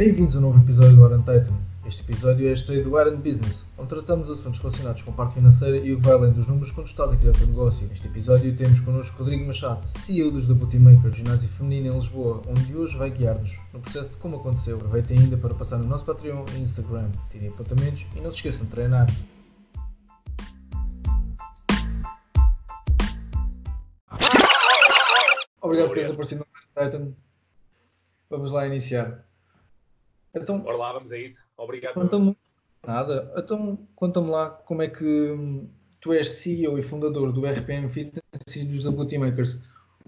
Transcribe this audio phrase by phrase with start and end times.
[0.00, 1.52] Bem-vindos a um novo episódio do Iron Titan.
[1.84, 5.34] Este episódio é a estreia do Iron Business, onde tratamos assuntos relacionados com a parte
[5.34, 7.86] financeira e o que vai além dos números quando estás a criar o teu negócio.
[7.86, 12.40] Neste episódio temos connosco Rodrigo Machado, CEO dos The Booty Maker, ginásio feminino em Lisboa,
[12.48, 14.76] onde hoje vai guiar-nos no processo de como aconteceu.
[14.76, 18.64] Aproveitem ainda para passar no nosso Patreon e Instagram, tirem apontamentos e não se esqueçam
[18.64, 19.06] de treinar.
[25.60, 27.12] Obrigado por teres aparecido no Iron Titan.
[28.30, 29.28] Vamos lá iniciar.
[30.34, 31.42] Então, Bora lá, vamos a isso.
[31.56, 31.94] Obrigado.
[31.94, 32.36] Conta-me
[32.86, 33.32] nada.
[33.36, 35.68] Então, conta-me lá como é que hum,
[36.00, 39.62] tu és CEO e fundador do RPM Fitness e dos Beauty Makers.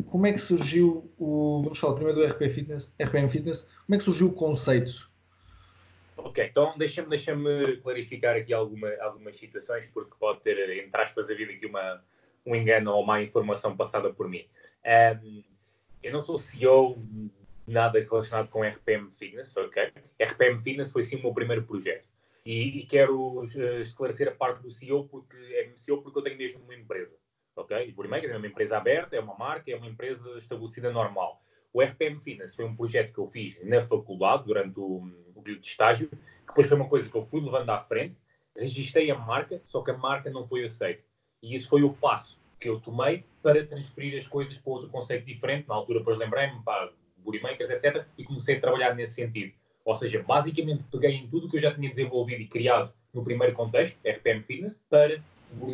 [0.06, 1.60] Como é que surgiu o.
[1.62, 3.68] Vamos falar primeiro do RPM Fitness, RPM Fitness.
[3.86, 5.10] Como é que surgiu o conceito?
[6.16, 7.36] Ok, então deixa-me deixa
[7.82, 12.02] clarificar aqui alguma, algumas situações, porque pode ter, entre aspas, havido aqui uma,
[12.46, 14.44] um engano ou má informação passada por mim.
[14.84, 15.42] Um,
[16.02, 16.98] eu não sou CEO
[17.66, 19.92] nada relacionado com RPM Fitness, ok?
[20.20, 22.08] RPM Fitness foi sim o meu primeiro projeto.
[22.44, 26.36] E, e quero uh, esclarecer a parte do CEO porque é CEO porque eu tenho
[26.36, 27.16] mesmo uma empresa,
[27.54, 27.92] ok?
[27.92, 31.40] Bodymakers é uma empresa aberta, é uma marca, é uma empresa estabelecida normal.
[31.72, 35.62] O RPM Fitness foi um projeto que eu fiz na faculdade durante o, o período
[35.62, 38.18] de estágio, que depois foi uma coisa que eu fui levando à frente,
[38.56, 41.02] registrei a marca, só que a marca não foi aceita.
[41.42, 45.24] E isso foi o passo que eu tomei para transferir as coisas para outro conceito
[45.24, 45.66] diferente.
[45.66, 46.92] Na altura, depois lembrei-me, pá,
[47.24, 48.04] Makers, etc.
[48.18, 49.52] E comecei a trabalhar nesse sentido.
[49.84, 53.54] Ou seja, basicamente peguei em tudo que eu já tinha desenvolvido e criado no primeiro
[53.54, 55.20] contexto, RPM Fitness, para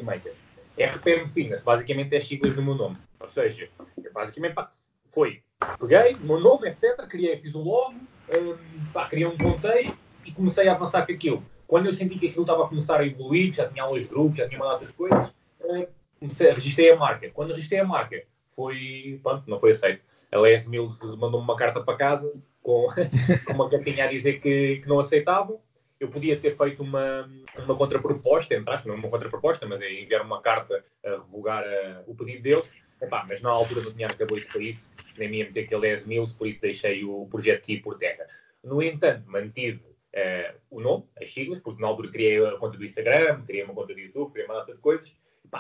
[0.02, 0.36] Makers.
[0.78, 2.96] RPM Fitness, basicamente é as siglas do meu nome.
[3.20, 3.68] Ou seja,
[4.12, 4.72] basicamente pá,
[5.10, 5.42] foi,
[5.78, 6.96] peguei meu nome, etc.
[7.08, 11.44] Criei, fiz um logo, um, pá, criei um contexto e comecei a avançar com aquilo.
[11.66, 14.38] Quando eu senti que aquilo estava a começar a evoluir, já tinha aulas de grupos,
[14.38, 15.28] já tinha uma data coisas,
[15.60, 15.86] uh,
[16.18, 17.30] comecei, registrei a marca.
[17.30, 18.22] Quando registrei a marca,
[18.56, 22.86] foi, pronto, não foi aceito a Les Mills mandou-me uma carta para casa com,
[23.46, 25.60] com uma cartinha a dizer que, que não aceitavam.
[25.98, 30.40] Eu podia ter feito uma, uma contraproposta, entraste, não uma contraproposta, mas é enviar uma
[30.40, 32.70] carta a revogar a, o pedido deles.
[33.00, 34.84] Epá, mas na altura não tinha arcabouço para isso,
[35.16, 38.26] nem me ia meter aquele 10 mil, por isso deixei o projeto aqui por terra.
[38.62, 39.80] No entanto, mantive
[40.14, 43.74] uh, o nome, as siglas, porque na altura criei a conta do Instagram, criei uma
[43.74, 45.12] conta do YouTube, criei uma data de coisas,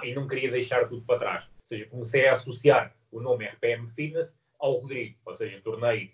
[0.02, 1.44] e não queria deixar tudo para trás.
[1.44, 5.16] Ou seja, comecei a associar o nome RPM Fitness ao Rodrigo.
[5.24, 6.12] Ou seja, tornei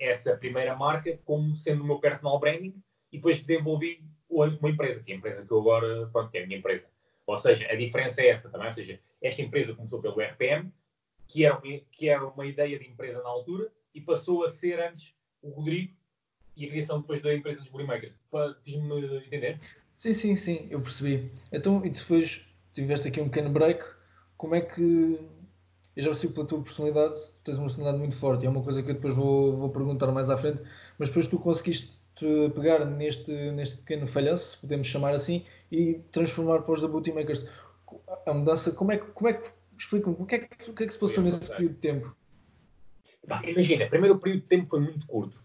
[0.00, 2.74] essa primeira marca como sendo o meu personal branding
[3.12, 6.42] e depois desenvolvi uma empresa, que é a empresa que eu agora, pronto, que é
[6.42, 6.86] a minha empresa.
[7.26, 8.68] Ou seja, a diferença é essa também.
[8.68, 10.72] Ou seja, esta empresa começou pelo RPM,
[11.28, 14.80] que era, uma, que era uma ideia de empresa na altura, e passou a ser
[14.80, 15.92] antes o Rodrigo
[16.56, 18.14] e a criação depois da empresa dos Bodymakers.
[18.64, 19.58] Fiz-me entender?
[19.96, 21.30] Sim, sim, sim, eu percebi.
[21.52, 23.84] Então, e depois tiveste aqui um pequeno break.
[24.36, 25.18] Como é que
[25.96, 28.62] eu já percebi pela tua personalidade, tu tens uma personalidade muito forte, e é uma
[28.62, 30.60] coisa que eu depois vou, vou perguntar mais à frente,
[30.98, 31.98] mas depois tu conseguiste
[32.54, 37.12] pegar neste, neste pequeno falhanço, se podemos chamar assim, e transformar para os da Booty
[37.12, 37.46] Makers.
[38.26, 40.86] A mudança, como é, como é que, explica-me, o que, é que, o que é
[40.86, 42.16] que se passou nesse período de tempo?
[43.26, 45.42] Bah, imagina, primeiro o período de tempo foi muito curto,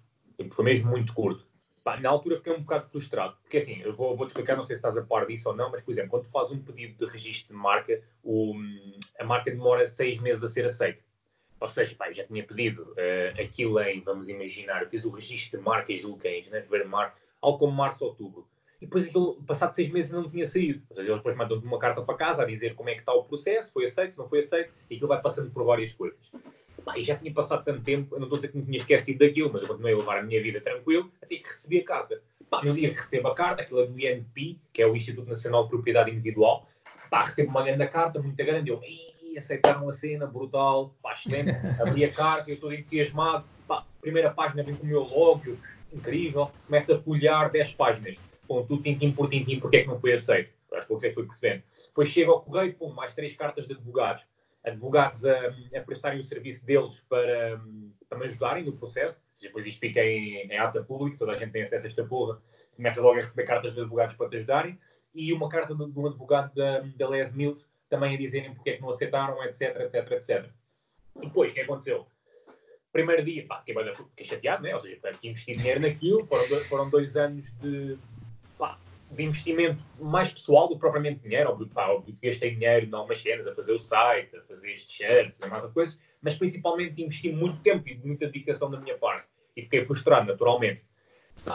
[0.52, 1.46] foi mesmo muito curto.
[1.84, 4.64] Pá, na altura fiquei um bocado frustrado, porque assim, eu vou, vou te explicar, não
[4.64, 6.62] sei se estás a par disso ou não, mas por exemplo, quando tu fazes um
[6.62, 8.54] pedido de registro de marca, o,
[9.20, 11.02] a marca demora seis meses a ser aceita.
[11.60, 15.10] Ou seja, pá, eu já tinha pedido uh, aquilo em, vamos imaginar, eu fiz o
[15.10, 18.48] registro de marca, julgo que é em janeiro, fevereiro, março, algo como março, outubro.
[18.82, 20.82] E depois aquilo, passado seis meses, não tinha saído.
[20.90, 23.14] Ou seja, eles depois mandam-te uma carta para casa a dizer como é que está
[23.14, 26.32] o processo, foi aceito, não foi aceito, e aquilo vai passando por várias coisas.
[26.84, 28.78] Pá, e já tinha passado tanto tempo, eu não estou a dizer que me tinha
[28.80, 31.86] esquecido daquilo, mas eu continuei a levar a minha vida tranquilo, até que recebi a
[31.86, 32.22] carta.
[32.50, 35.30] Pá, no dia que recebo a carta, aquilo é do INP, que é o Instituto
[35.30, 36.68] Nacional de Propriedade Individual,
[37.12, 38.82] pá, recebo uma grande carta, muito grande, eu,
[39.38, 44.64] aceitaram a cena, brutal, pá, excelente, abri a carta, eu estou entusiasmado, pá, primeira página
[44.64, 45.56] vem com o meu logo,
[45.94, 50.14] incrível, começa a folhear 10 páginas tudo tintim por tintim, porque é que não foi
[50.14, 50.52] aceito.
[50.74, 51.64] Acho que você foi percebendo.
[51.88, 54.26] Depois chega ao correio, pum, mais três cartas de advogados.
[54.64, 57.60] Advogados a, a prestarem o serviço deles para,
[58.18, 59.20] me ajudarem no processo.
[59.42, 62.40] Depois isto fica em, em ata pública, toda a gente tem acesso a esta porra.
[62.76, 64.80] Começa logo a receber cartas de advogados para te ajudarem.
[65.14, 68.70] E uma carta de, de um advogado da, da Les Mills também a dizerem porque
[68.70, 70.50] é que não aceitaram, etc, etc, etc.
[71.20, 72.08] Depois, o que aconteceu?
[72.92, 74.74] Primeiro dia, pá, fiquei, fiquei chateado, né?
[74.74, 77.98] ou seja, tive que investir dinheiro naquilo, foram dois, foram dois anos de,
[79.12, 81.52] de investimento mais pessoal do que propriamente dinheiro.
[81.52, 84.72] Óbvio, pá, óbvio que gastei dinheiro em algumas cenas, a fazer o site, a fazer
[84.72, 88.80] este shirt, a fazer mais coisas, mas principalmente investi muito tempo e muita dedicação da
[88.80, 89.28] minha parte.
[89.56, 90.86] E fiquei frustrado, naturalmente.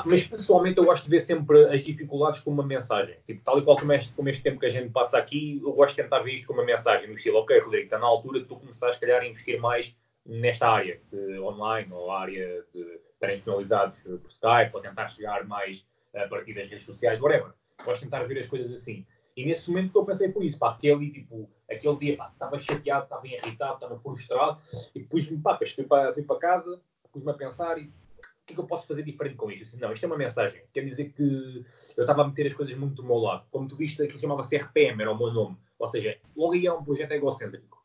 [0.04, 3.16] Mas pessoalmente eu gosto de ver sempre as dificuldades como uma mensagem.
[3.26, 5.72] Tipo, tal e qual como este, como este tempo que a gente passa aqui, eu
[5.72, 8.40] gosto de tentar ver isto como uma mensagem, no estilo, ok, Rodrigo, está na altura
[8.40, 9.94] de tu começares, se calhar, a investir mais
[10.24, 13.00] nesta área de online ou área de
[13.42, 17.52] finalizados por Skype, ou tentar chegar mais a partir das redes sociais, whatever.
[17.84, 19.06] Gosto tentar ver as coisas assim.
[19.36, 22.30] E nesse momento que eu pensei foi isso, pá, fiquei ali, tipo, aquele dia, pá,
[22.32, 24.58] estava chateado, estava irritado, estava frustrado,
[24.94, 26.80] e depois, pá, depois fui para, fui para casa,
[27.12, 29.64] pus-me a pensar e o que é que eu posso fazer diferente com isto?
[29.64, 30.62] Assim, não, isto é uma mensagem.
[30.72, 31.64] Quer dizer que
[31.96, 33.44] eu estava a meter as coisas muito do meu lado.
[33.50, 35.56] Como tu viste, aquilo chamava-se RPM, era o meu nome.
[35.76, 37.75] Ou seja, logo aí é um projeto egocêntrico.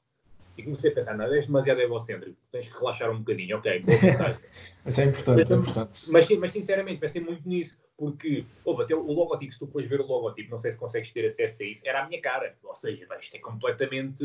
[0.62, 3.98] E comecei a pensar, não, és demasiado egocêntrico, tens que relaxar um bocadinho, ok, boa
[4.86, 6.12] Isso é importante, é importante.
[6.12, 10.02] Mas, mas sinceramente, pensei muito nisso, porque, ouve, até o logotipo, se tu depois ver
[10.02, 12.56] o logotipo, não sei se consegues ter acesso a isso, era a minha cara.
[12.64, 14.24] Ou seja, isto é completamente.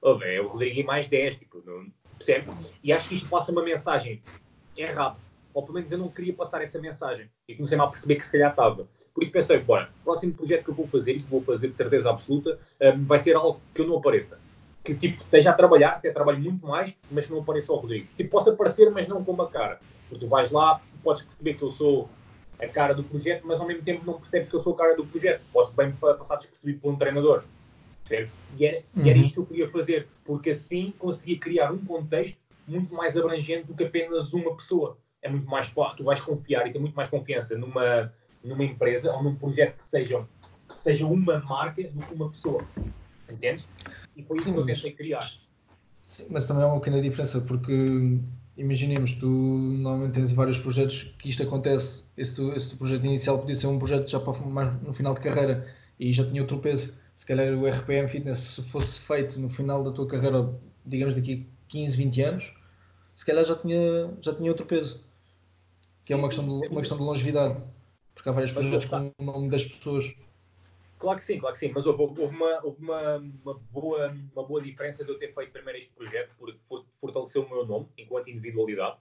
[0.00, 1.86] Ouve, é o Rodrigo e mais 10, tipo, não,
[2.18, 2.48] percebe?
[2.82, 4.20] E acho que isto passa uma mensagem
[4.76, 5.16] errada
[5.54, 7.28] ou pelo menos eu não queria passar essa mensagem.
[7.46, 8.88] E comecei a perceber que se calhar estava.
[9.14, 11.76] Por isso pensei, bora, próximo projeto que eu vou fazer, e que vou fazer de
[11.76, 14.38] certeza absoluta, um, vai ser algo que eu não apareça.
[14.84, 18.08] Que tipo, esteja a trabalhar, até trabalho muito mais, mas que não apareça ao Rodrigo.
[18.16, 19.80] Tipo, possa aparecer, mas não com uma cara.
[20.08, 22.08] Porque tu vais lá, podes perceber que eu sou
[22.60, 24.96] a cara do projeto, mas ao mesmo tempo não percebes que eu sou a cara
[24.96, 25.42] do projeto.
[25.52, 27.44] Posso bem passar despercebido por um treinador.
[28.58, 29.06] E era, uhum.
[29.06, 32.36] e era isto que eu queria fazer, porque assim conseguia criar um contexto
[32.66, 36.72] muito mais abrangente do que apenas uma pessoa é muito mais tu vais confiar e
[36.72, 38.12] ter muito mais confiança numa,
[38.42, 40.26] numa empresa ou num projeto que seja,
[40.68, 42.66] que seja uma marca do que uma pessoa.
[43.30, 43.64] Entendes?
[44.16, 45.32] E foi isso Sim, que eu tentei criar.
[46.04, 48.18] Sim, mas também há uma pequena diferença, porque
[48.56, 53.54] imaginemos, tu normalmente tens vários projetos que isto acontece, esse, tu, esse projeto inicial podia
[53.54, 55.66] ser um projeto já para mais no final de carreira
[55.98, 56.94] e já tinha outro peso.
[57.14, 60.52] Se calhar o RPM Fitness, se fosse feito no final da tua carreira,
[60.84, 62.54] digamos daqui 15, 20 anos,
[63.14, 65.02] se calhar já tinha, já tinha outro peso
[66.04, 67.62] que é uma questão de, uma questão de longevidade,
[68.14, 70.12] porque há vários projetos com o nome das pessoas.
[71.02, 74.46] Claro que sim, claro que sim, mas houve, houve, uma, houve uma, uma, boa, uma
[74.46, 76.60] boa diferença de eu ter feito primeiro este projeto, porque
[77.00, 78.98] fortaleceu o meu nome enquanto individualidade.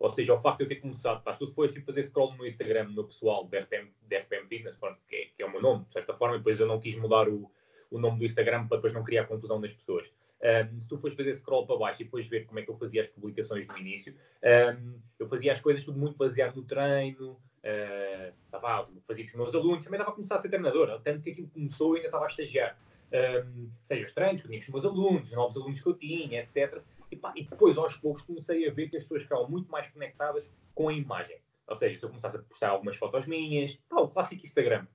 [0.00, 2.44] Ou seja, o facto de eu ter começado, pá, tu fores tipo, fazer scroll no
[2.44, 5.84] Instagram, no pessoal de RPM, RPM Fitness, pronto, que, é, que é o meu nome,
[5.84, 7.48] de certa forma, e depois eu não quis mudar o,
[7.88, 10.08] o nome do Instagram para depois não criar confusão nas pessoas.
[10.42, 12.76] Um, se tu fores fazer scroll para baixo e depois ver como é que eu
[12.76, 14.12] fazia as publicações no início,
[14.42, 19.36] um, eu fazia as coisas tudo muito baseado no treino, uh, tava, fazia com os
[19.36, 22.08] meus alunos, também estava a começar a ser treinador, tanto que aquilo começou e ainda
[22.08, 22.78] estava a estagiar.
[23.12, 25.80] Um, ou seja, os treinos que eu tinha com os meus alunos, os novos alunos
[25.80, 26.82] que eu tinha, etc.
[27.10, 29.86] E, pá, e depois, aos poucos, comecei a ver que as pessoas ficavam muito mais
[29.88, 31.38] conectadas com a imagem.
[31.66, 34.86] Ou seja, se eu começasse a postar algumas fotos minhas, pá, o clássico Instagram.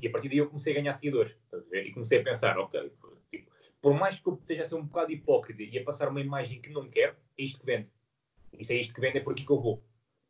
[0.00, 1.36] E a partir daí eu comecei a ganhar seguidores.
[1.72, 2.90] E comecei a pensar, ok,
[3.80, 6.60] por mais que eu esteja a ser um bocado hipócrita e a passar uma imagem
[6.60, 7.88] que não quero, é isto que vende.
[8.58, 9.82] E se é isto que vende, é por aqui que eu vou.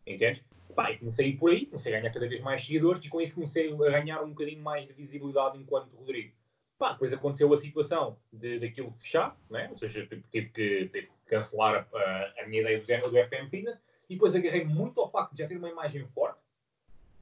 [0.06, 0.42] Entendes?
[0.74, 3.34] Pá, e comecei por aí, comecei a ganhar cada vez mais seguidores e com isso
[3.34, 6.32] comecei a ganhar um bocadinho mais de visibilidade enquanto Rodrigo.
[6.78, 9.68] Pá, depois aconteceu a situação de, daquilo fechar, né?
[9.70, 13.50] ou seja, tive, tive que, tive que cancelar a, a, minha ideia do, do FM
[13.50, 16.42] Fitness e depois agarrei muito ao facto de já ter uma imagem forte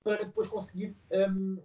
[0.05, 1.61] para depois conseguir um,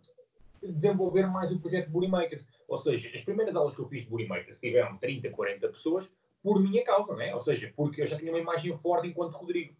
[0.61, 2.45] desenvolver mais o projeto Booty Makers.
[2.67, 6.11] Ou seja, as primeiras aulas que eu fiz de Booty Makers tiveram 30, 40 pessoas
[6.41, 7.33] por minha causa, né?
[7.33, 9.75] ou seja, porque eu já tinha uma imagem forte enquanto Rodrigo.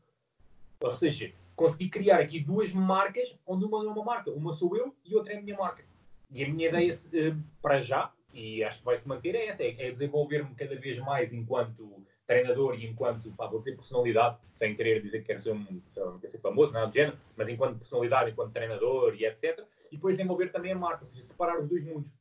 [0.80, 4.96] Ou seja, consegui criar aqui duas marcas, onde uma é uma marca, uma sou eu
[5.06, 5.84] e outra é a minha marca.
[6.32, 9.64] E a minha ideia eh, para já, e acho que vai se manter, é essa:
[9.64, 14.76] é, é desenvolver-me cada vez mais enquanto treinador e enquanto, pá, vou dizer personalidade, sem
[14.76, 15.82] querer dizer que quero ser, um,
[16.20, 19.64] quero ser famoso, nada do género, mas enquanto personalidade, enquanto treinador e etc.
[19.92, 22.12] E depois desenvolver também a marca, ou seja, separar os dois mundos.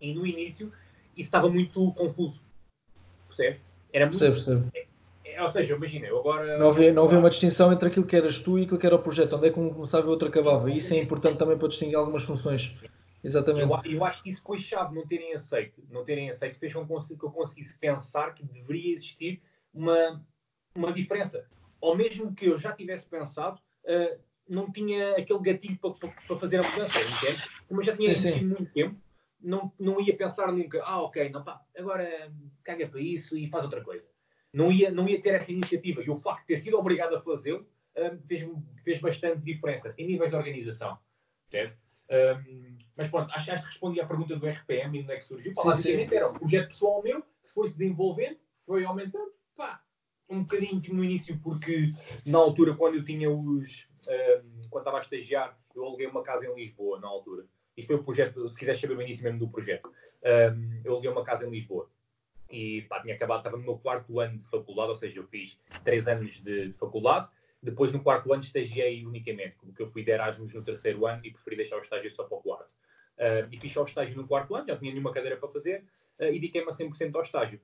[0.00, 0.72] E no início
[1.16, 2.42] isso estava muito confuso.
[3.28, 3.60] Percebe?
[3.92, 4.18] Era muito.
[4.18, 4.91] Percebo, percebo.
[5.34, 6.58] É, ou seja, imagina, eu agora.
[6.58, 8.96] Não havia, não havia uma distinção entre aquilo que eras tu e aquilo que era
[8.96, 10.70] o projeto, onde é que um começava e o outro acabava.
[10.70, 12.74] E isso é importante também para distinguir algumas funções.
[13.24, 13.70] Exatamente.
[13.70, 16.84] Eu, eu, acho que isso foi chave, não terem aceito, não terem aceito, fez com
[16.84, 19.40] que eu conseguisse pensar que deveria existir
[19.72, 20.20] uma,
[20.74, 21.46] uma diferença.
[21.80, 26.56] Ou mesmo que eu já tivesse pensado, uh, não tinha aquele gatilho para, para, fazer
[26.56, 27.42] a mudança, entende?
[27.68, 29.00] Como eu já tinha investido muito tempo,
[29.40, 33.64] não, não ia pensar nunca, ah, ok, não, pá, agora caga para isso e faz
[33.64, 34.06] outra coisa.
[34.52, 36.02] Não ia, não ia ter essa iniciativa.
[36.02, 37.66] E o facto de ter sido obrigado a fazê-lo
[37.96, 38.46] uh, fez,
[38.84, 40.98] fez bastante diferença em níveis de organização.
[42.10, 45.24] Um, mas pronto, acho, acho que respondi à pergunta do RPM e onde é que
[45.24, 45.52] surgiu.
[45.54, 49.32] Pá, basicamente era um projeto pessoal meu que se foi-se desenvolvendo, foi aumentando.
[49.56, 49.82] Pá,
[50.28, 51.92] um bocadinho tipo, no início, porque
[52.24, 53.86] na altura, quando eu tinha os.
[54.06, 57.46] Um, quando estava a estagiar, eu aluguei uma casa em Lisboa, na altura.
[57.76, 59.88] Isto foi o projeto, se quiser saber o início mesmo do projeto.
[59.88, 61.88] Um, eu aluguei uma casa em Lisboa.
[62.52, 65.58] E pá, tinha acabado, estava no meu quarto ano de faculdade, ou seja, eu fiz
[65.82, 67.28] três anos de, de faculdade
[67.62, 71.30] depois, no quarto ano, estagiei unicamente, porque eu fui de Erasmus no terceiro ano e
[71.30, 72.74] preferi deixar o estágio só para o quarto.
[73.16, 75.84] Uh, e fiz só o estágio no quarto ano, já tinha nenhuma cadeira para fazer,
[76.18, 77.60] uh, e dediquei-me a 100% ao estágio.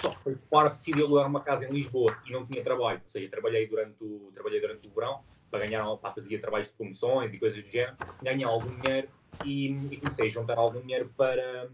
[0.00, 3.10] só que foi para decidi alugar uma casa em Lisboa e não tinha trabalho, ou
[3.10, 7.34] seja, trabalhei durante o, trabalhei durante o verão, para ganhar, para fazer trabalhos de promoções
[7.34, 9.08] e coisas do género, ganhar algum dinheiro
[9.44, 11.68] e, e comecei a juntar algum dinheiro para,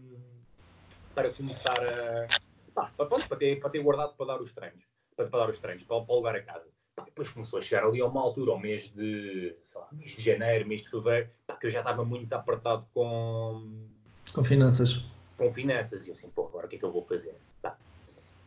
[1.15, 2.40] para começar a.
[2.73, 4.83] Pá, para, para, ter, para ter guardado para dar os treinos,
[5.15, 6.67] para, para dar os treinos, para, para alugar a casa.
[6.95, 10.21] Pá, depois começou a chegar ali a uma altura, ao mês de, lá, mês de
[10.21, 13.87] janeiro, mês de fevereiro, pá, que eu já estava muito apertado com.
[14.33, 15.05] Com finanças.
[15.37, 16.05] Com finanças.
[16.05, 17.35] E eu assim, pô, agora o que é que eu vou fazer?
[17.61, 17.77] Pá,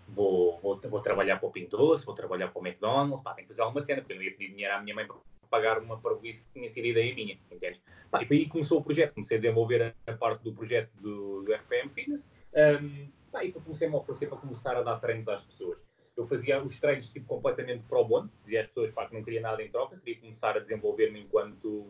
[0.09, 3.47] vou, vou, vou trabalhar para o Pinto Doce, vou trabalhar para o McDonald's, pá, tenho
[3.47, 5.16] que fazer alguma cena, porque eu não ia pedir dinheiro à minha mãe para
[5.50, 7.81] pagar uma parvoíce que tinha sido ideia minha, entendes?
[8.11, 10.52] Pá, e foi aí que começou o projeto, comecei a desenvolver a, a parte do
[10.52, 15.00] projeto do, do RPM Fitness, um, pá, e comecei-me a oferecer para começar a dar
[15.00, 15.79] treinos às pessoas.
[16.17, 19.41] Eu fazia os treinos tipo, completamente pro bono, dizia às pessoas pá, que não queria
[19.41, 21.88] nada em troca, queria começar a desenvolver-me enquanto,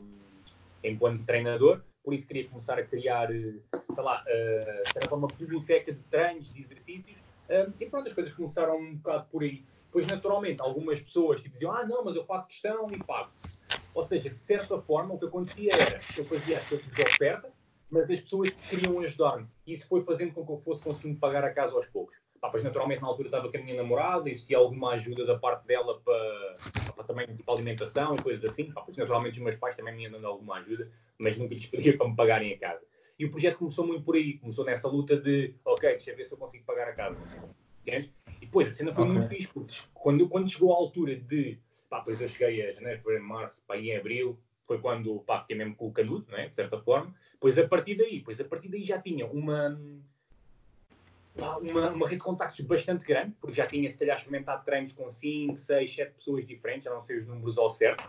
[0.82, 6.50] enquanto treinador, por isso queria começar a criar, sei lá, uh, uma biblioteca de treinos,
[6.52, 9.66] de exercícios, um, e pronto, as coisas começaram um bocado por aí.
[9.92, 13.30] Pois, naturalmente, algumas pessoas tipo, diziam, ah, não, mas eu faço questão e pago.
[13.92, 17.00] Ou seja, de certa forma, o que acontecia era que eu fazia as coisas de
[17.00, 17.52] oferta,
[17.94, 19.46] mas as pessoas que queriam ajudar-me.
[19.64, 22.16] E isso foi fazendo com que eu fosse conseguindo pagar a casa aos poucos.
[22.42, 25.38] Ah, pois, naturalmente, na altura estava com a minha namorada e se alguma ajuda da
[25.38, 26.58] parte dela para,
[26.92, 28.72] para também tipo alimentação e coisas assim.
[28.76, 31.66] Ah, pois, naturalmente, os meus pais também me iam dando alguma ajuda, mas nunca lhes
[31.66, 32.84] pedia para me pagarem a casa.
[33.16, 34.38] E o projeto começou muito por aí.
[34.38, 37.16] Começou nessa luta de, ok, deixa eu ver se eu consigo pagar a casa.
[37.82, 38.10] Entendes?
[38.42, 39.14] E depois a cena foi okay.
[39.14, 41.60] muito fixe, porque quando, quando chegou a altura de.
[41.88, 45.56] Pá, depois eu cheguei a janeiro, fevereiro, março, pá, em abril, foi quando pá, fiquei
[45.56, 47.14] mesmo com o canudo, né, de certa forma.
[47.40, 49.78] Pois a partir daí, pois a partir daí já tinha uma.
[51.36, 55.10] uma, uma rede de contactos bastante grande, porque já tinha, se calhar, experimentado treinos com
[55.10, 58.08] 5, 6, 7 pessoas diferentes, já não sei os números ao certo.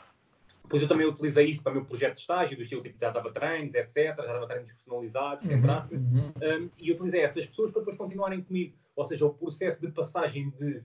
[0.66, 3.10] Depois eu também utilizei isso para o meu projeto de estágio, do estilo tipo, já
[3.10, 3.94] estava treinos, etc.
[3.96, 5.92] Já estava treinos personalizados, uhum, aspas.
[6.00, 6.34] Uhum.
[6.42, 8.76] Um, e utilizei essas pessoas para depois continuarem comigo.
[8.96, 10.82] Ou seja, o processo de passagem de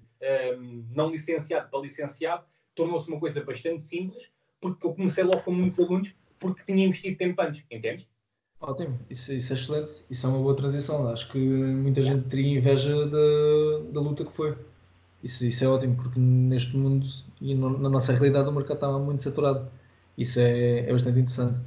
[0.58, 5.52] um, não licenciado para licenciado tornou-se uma coisa bastante simples, porque eu comecei logo com
[5.52, 8.06] muitos alunos, porque tinha investido tempo antes, entendes?
[8.60, 11.08] Ótimo, isso, isso é excelente, isso é uma boa transição.
[11.08, 14.54] Acho que muita gente teria inveja da, da luta que foi.
[15.22, 17.06] Isso, isso é ótimo, porque neste mundo
[17.40, 19.70] e no, na nossa realidade o mercado estava muito saturado.
[20.16, 21.58] Isso é, é bastante interessante.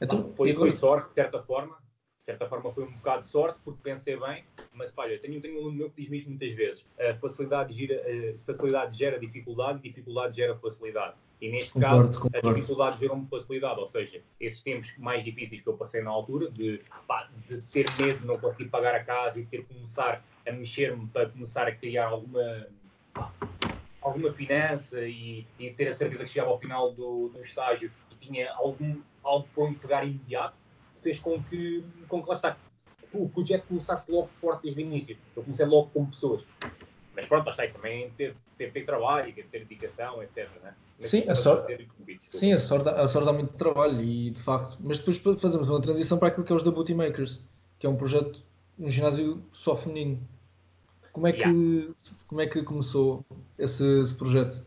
[0.00, 0.70] Então, foi, agora...
[0.70, 1.76] foi sorte, de certa forma.
[2.18, 5.56] De certa forma foi um bocado de sorte, porque pensei bem, mas olha, tenho, tenho
[5.56, 9.82] um aluno meu que diz-me isto muitas vezes: a facilidade, gira, a facilidade gera dificuldade
[9.82, 11.16] dificuldade gera facilidade.
[11.44, 12.48] E neste concordo, caso, concordo.
[12.48, 16.50] a dificuldade gerou-me facilidade, ou seja, esses tempos mais difíceis que eu passei na altura,
[16.50, 20.24] de, pá, de ter medo de não conseguir pagar a casa e ter que começar
[20.48, 22.66] a mexer-me para começar a criar alguma
[24.00, 28.26] alguma finança e, e, ter a certeza que chegava ao final do, do estágio e
[28.26, 30.56] tinha algum, algo para onde pegar imediato,
[31.02, 32.56] fez com que, com que lá está,
[33.12, 35.18] o projeto começasse logo forte desde o início.
[35.36, 36.42] Eu comecei logo com pessoas.
[37.14, 40.48] Mas pronto, lá está, isso também teve, teve ter trabalho, teve ter dedicação, etc.
[40.62, 40.74] Né?
[40.98, 41.88] Sim, a sorte,
[42.26, 44.78] sim a, sorte, a sorte dá muito trabalho e de facto.
[44.80, 47.44] Mas depois fazemos uma transição para aquilo que é os da Booty Makers,
[47.78, 48.44] que é um projeto,
[48.78, 50.26] um ginásio só feminino.
[51.12, 51.94] Como é que, yeah.
[52.26, 53.24] como é que começou
[53.58, 54.64] esse, esse, projeto?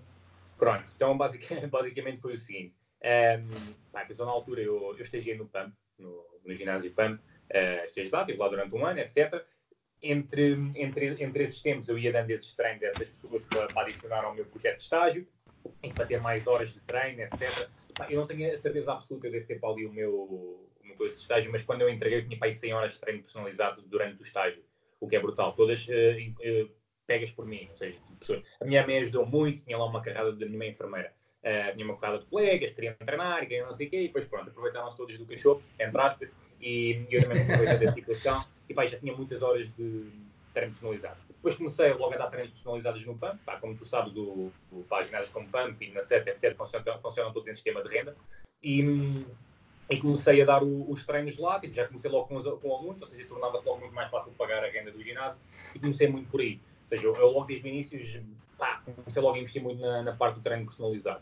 [0.58, 2.74] Pronto, então basicamente, basicamente foi o seguinte.
[3.04, 7.86] Um, pá, então, na altura eu, eu estagiei no PAMP, no, no ginásio PAMP, uh,
[7.86, 9.46] estagiei lá, estive lá durante um ano, etc.
[10.02, 13.82] Entre, entre, entre esses tempos eu ia dando esses treinos a essas pessoas para, para
[13.82, 15.28] adicionar ao meu projeto de estágio,
[15.94, 17.70] para ter mais horas de treino, etc.
[18.10, 21.16] Eu não tenho a certeza absoluta de ter para ali o meu, o meu coisa
[21.16, 23.82] de estágio, mas quando eu entreguei eu tinha para aí 100 horas de treino personalizado
[23.82, 24.64] durante o estágio
[25.00, 25.54] o que é brutal.
[25.54, 26.70] Todas uh, uh,
[27.06, 30.32] pegas por mim, ou seja, tipo, a minha mãe ajudou muito, tinha lá uma carrada
[30.32, 31.14] da minha mãe enfermeira.
[31.44, 34.26] Uh, tinha uma carrada de colegas, queriam treinar, queriam não sei o quê, e depois
[34.26, 38.86] pronto, aproveitaram-se todos do cachorro, entre aspas, e eu também aproveitei da situação, e pá,
[38.86, 40.12] já tinha muitas horas de
[40.54, 41.18] treino personalizado.
[41.28, 44.84] Depois comecei logo a dar treinos personalizados no PAMP, pá, como tu sabes, o, o,
[44.90, 48.16] pá, ginásios como PAMP e na SET, etc, funcionam, funcionam todos em sistema de renda,
[48.64, 49.26] e
[49.90, 52.76] e comecei a dar o, os treinos lá, tipo, já comecei logo com, os, com
[52.76, 55.40] alunos, ou seja, tornava-se logo muito mais fácil pagar a renda do ginásio
[55.74, 56.60] e comecei muito por aí.
[56.84, 58.26] Ou seja, eu, eu logo desde o início
[58.58, 61.22] pá, comecei logo a investir muito na, na parte do treino personalizado.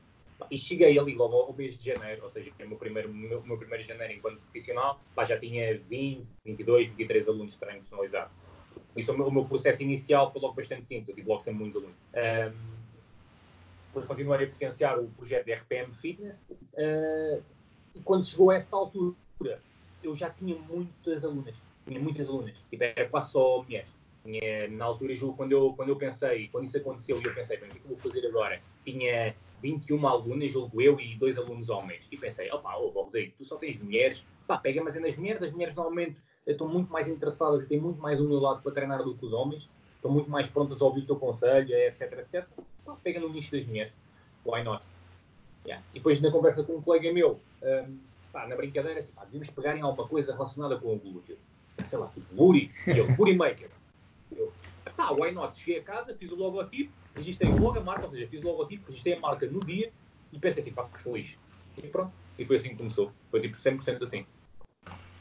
[0.51, 3.57] E cheguei ali logo ao mês de janeiro, ou seja, o meu primeiro, meu, meu
[3.57, 8.31] primeiro janeiro enquanto profissional, pá, já tinha 20, 22, 23 alunos treino personalizado.
[8.95, 11.59] Isso, o meu, o meu processo inicial foi logo bastante simples, eu tive logo sempre
[11.59, 11.97] muitos alunos.
[12.13, 12.75] Um,
[13.87, 16.37] depois continuei a potenciar o projeto de RPM Fitness.
[16.49, 17.41] Uh,
[17.95, 19.15] e quando chegou a essa altura,
[20.03, 21.55] eu já tinha muitas alunas.
[21.87, 22.55] Tinha muitas alunas.
[22.69, 23.89] Tipo, era quase só mulheres.
[24.23, 27.71] Tinha, na altura, quando eu, quando eu pensei, quando isso aconteceu, eu pensei, bem, o
[27.71, 28.61] que é eu vou fazer agora?
[28.83, 32.07] Tinha 21 alunas, julgo eu, e dois alunos homens.
[32.11, 35.41] E pensei, opá, oh, Rodrigo, tu só tens mulheres, pá, pega mas é nas mulheres,
[35.41, 39.15] as mulheres normalmente estão muito mais interessadas e têm muito mais humildade para treinar do
[39.15, 42.47] que os homens, estão muito mais prontas a ouvir o teu conselho, etc, etc.
[42.85, 43.93] Pá, pega no nicho das mulheres,
[44.45, 44.83] why not?
[45.65, 45.83] Yeah.
[45.93, 47.97] E depois na conversa com um colega meu, um,
[48.31, 51.37] pá, na brincadeira, assim, pá, devíamos pegar em alguma coisa relacionada com o glúteo.
[51.85, 53.69] Sei lá, tipo Buri, e eu, Buri Maker.
[54.31, 54.53] Eu,
[54.95, 55.57] pá, why not?
[55.57, 58.87] Cheguei a casa, fiz o logotipo, registrei logo a marca, ou seja, fiz o logotipo,
[58.87, 59.91] registrei a marca no dia
[60.31, 61.37] e pensei assim, pá, que se lixe.
[61.77, 62.13] E pronto.
[62.37, 63.11] E foi assim que começou.
[63.31, 64.25] Foi tipo 100% assim.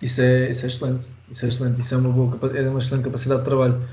[0.02, 1.12] Isso é, isso é excelente.
[1.30, 1.80] Isso é excelente.
[1.80, 3.88] Isso é uma, boa, é uma excelente capacidade de trabalho.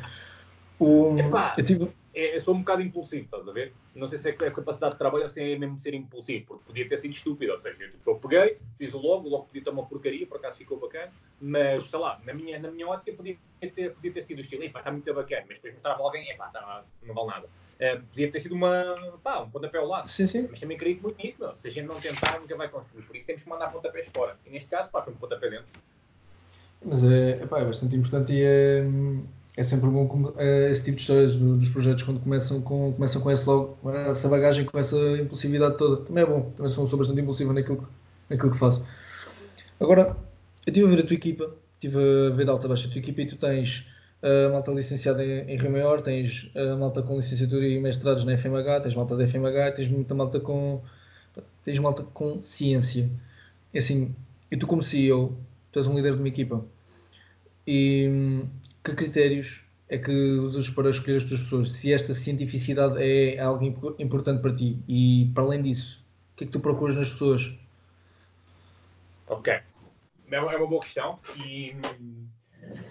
[0.79, 3.73] O, Epá, eu tive é, eu sou um bocado impulsivo, estás a ver?
[3.95, 6.63] Não sei se é, é capacidade de trabalho ou se é mesmo ser impulsivo, porque
[6.65, 7.53] podia ter sido estúpido.
[7.53, 10.37] Ou seja, eu, tipo, eu peguei, fiz o logo, logo podia ter uma porcaria, por
[10.37, 14.21] acaso ficou bacana, mas sei lá, na minha, na minha ótica podia ter, podia ter
[14.23, 17.15] sido o estilo, pá, está muito bacana, mas depois mostrava alguém, é pá, tá, não
[17.15, 17.49] vale nada.
[17.81, 20.07] Uh, podia ter sido uma, pá, um pontapé ao lado.
[20.07, 20.47] Sim, sim.
[20.49, 21.55] Mas também acredito muito nisso, não.
[21.55, 23.01] se a gente não tentar, nunca vai conseguir.
[23.01, 24.37] Por isso temos que mandar pontapés fora.
[24.45, 25.65] E neste caso, pá, foi um pontapé dentro.
[26.85, 28.83] Mas é, epá, é bastante importante e é
[29.55, 33.21] é sempre bom uh, esse tipo de histórias do, dos projetos quando começam com, começam
[33.21, 36.05] com esse logo, essa bagagem, com essa impulsividade toda.
[36.05, 37.87] Também é bom, também sou, sou bastante impulsivo naquilo, que,
[38.29, 38.87] naquilo que faço.
[39.79, 40.15] Agora,
[40.65, 41.97] eu estive a ver a tua equipa, estive
[42.27, 43.85] a ver de alta baixa a tua equipa e tu tens
[44.51, 48.81] malta licenciada em, em Rio Maior, tens uh, malta com licenciatura e mestrados na FMH,
[48.81, 50.81] tens malta da FMH, tens muita malta com
[51.63, 53.09] tens malta com ciência.
[53.73, 54.15] É assim,
[54.51, 55.37] e tu como CEO,
[55.71, 56.63] tu és um líder de uma equipa
[57.65, 58.09] e
[58.83, 61.71] que critérios é que usas para escolher as tuas pessoas?
[61.73, 63.65] Se esta cientificidade é algo
[63.99, 67.53] importante para ti e, para além disso, o que é que tu procuras nas pessoas?
[69.27, 69.53] Ok.
[70.31, 71.75] É uma boa questão e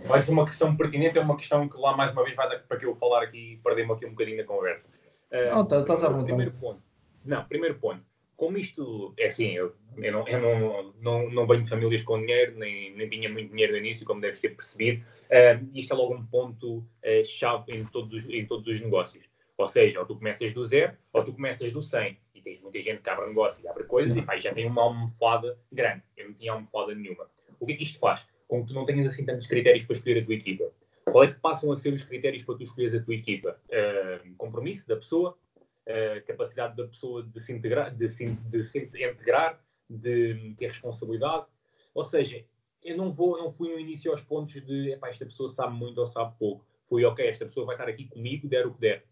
[0.07, 2.59] vai ser uma questão pertinente, é uma questão que lá mais uma vez vai dar
[2.61, 4.87] para que eu falar aqui e perder-me aqui um bocadinho na conversa.
[5.31, 6.27] Não, uh, estás à vontade.
[6.27, 6.83] Primeiro ponto.
[7.25, 8.03] Não, primeiro ponto.
[8.37, 12.19] Como isto é assim, eu, eu, não, eu não, não, não venho de famílias com
[12.19, 15.05] dinheiro, nem, nem tinha muito dinheiro no início, como deves ter percebido.
[15.27, 19.25] Uh, isto é logo um ponto-chave uh, em, todos os, em todos os negócios.
[19.59, 22.17] Ou seja, ou tu começas do zero, ou tu começas do 100.
[22.35, 24.21] E tens muita gente que abre negócio e abre coisas Sim.
[24.21, 26.03] e pá, já tem uma almofada grande.
[26.17, 27.27] Eu não tinha almofada nenhuma.
[27.61, 28.27] O que é que isto faz?
[28.51, 30.73] Com que tu não tenhas assim tantos critérios para escolher a tua equipa.
[31.05, 33.57] Qual é que passam a ser os critérios para tu escolheres a tua equipa?
[33.69, 35.39] Uh, compromisso da pessoa,
[35.87, 41.47] uh, capacidade da pessoa de se, integrar, de, se, de se integrar, de ter responsabilidade.
[41.95, 42.45] Ou seja,
[42.83, 46.09] eu não vou, não fui no início aos pontos de esta pessoa sabe muito ou
[46.09, 46.67] sabe pouco.
[46.89, 49.05] Fui, ok, esta pessoa vai estar aqui comigo, der o que der.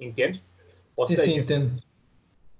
[0.00, 0.42] Entendes?
[0.96, 1.82] Ou sim, seja, sim, entendo.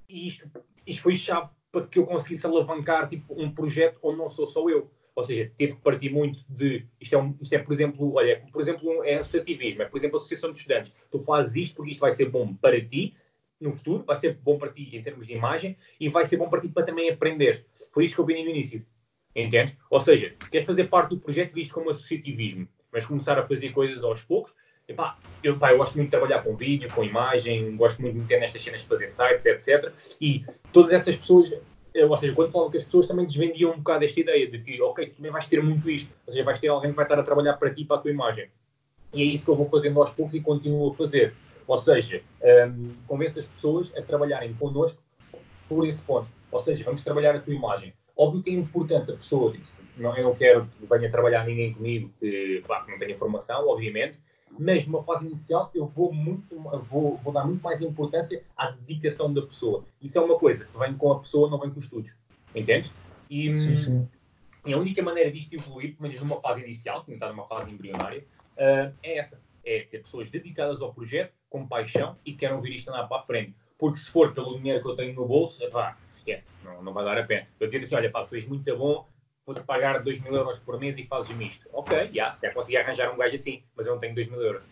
[0.07, 0.51] Isto,
[0.87, 4.68] isto foi chave para que eu conseguisse alavancar tipo, um projeto onde não sou só
[4.68, 4.90] eu.
[5.18, 6.87] Ou seja, teve que partir muito de.
[7.00, 10.16] Isto é, um, isto é por exemplo, olha, por exemplo, é associativismo, é por exemplo,
[10.16, 10.92] a associação de estudantes.
[11.11, 13.16] Tu fazes isto porque isto vai ser bom para ti
[13.61, 16.48] no futuro, vai ser bom para ti em termos de imagem e vai ser bom
[16.48, 17.66] para ti para também aprender.
[17.92, 18.87] Foi isto que eu vi no início.
[19.35, 19.76] Entende?
[19.90, 24.04] Ou seja, queres fazer parte do projeto visto como associativismo, mas começar a fazer coisas
[24.04, 24.54] aos poucos.
[24.87, 28.20] Epá, eu, pá, eu gosto muito de trabalhar com vídeo, com imagem, gosto muito de
[28.20, 29.92] meter nestas cenas de fazer sites, etc.
[30.20, 31.52] E todas essas pessoas,
[32.05, 34.81] ou seja, quando falo com as pessoas também desvendiam um bocado esta ideia de que,
[34.83, 37.19] ok, tu também vais ter muito isto, ou seja, vais ter alguém que vai estar
[37.19, 38.49] a trabalhar para ti, para a tua imagem.
[39.13, 41.35] E é isso que eu vou fazendo aos poucos e continuo a fazer.
[41.67, 45.03] Ou seja, um, convenço as pessoas a trabalharem connosco
[45.69, 46.29] por esse ponto.
[46.51, 47.93] Ou seja, vamos trabalhar a tua imagem.
[48.17, 49.65] Óbvio que é importante a pessoa, tipo,
[49.97, 53.69] não, eu não quero que venha trabalhar ninguém comigo que, pá, que não tenha formação,
[53.69, 54.19] obviamente,
[54.59, 56.55] mas numa fase inicial eu vou, muito,
[56.89, 59.85] vou, vou dar muito mais importância à dedicação da pessoa.
[60.01, 62.13] Isso é uma coisa que vem com a pessoa, não vem com os estudos.
[62.55, 62.93] Entendes?
[63.31, 64.09] E, sim, sim.
[64.67, 67.47] e a única maneira disto evoluir, pelo menos numa fase inicial, que não está numa
[67.47, 68.25] fase embrionária,
[68.57, 69.41] uh, é essa.
[69.65, 73.23] É ter pessoas dedicadas ao projeto, com paixão e que queiram ver isto andar para
[73.23, 73.55] a frente.
[73.79, 77.05] Porque se for pelo dinheiro que eu tenho no bolso, pá, esquece, não, não vai
[77.05, 77.47] dar a pena.
[77.61, 79.07] Eu digo assim, olha, pá, és muito bom,
[79.49, 81.67] vou-te pagar 2 mil euros por mês e fazes-me isto.
[81.73, 84.43] Ok, já, yeah, se consegui arranjar um gajo assim, mas eu não tenho 2 mil
[84.43, 84.63] euros.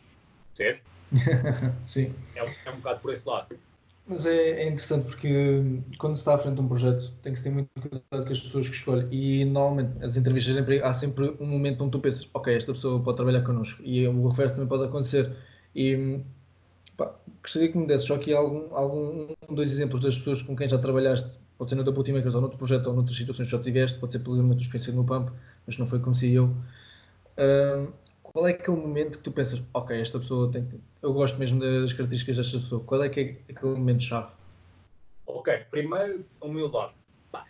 [0.55, 0.83] Certo?
[1.85, 2.15] Sim.
[2.35, 3.57] É, é um bocado por esse lado.
[4.07, 7.39] Mas é, é, interessante porque quando se está à frente de um projeto tem que
[7.39, 10.95] se ter muito cuidado com as pessoas que escolhe e normalmente as entrevistas sempre, há
[10.95, 14.57] sempre um momento onde tu pensas ok, esta pessoa pode trabalhar connosco e o reverso
[14.57, 15.35] também pode acontecer
[15.75, 16.21] e
[17.43, 20.79] gostaria que me desse só aqui algum, algum dois exemplos das pessoas com quem já
[20.79, 23.99] trabalhaste pode ser no da Makers ou noutro projeto ou noutras situações que já tiveste,
[23.99, 25.31] pode ser pelo menos experiência no Pump,
[25.67, 26.15] mas não foi como.
[27.39, 30.69] Uh, qual é aquele momento que tu pensas, ok, esta pessoa tem
[31.03, 34.33] eu gosto mesmo das características desta pessoa, qual é que é aquele momento-chave?
[35.27, 36.93] Ok, primeiro, humildade.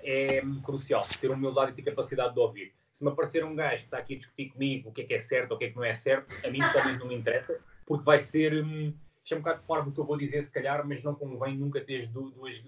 [0.02, 2.72] É crucial, ter humildade e ter capacidade de ouvir.
[2.92, 5.14] Se me aparecer um gajo que está aqui a discutir comigo o que é que
[5.14, 7.14] é certo ou o que é que não é certo, a mim pessoalmente não me
[7.14, 8.64] interessa, porque vai ser.
[8.64, 8.92] Hum,
[9.26, 11.80] isto é um bocado do que eu vou dizer, se calhar, mas não convém nunca
[11.80, 12.62] ter duas,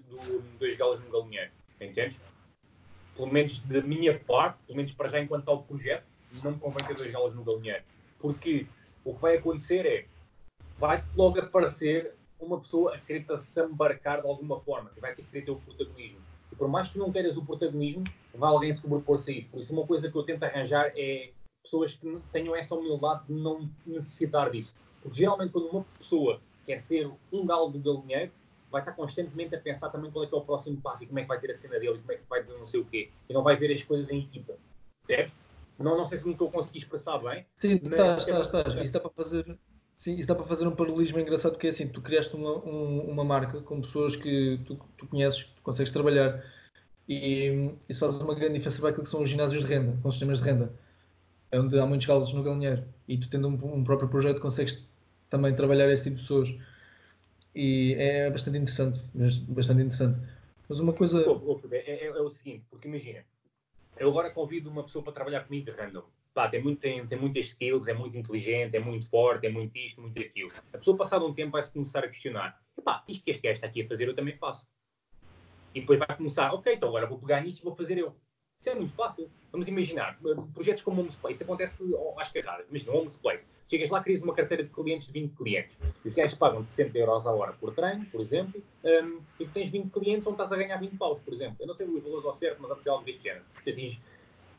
[0.59, 1.51] duas galas no galinheiro.
[1.79, 2.17] Entendes?
[3.15, 6.03] Pelo menos da minha parte, pelo menos para já enquanto tal projeto,
[6.43, 7.81] não convém ter duas galas no galinheiro.
[8.19, 8.67] Porque
[9.05, 10.05] o que vai acontecer é,
[10.77, 15.23] vai logo aparecer uma pessoa a querer se embarcar de alguma forma, que vai ter
[15.23, 16.19] que querer ter o protagonismo.
[16.51, 19.49] E por mais que não queiras o protagonismo, vai alguém sobrepor-se a isso.
[19.49, 21.31] Por isso, uma coisa que eu tento arranjar é
[21.63, 24.75] pessoas que tenham essa humildade de não necessitar disso.
[25.01, 28.31] Porque geralmente, quando uma pessoa quer ser um galo do galinheiro,
[28.71, 31.17] vai estar constantemente a pensar também qual é que é o próximo passo e como
[31.17, 32.85] é que vai ter a cena dele e como é que vai não sei o
[32.85, 33.09] quê.
[33.27, 34.53] E não vai ver as coisas em equipa.
[35.07, 35.31] Certo?
[35.79, 37.43] Não, não sei se me estou a conseguir expressar bem.
[37.55, 38.73] Sim, estás, estás, estás.
[38.75, 39.57] Isso dá para fazer.
[39.95, 43.09] Sim, isso dá para fazer um paralelismo engraçado porque é assim, tu criaste uma, um,
[43.09, 46.43] uma marca com pessoas que tu, tu conheces, que tu consegues trabalhar
[47.07, 50.11] e isso faz uma grande diferença para aquilo que são os ginásios de renda, com
[50.11, 50.71] sistemas de renda,
[51.51, 54.87] onde há muitos galos no galinheiro e tu tendo um, um, próprio projeto consegues
[55.29, 56.55] também trabalhar esse tipo de pessoas
[57.55, 59.03] e é bastante interessante,
[59.47, 60.19] bastante interessante.
[60.67, 61.25] Mas uma coisa...
[61.71, 63.25] É, é, é o seguinte, porque imagina,
[63.97, 66.03] eu agora convido uma pessoa para trabalhar comigo de random.
[66.33, 69.75] Pá, tem, muito, tem, tem muitas skills, é muito inteligente, é muito forte, é muito
[69.77, 70.51] isto, muito aquilo.
[70.71, 73.67] A pessoa, passado um tempo, vai-se começar a questionar: pá, isto que este gajo está
[73.67, 74.65] aqui a fazer, eu também faço.
[75.73, 78.15] E depois vai começar: ok, então agora vou pegar nisto e vou fazer eu.
[78.61, 79.29] Isso é muito fácil.
[79.51, 81.83] Vamos imaginar, eh, projetos como o Homes Place, acontece
[82.17, 82.67] às carradas.
[82.69, 83.47] Imagina, Homes Place.
[83.69, 85.77] Chegas lá, crias uma carteira de clientes de 20 clientes.
[86.05, 89.69] Os gajos pagam 60 euros a hora por treino, por exemplo, um, e tu tens
[89.69, 91.57] 20 clientes onde estás a ganhar 20 paus, por exemplo.
[91.59, 93.43] Eu não sei os valores ao certo, mas há algo deste género.
[93.63, 93.99] Você diz,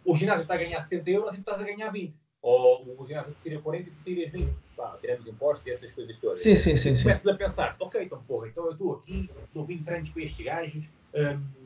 [0.05, 2.17] o ginásio está a ganhar 60 euros e tu estás a ganhar 20.
[2.43, 4.53] Ou o ginásio te tira 40 e tu tiras 20.
[4.77, 6.41] Pá, tiramos impostos e essas coisas todas.
[6.41, 7.03] Sim, sim, sim.
[7.03, 10.45] Começas a pensar, ok, então porra, então eu estou aqui, estou 20 treinos para estes
[10.45, 11.60] gajos, um,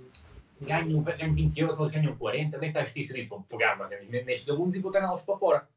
[0.65, 3.29] ganham, ganham 20 euros, eles ganham 40, onde é que está a justiça disso?
[3.29, 5.69] Vou pegar mas nestes alunos e vou treiná-los para fora.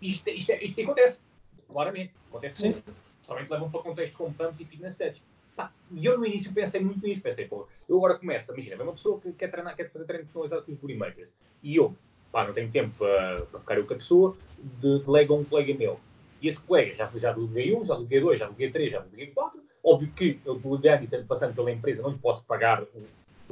[0.00, 1.20] Isto, isto, isto, isto acontece,
[1.68, 2.12] claramente.
[2.28, 2.94] Acontece muito.
[3.26, 5.22] Somente levam para contextos como PAMs e fitness sets.
[5.92, 8.94] E eu no início pensei muito nisso, pensei, pô, eu agora começo, imagina, vem uma
[8.94, 11.28] pessoa que quer treinar, quer fazer treino personalizado com os bodymakers,
[11.62, 11.94] e eu,
[12.32, 14.36] pá, não tenho tempo para, para ficar eu com a pessoa,
[14.80, 16.00] de, delega um colega meu.
[16.40, 19.26] E esse colega, já, já deleguei um, já deleguei dois, já deleguei três, já deleguei
[19.28, 22.86] quatro, óbvio que eu delegando e passando pela empresa, não lhe posso pagar o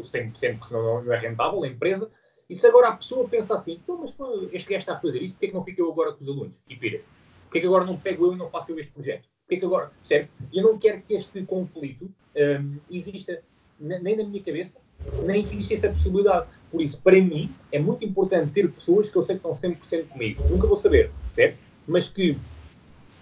[0.02, 2.10] 100%, porque senão não é rentável a empresa.
[2.48, 4.12] E se agora a pessoa pensa assim, então, mas
[4.52, 6.28] este gajo está a fazer isto, porquê é que não fica eu agora com os
[6.28, 6.52] alunos?
[6.68, 7.06] E pira-se.
[7.44, 9.28] Porquê é que agora não pego eu e não faço eu este projeto?
[9.42, 10.30] Porquê é que agora, certo?
[10.52, 13.42] E eu não quero que este conflito um, exista
[13.78, 14.78] nem na minha cabeça,
[15.24, 16.46] nem que exista essa possibilidade.
[16.70, 20.08] Por isso, para mim, é muito importante ter pessoas que eu sei que estão 100%
[20.08, 20.42] comigo.
[20.48, 21.58] Nunca vou saber, certo?
[21.86, 22.38] Mas que, de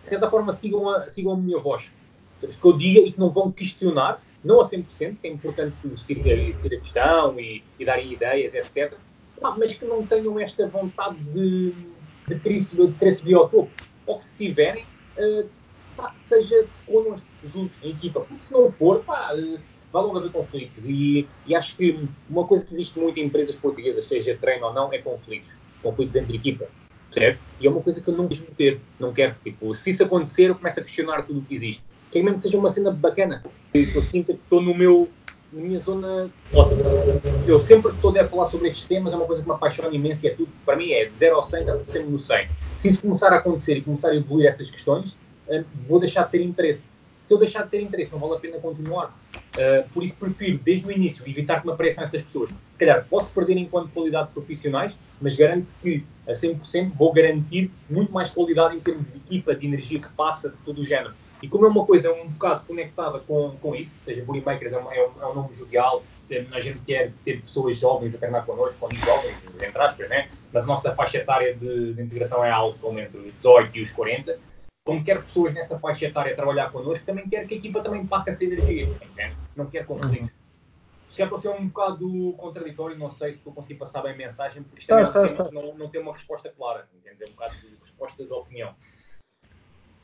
[0.09, 1.91] certa forma, sigam a, sigam a minha voz.
[2.41, 4.87] Que eu diga e que não vão questionar não a 100%,
[5.21, 6.23] que é importante seguir,
[6.57, 8.97] seguir a questão e, e darem ideias, etc.
[9.41, 11.73] Mas que não tenham esta vontade de,
[12.27, 13.71] de, querer, de topo.
[14.07, 14.85] Ou que se tiverem,
[15.19, 15.49] uh,
[15.97, 18.21] pá, seja connosco, juntos, em equipa.
[18.21, 19.61] Porque se não for, pá, uh,
[19.93, 20.83] vai logo haver conflitos.
[20.85, 24.73] E, e, acho que uma coisa que existe muito em empresas portuguesas, seja treino ou
[24.73, 25.51] não, é conflitos.
[25.83, 26.67] Conflitos entre equipa.
[27.13, 27.41] Certo?
[27.61, 28.81] E é uma coisa que eu não quis meter.
[28.99, 29.35] Não quero.
[29.43, 32.45] Tipo, se isso acontecer, eu começo a questionar tudo o que existe que mesmo que
[32.45, 33.43] seja uma cena bacana.
[33.73, 35.09] Eu sinto que estou no meu,
[35.53, 36.83] na minha zona ótima.
[37.47, 39.95] Eu sempre que estou a falar sobre estes temas, é uma coisa que me apaixona
[39.95, 42.49] imenso e é tudo, para mim, é de 0 ao 100, está sempre no 100.
[42.77, 45.13] Se isso começar a acontecer e começar a evoluir essas questões,
[45.49, 46.83] uh, vou deixar de ter interesse.
[47.21, 49.15] Se eu deixar de ter interesse, não vale a pena continuar.
[49.35, 52.51] Uh, por isso prefiro, desde o início, evitar que me apareçam essas pessoas.
[52.51, 57.71] Se calhar posso perder enquanto qualidade de profissionais, mas garanto que a 100% vou garantir
[57.91, 61.13] muito mais qualidade em termos de equipa, de energia que passa, de todo o género.
[61.43, 64.73] E como é uma coisa um bocado conectada com, com isso, ou seja, Bully Makers
[64.73, 66.03] é um, é, um, é um nome jovial,
[66.53, 70.29] a gente quer ter pessoas jovens a treinar connosco, quando jovens, entre aspas, né?
[70.53, 73.83] mas a nossa faixa etária de, de integração é alta, como entre os 18 e
[73.83, 74.39] os 40.
[74.85, 78.31] Como quer pessoas nessa faixa etária trabalhar connosco, também quer que a equipa também passe
[78.31, 79.37] essa energia, entende?
[79.55, 80.31] não quer conflito.
[81.11, 84.17] Se é para ser um bocado contraditório, não sei se estou conseguir passar bem a
[84.17, 87.25] mensagem, porque isto tá, é tá, Não, não tem uma resposta clara, entende?
[87.25, 88.75] É um bocado de resposta de opinião.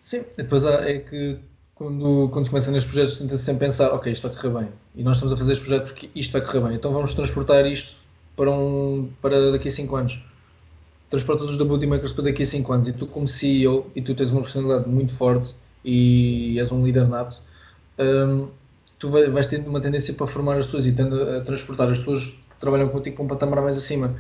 [0.05, 1.38] Sim, depois é que
[1.75, 4.73] quando, quando se começa nestes projetos tenta-se sempre pensar, ok, isto vai correr bem.
[4.95, 6.75] E nós estamos a fazer este projeto porque isto vai correr bem.
[6.75, 7.97] Então vamos transportar isto
[8.37, 10.21] para, um, para daqui a 5 anos.
[11.09, 12.88] Transporta os da Makers para daqui a 5 anos.
[12.88, 17.09] E tu como CEO, e tu tens uma personalidade muito forte e és um líder
[17.09, 17.40] nato,
[17.99, 18.49] um,
[18.99, 21.99] tu vai, vais tendo uma tendência para formar as pessoas e tendo a transportar as
[21.99, 24.14] pessoas que trabalham contigo para um patamar mais acima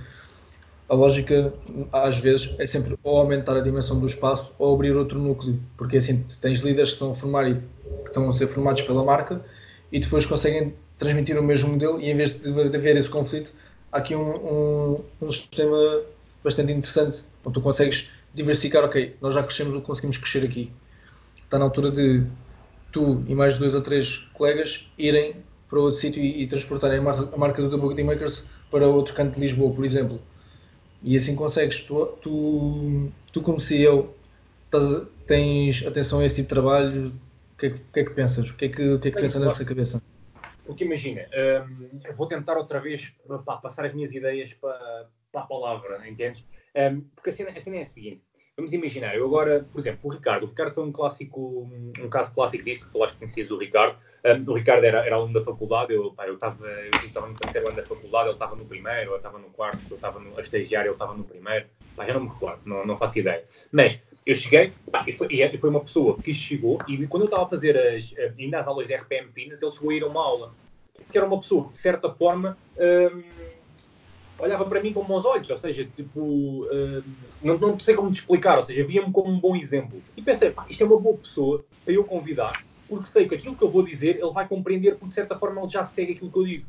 [0.88, 1.52] a lógica
[1.92, 5.96] às vezes é sempre ou aumentar a dimensão do espaço ou abrir outro núcleo, porque
[5.96, 9.42] assim tens líderes que estão a formar e que estão a ser formados pela marca
[9.90, 13.52] e depois conseguem transmitir o mesmo modelo e em vez de haver esse conflito,
[13.90, 16.02] há aqui um, um, um sistema
[16.42, 20.70] bastante interessante, onde tu consegues diversificar, ok, nós já crescemos o conseguimos crescer aqui.
[21.42, 22.22] Está na altura de
[22.92, 25.36] tu e mais dois ou três colegas irem
[25.70, 29.14] para outro sítio e, e transportarem a marca, a marca do Book Makers para outro
[29.14, 30.20] canto de Lisboa, por exemplo
[31.04, 31.82] e assim consegues.
[31.82, 34.14] Tu, tu, tu como CEO,
[34.64, 37.12] estás, tens atenção a esse tipo de trabalho,
[37.54, 38.50] O que, é que, que, é que pensas?
[38.50, 40.02] O que é que, que, é que pensa nessa cabeça?
[40.64, 41.26] Porque imagina,
[41.68, 43.12] um, vou tentar outra vez
[43.44, 46.42] pá, passar as minhas ideias para, para a palavra, entendes?
[46.74, 48.22] Um, porque a cena, a cena é a seguinte:
[48.56, 51.68] vamos imaginar, eu agora, por exemplo, o Ricardo, o Ricardo foi um clássico,
[52.00, 53.98] um caso clássico disto, falaste que conhecias o Ricardo.
[54.24, 57.76] Um, o Ricardo era, era aluno da faculdade, eu estava eu eu no terceiro ano
[57.76, 60.94] da faculdade, ele estava no primeiro, eu estava no quarto, eu estava a estagiário, ele
[60.94, 63.44] estava no primeiro, pá, já não me recordo, não, não faço ideia.
[63.72, 67.26] Mas eu cheguei, pá, e, foi, e foi uma pessoa que chegou, e quando eu
[67.26, 70.06] estava a fazer as, ainda as aulas de RPM Pinas, ele chegou a ir a
[70.06, 70.54] uma aula,
[71.10, 72.56] que era uma pessoa que, de certa forma,
[74.38, 77.04] olhava para mim com bons olhos, ou seja, tipo, uh,
[77.42, 80.02] não, não sei como te explicar, ou seja, via-me como um bom exemplo.
[80.16, 83.56] E pensei, pá, isto é uma boa pessoa para eu convidar, porque sei que aquilo
[83.56, 86.30] que eu vou dizer ele vai compreender, porque de certa forma ele já segue aquilo
[86.30, 86.66] que eu digo.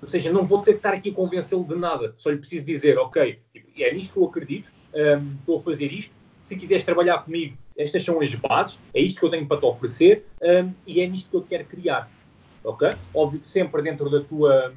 [0.00, 2.64] Ou seja, não vou ter que estar aqui a convencê-lo de nada, só lhe preciso
[2.64, 3.40] dizer, ok,
[3.78, 8.02] é nisto que eu acredito, um, estou a fazer isto, se quiseres trabalhar comigo, estas
[8.02, 11.28] são as bases, é isto que eu tenho para te oferecer um, e é nisto
[11.30, 12.10] que eu quero criar.
[12.64, 12.88] Ok?
[13.14, 14.72] Óbvio que sempre dentro da tua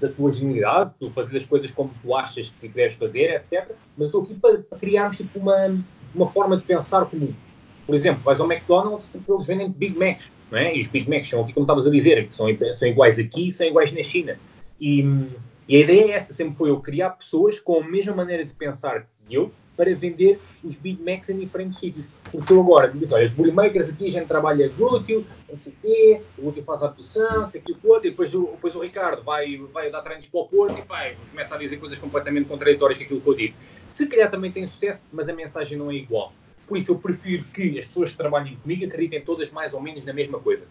[0.00, 3.70] da tua genialidade, tu fazes as coisas como tu achas que deves fazer, etc.
[3.96, 5.78] Mas estou aqui para, criarmos tipo, uma,
[6.14, 7.32] uma forma de pensar comum.
[7.86, 10.76] Por exemplo, vais ao McDonald's e tipo, eles vendem Big Macs, não é?
[10.76, 13.52] E os Big Macs são aqui, como estavas a dizer, são, são iguais aqui e
[13.52, 14.38] são iguais na China.
[14.80, 15.00] E,
[15.68, 18.52] e a ideia é essa, sempre foi eu criar pessoas com a mesma maneira de
[18.52, 22.06] pensar que eu, para vender os Big Macs em diferentes sítios.
[22.32, 25.76] Eu agora diz, olha, os Bully Makers aqui a gente trabalha glúteo, não sei o
[25.82, 29.22] quê, o glúteo faz a abdução, sei o que o e depois depois o Ricardo
[29.22, 32.98] vai, vai dar treinos para o Porto e vai, começa a dizer coisas completamente contraditórias
[32.98, 33.54] com aquilo que eu digo.
[33.88, 36.32] Se calhar também tem sucesso, mas a mensagem não é igual.
[36.66, 40.04] Por isso eu prefiro que as pessoas que trabalhem comigo acreditem todas mais ou menos
[40.04, 40.64] na mesma coisa.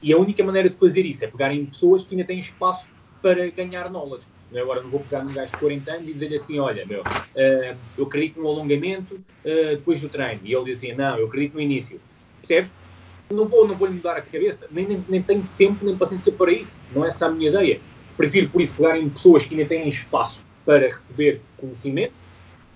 [0.00, 2.86] E a única maneira de fazer isso é pegarem pessoas que ainda têm espaço
[3.20, 4.26] para ganhar knowledge.
[4.60, 7.76] Agora não vou pegar num gajo de 40 anos e dizer-lhe assim: olha, meu, uh,
[7.96, 10.40] eu acredito no alongamento uh, depois do treino.
[10.44, 12.00] E ele diz assim: não, eu acredito no início.
[12.40, 12.70] Percebes?
[13.30, 16.30] Não vou, não vou lhe mudar a cabeça, nem, nem, nem tenho tempo nem paciência
[16.32, 16.76] para isso.
[16.94, 17.80] Não é essa a minha ideia.
[18.16, 22.12] Prefiro, por isso, pegarem pessoas que ainda têm espaço para receber conhecimento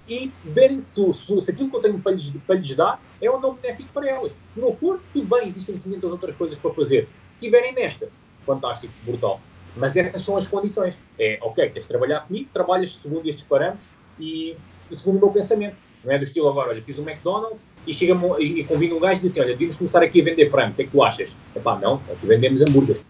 [0.08, 3.30] e verem se, se, se aquilo que eu tenho para lhes, para lhes dar é
[3.30, 4.32] ou não benéfico para elas.
[4.54, 7.02] Se não for, tudo bem, existem 500 outras coisas para fazer.
[7.02, 8.08] Se estiverem nesta,
[8.46, 9.40] fantástico, brutal.
[9.76, 10.94] Mas essas são as condições.
[11.18, 13.86] É, ok, queres trabalhar comigo, trabalhas segundo estes parâmetros
[14.18, 14.56] e,
[14.90, 15.76] e segundo o meu pensamento.
[16.02, 19.18] Não é do estilo agora, olha, fiz um McDonald's e, chega e, convido um gajo
[19.18, 21.02] e diz assim, olha, devíamos começar aqui a vender frango, o que é que tu
[21.02, 21.36] achas?
[21.54, 23.00] Epá, não, aqui vendemos hambúrguer.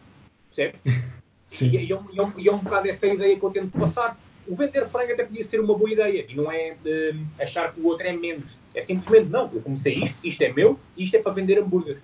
[0.48, 0.80] Percebes?
[1.48, 1.66] Sim.
[1.66, 4.18] E, e, é, e, é, e é um bocado essa ideia que eu tento passar.
[4.48, 7.80] O vender frango até podia ser uma boa ideia e não é de achar que
[7.80, 8.56] o outro é menos.
[8.74, 11.98] É simplesmente, não, eu comecei isto, isto é meu e isto é para vender hambúrguer.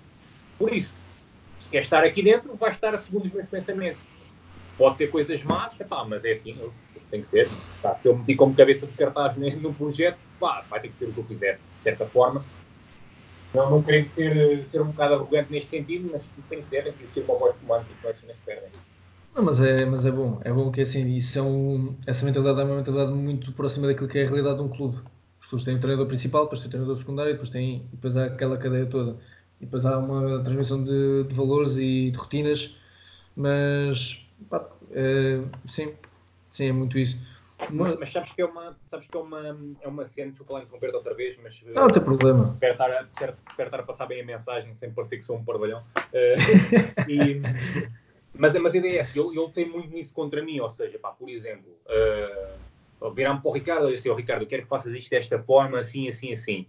[0.57, 0.93] Por isso,
[1.61, 3.99] se quer estar aqui dentro, vai estar segundo os meus pensamentos
[4.77, 6.57] Pode ter coisas más, epá, mas é assim,
[7.09, 7.57] tem que ser.
[7.81, 11.09] Tá, se eu meti como cabeça de cartaz no projeto, pá, vai ter que ser
[11.09, 12.51] o que eu quiser, de certa forma.
[13.53, 16.93] Não, não querendo ser, ser um bocado arrogante neste sentido, mas tem que ser, tem
[16.93, 18.71] que ser uma voz comando que as nas pernas.
[19.35, 22.59] Não, mas é, mas é bom, é bom que assim, isso é um, essa mentalidade
[22.61, 25.01] é uma mentalidade muito próxima daquilo que é a realidade de um clube.
[25.39, 28.25] Os clubes têm o treinador principal, depois tem o treinador secundário, depois, tem, depois há
[28.25, 29.19] aquela cadeia toda.
[29.59, 32.75] E depois há uma transmissão de, de valores e de rotinas,
[33.35, 35.93] mas Pá, uh, sim,
[36.49, 37.19] sim, é muito isso.
[37.69, 40.63] Mas, mas, sabes que é uma, sabes que é uma, é uma cena, desculpa lá
[40.63, 41.61] interromper outra vez, mas.
[41.67, 42.57] Não, não tem problema.
[42.59, 45.37] Quero estar, a, quero, quero estar a passar bem a mensagem sem parecer que sou
[45.37, 45.83] um parvalhão.
[45.97, 47.41] Uh, e,
[48.33, 50.99] mas, mas a ideia é essa, ele, ele tem muito nisso contra mim, ou seja,
[50.99, 51.71] pá, por exemplo,
[53.01, 55.39] uh, virar-me para o Ricardo e dizer, oh, Ricardo, eu quero que faças isto desta
[55.39, 56.67] forma, assim, assim, assim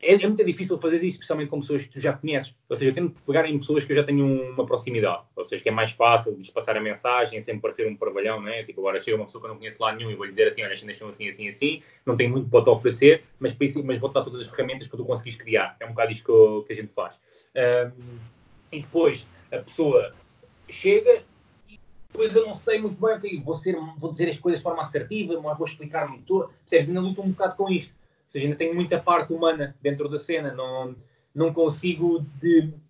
[0.00, 2.54] é, é, muito difícil fazer isso, especialmente com pessoas que tu já conheces.
[2.68, 5.24] Ou seja, eu tento pegar em pessoas que eu já tenho uma proximidade.
[5.34, 8.48] Ou seja, que é mais fácil de passar a mensagem sem parecer um parvalhão, não
[8.48, 8.62] é?
[8.62, 10.62] Tipo, agora chega uma pessoa que eu não conheço lá nenhum e vou-lhe dizer assim:
[10.62, 13.98] olha, as cenas são assim, assim, assim, não tenho muito para te oferecer, mas, mas
[13.98, 15.76] vou-te dar todas as ferramentas para tu conseguires criar.
[15.80, 17.18] É um bocado isto que, que a gente faz.
[17.56, 18.18] Um,
[18.70, 20.14] e depois a pessoa
[20.68, 21.24] chega
[21.68, 21.80] e
[22.12, 24.82] depois eu não sei muito bem, okay, vou, ser, vou dizer as coisas de forma
[24.82, 26.50] assertiva, mas vou explicar-me tudo.
[26.60, 26.88] Percebes?
[26.88, 27.97] Ainda luto um bocado com isto
[28.28, 30.94] ou seja, ainda tenho muita parte humana dentro da cena, não,
[31.34, 32.24] não consigo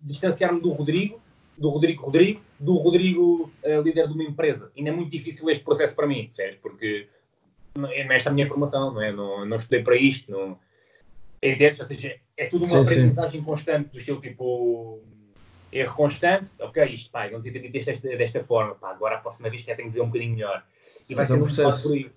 [0.01, 1.21] distanciar-me do Rodrigo,
[1.57, 4.69] do Rodrigo Rodrigo, do Rodrigo uh, líder de uma empresa.
[4.77, 6.59] Ainda é muito difícil este processo para mim, percebes?
[6.61, 7.07] Porque
[7.89, 9.13] é esta a minha formação, não é?
[9.13, 10.59] Não, não estudei para isto, não...
[11.41, 11.79] Entendes?
[11.79, 13.45] Ou seja, é tudo uma sim, aprendizagem sim.
[13.45, 15.01] constante, do estilo tipo
[15.71, 19.49] erro constante, ok, isto, pá, não tinha dito desta, desta forma, pá, agora a próxima
[19.49, 20.65] vez já tenho que dizer um bocadinho melhor.
[21.09, 21.87] E vai ser um processo.
[21.87, 22.11] por aí.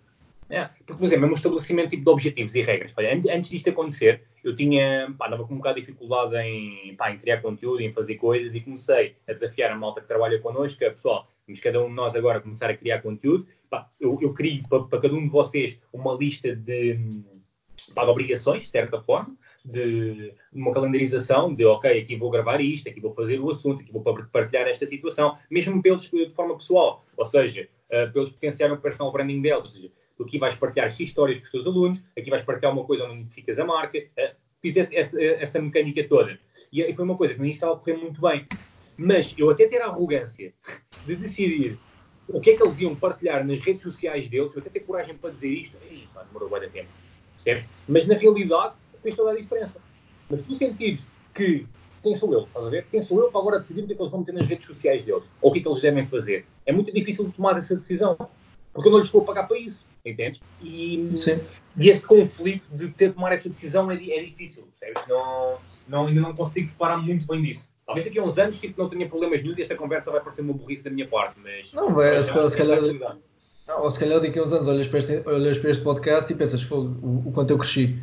[0.53, 2.93] É, porque, por exemplo, é um estabelecimento tipo de objetivos e regras.
[2.99, 7.11] Olha, antes, disto acontecer, eu tinha, pá, andava com um bocado de dificuldade em, pá,
[7.11, 10.79] em criar conteúdo, em fazer coisas e comecei a desafiar a malta que trabalha connosco,
[10.79, 13.47] pessoal, vamos cada um de nós agora começar a criar conteúdo.
[13.71, 16.99] Pá, eu, eu crio para, para cada um de vocês uma lista de,
[17.95, 19.35] pá, de obrigações, de certa forma,
[19.65, 23.91] de uma calendarização de, ok, aqui vou gravar isto, aqui vou fazer o assunto, aqui
[23.91, 28.77] vou para esta situação, mesmo pelos de forma pessoal, ou seja, uh, pelos potenciar o
[28.77, 32.01] personal branding deles, ou seja, tu aqui vais partilhar X histórias com os teus alunos,
[32.17, 36.39] aqui vais partilhar uma coisa onde identificas a marca, uh, fiz essa, essa, mecânica toda.
[36.73, 38.47] E, e foi uma coisa que no início estava a correr muito bem.
[38.97, 40.53] Mas eu até ter a arrogância
[41.07, 41.79] de decidir
[42.29, 45.17] o que é que eles iam partilhar nas redes sociais deles, eu até ter coragem
[45.17, 46.89] para dizer isto, Ei, pá, demorou bem tempo.
[47.39, 47.69] Certo?
[47.89, 49.81] Mas na realidade fez toda a diferença.
[50.31, 51.05] Mas tu sentires
[51.35, 51.67] que
[52.03, 52.87] quem sou eu, estás a ver?
[52.91, 54.67] Quem sou eu para agora decidir o que é que eles vão meter nas redes
[54.67, 55.25] sociais deles?
[55.41, 56.47] Ou o que é que eles devem fazer?
[56.67, 58.17] É muito difícil de tomar essa decisão.
[58.73, 59.85] Porque eu não lhes vou pagar para isso.
[60.05, 60.41] Entendes?
[60.61, 61.41] E, Sim.
[61.77, 64.67] e este conflito de ter de tomar essa decisão é, é difícil.
[64.79, 65.09] Percebes?
[65.09, 67.69] Não, não, ainda não consigo separar muito bem disso.
[67.87, 70.41] Talvez daqui a uns anos tipo, não tenha problemas nenhum e esta conversa vai parecer
[70.43, 71.73] uma burrice da minha parte, mas.
[71.73, 72.81] Não, vai, se, se calhar.
[72.81, 76.33] Não, ou se calhar daqui a uns anos olhas para este, olhas para este podcast
[76.33, 77.97] e pensas, o, o quanto eu cresci.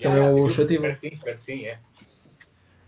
[0.00, 0.86] Também é o objetivo.
[0.86, 1.78] Espero sim, espero sim, é.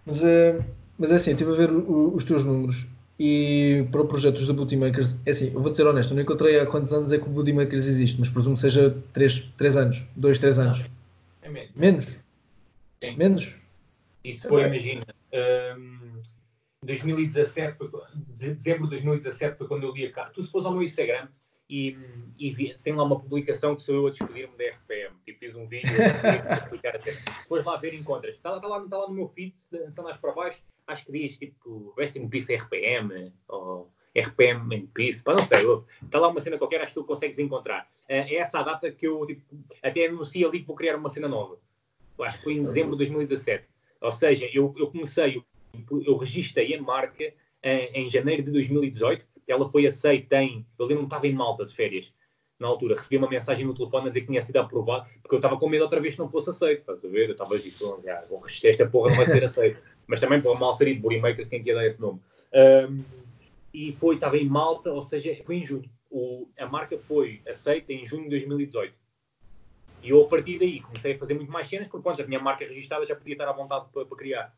[0.04, 0.64] Mas, uh,
[0.98, 2.86] mas é assim, eu estive a ver o, os teus números
[3.18, 6.22] e para o projeto dos da Makers, é assim, eu vou ser honesto, eu não
[6.22, 9.76] encontrei há quantos anos é que o Makers existe, mas presumo que seja 3, 3
[9.76, 10.86] anos, 2, 3 anos.
[11.42, 11.70] é menos.
[11.74, 12.04] Menos?
[13.02, 13.16] Sim.
[13.16, 13.56] Menos?
[14.22, 15.06] Isso foi, imagina,
[15.78, 16.20] um,
[16.84, 17.90] 2017, foi,
[18.28, 20.32] dezembro de 2017 foi quando eu li a carta.
[20.32, 21.28] Tu se fores ao meu Instagram,
[21.70, 21.98] e,
[22.38, 25.14] e vi, tem lá uma publicação que sou eu a despedir-me da RPM.
[25.24, 25.90] Tipo, fiz um vídeo
[26.48, 27.18] a explicar a cena.
[27.42, 28.34] Depois lá ver encontras.
[28.34, 31.38] Está, está, lá, está lá no meu feed, se andares para baixo, acho que diz
[31.38, 35.64] tipo Rest in Peace RPM ou RPM in Peace, não sei,
[36.02, 37.88] está lá uma cena qualquer, acho que tu consegues encontrar.
[38.08, 39.42] É essa a data que eu tipo,
[39.82, 41.58] até anuncio ali que vou criar uma cena nova.
[42.18, 43.68] Eu acho que foi em dezembro de 2017.
[44.00, 45.40] Ou seja, eu, eu comecei,
[46.04, 50.64] eu registrei a marca em, em janeiro de 2018 ela foi aceita em.
[50.78, 52.12] Eu lembro-me estava em Malta de férias.
[52.58, 55.38] Na altura, recebi uma mensagem no telefone a dizer que tinha sido aprovado, porque eu
[55.38, 56.80] estava com medo outra vez que não fosse aceito.
[56.80, 57.28] Estás a ver?
[57.28, 59.80] Eu estava tipo, já, vou resistir, esta porra não vai ser aceita.
[60.08, 62.20] Mas também para mal seria de Bodymakers, quem quer dar esse nome.
[62.52, 63.04] Um,
[63.72, 65.88] e foi, estava em Malta, ou seja, foi em junho.
[66.10, 68.94] O, a marca foi aceita em junho de 2018.
[70.02, 72.38] E eu, a partir daí, comecei a fazer muito mais cenas, porque quando já tinha
[72.38, 74.54] a marca registrada, já podia estar à vontade para, para criar.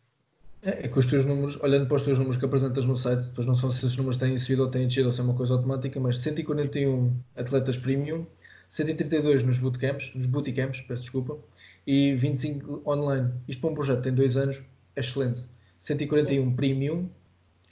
[0.63, 3.23] É, é que os teus números, olhando para os teus números que apresentas no site,
[3.25, 5.35] depois não sei se esses números têm subido ou têm descido ou se é uma
[5.35, 8.27] coisa automática, mas 141 atletas premium,
[8.69, 11.39] 132 nos bootcamps, nos bootcamps, peço desculpa,
[11.87, 13.33] e 25 online.
[13.49, 14.63] Isto para um projeto tem dois anos
[14.97, 15.47] é excelente.
[15.79, 17.11] 141 premium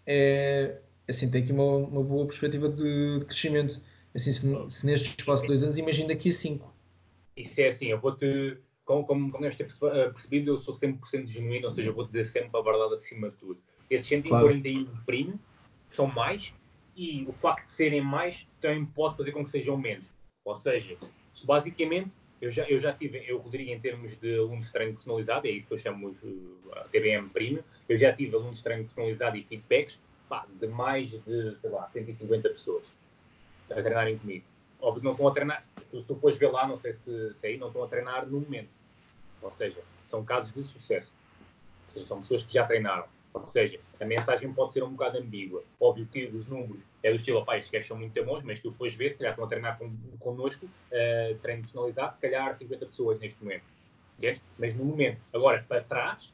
[0.06, 0.78] é
[1.08, 3.80] assim, tem aqui uma, uma boa perspectiva de, de crescimento.
[4.14, 6.74] Assim, se, se, neste espaço de dois anos, imagina daqui a cinco.
[7.36, 11.26] Isso é assim, eu vou-te como, como, como deves ter eh, percebido, eu sou 100%
[11.26, 13.60] genuíno, ou seja, eu vou dizer sempre a verdade acima de tudo.
[13.90, 15.02] Esses 141 claro.
[15.04, 15.40] primo
[15.88, 16.54] são mais
[16.96, 20.06] e o facto de serem mais também pode fazer com que sejam menos.
[20.44, 20.96] Ou seja,
[21.44, 25.46] basicamente, eu já, eu já tive, eu Rodrigo, em termos de alunos de treino personalizado,
[25.46, 29.36] é isso que eu chamo uh, TBM Primo, eu já tive alunos de treino personalizado
[29.36, 29.98] e feedbacks
[30.28, 32.84] pá, de mais de, sei lá, 150 pessoas
[33.70, 34.44] a treinarem comigo.
[34.80, 37.56] Óbvio não estão a treinar, se tu fores ver lá, não sei se, se aí,
[37.56, 38.78] não estão a treinar no momento
[39.42, 41.12] ou seja, são casos de sucesso.
[41.88, 43.06] Ou seja, são pessoas que já treinaram.
[43.34, 45.62] Ou seja, a mensagem pode ser um bocado ambígua.
[45.78, 48.94] Óbvio que os números é do estilo, pá, estes são muito bons, mas tu fores
[48.94, 53.20] ver, se calhar estão a treinar con connosco, uh, treino personalizado, se calhar 50 pessoas
[53.20, 53.64] neste momento.
[54.18, 54.42] Entende?
[54.58, 55.20] Mas no momento.
[55.32, 56.32] Agora, para trás,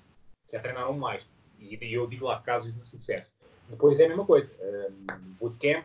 [0.52, 1.24] já treinaram mais.
[1.58, 3.30] E eu digo lá casos de sucesso.
[3.68, 4.50] Depois é a mesma coisa.
[4.60, 5.84] Um, bootcamp,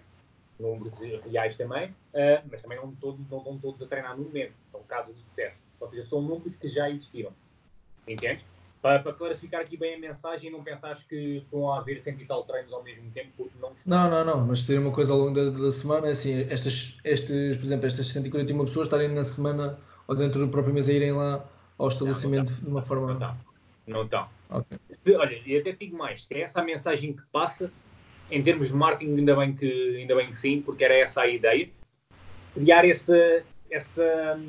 [0.59, 0.93] números
[1.25, 4.53] reais também, uh, mas também não, todos, não estão todos a treinar no momento.
[4.71, 5.55] São casos de sucesso.
[5.79, 7.31] Ou seja, são números que já existiram.
[8.07, 8.43] Entende?
[8.81, 12.13] Para, para clarificar aqui bem a mensagem e não pensares que estão a haver 100
[12.13, 15.11] e tal treinos ao mesmo tempo, porque não Não, não, não, mas seria uma coisa
[15.11, 19.25] ao longo da, da semana, assim, estas, estes, por exemplo, estas 141 pessoas estarem na
[19.25, 21.45] semana ou dentro do próprio mês a irem lá
[21.77, 23.07] ao estabelecimento não, não de uma forma.
[23.07, 23.37] Não estão.
[23.85, 24.29] Não estão.
[24.49, 25.15] Okay.
[25.15, 27.71] Olha, e até digo mais, se é essa a mensagem que passa,
[28.31, 31.27] em termos de marketing, ainda bem que, ainda bem que sim, porque era essa a
[31.27, 31.69] ideia.
[32.53, 34.39] Criar essa, essa,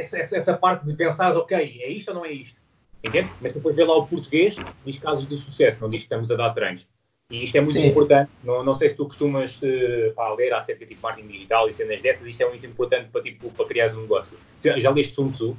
[0.00, 2.60] essa, essa, essa, parte de pensar, ok, é isto ou não é isto?
[3.02, 3.30] Entende?
[3.40, 6.36] Mas depois vê lá o português, diz casos de sucesso, não diz que estamos a
[6.36, 6.86] dar treinos.
[7.30, 7.88] E isto é muito Sim.
[7.88, 8.30] importante.
[8.42, 11.74] Não, não sei se tu costumas uh, pá, ler acerca de tipo, marketing digital e
[11.74, 14.36] cenas dessas, isto é muito importante para, tipo, para criar um negócio.
[14.64, 15.50] Já, já leste Sun Tzu?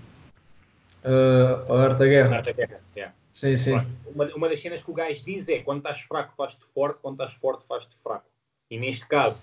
[1.04, 2.34] Uh, a Arte da Guerra.
[2.34, 3.14] A Arte da Guerra, yeah.
[3.32, 3.76] Sim, sim.
[4.08, 7.22] Uma, uma das cenas que o gajo diz é quando estás fraco faz-te forte, quando
[7.22, 8.26] estás forte faz-te fraco.
[8.70, 9.42] E neste caso,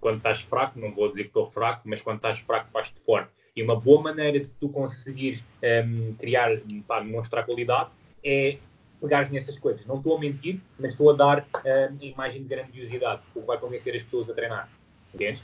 [0.00, 3.30] quando estás fraco, não vou dizer que estou fraco, mas quando estás fraco faz-te forte.
[3.54, 6.50] E uma boa maneira de tu conseguires um, ehm, criar,
[6.86, 7.90] pá, demonstrar qualidade
[8.24, 8.58] é
[9.00, 9.84] pegar nessas coisas.
[9.84, 13.46] Não estou a mentir, mas estou a dar ehm, a imagem de grandiosidade, o que
[13.46, 14.70] vai convencer as pessoas a treinar.
[15.14, 15.42] Entendes?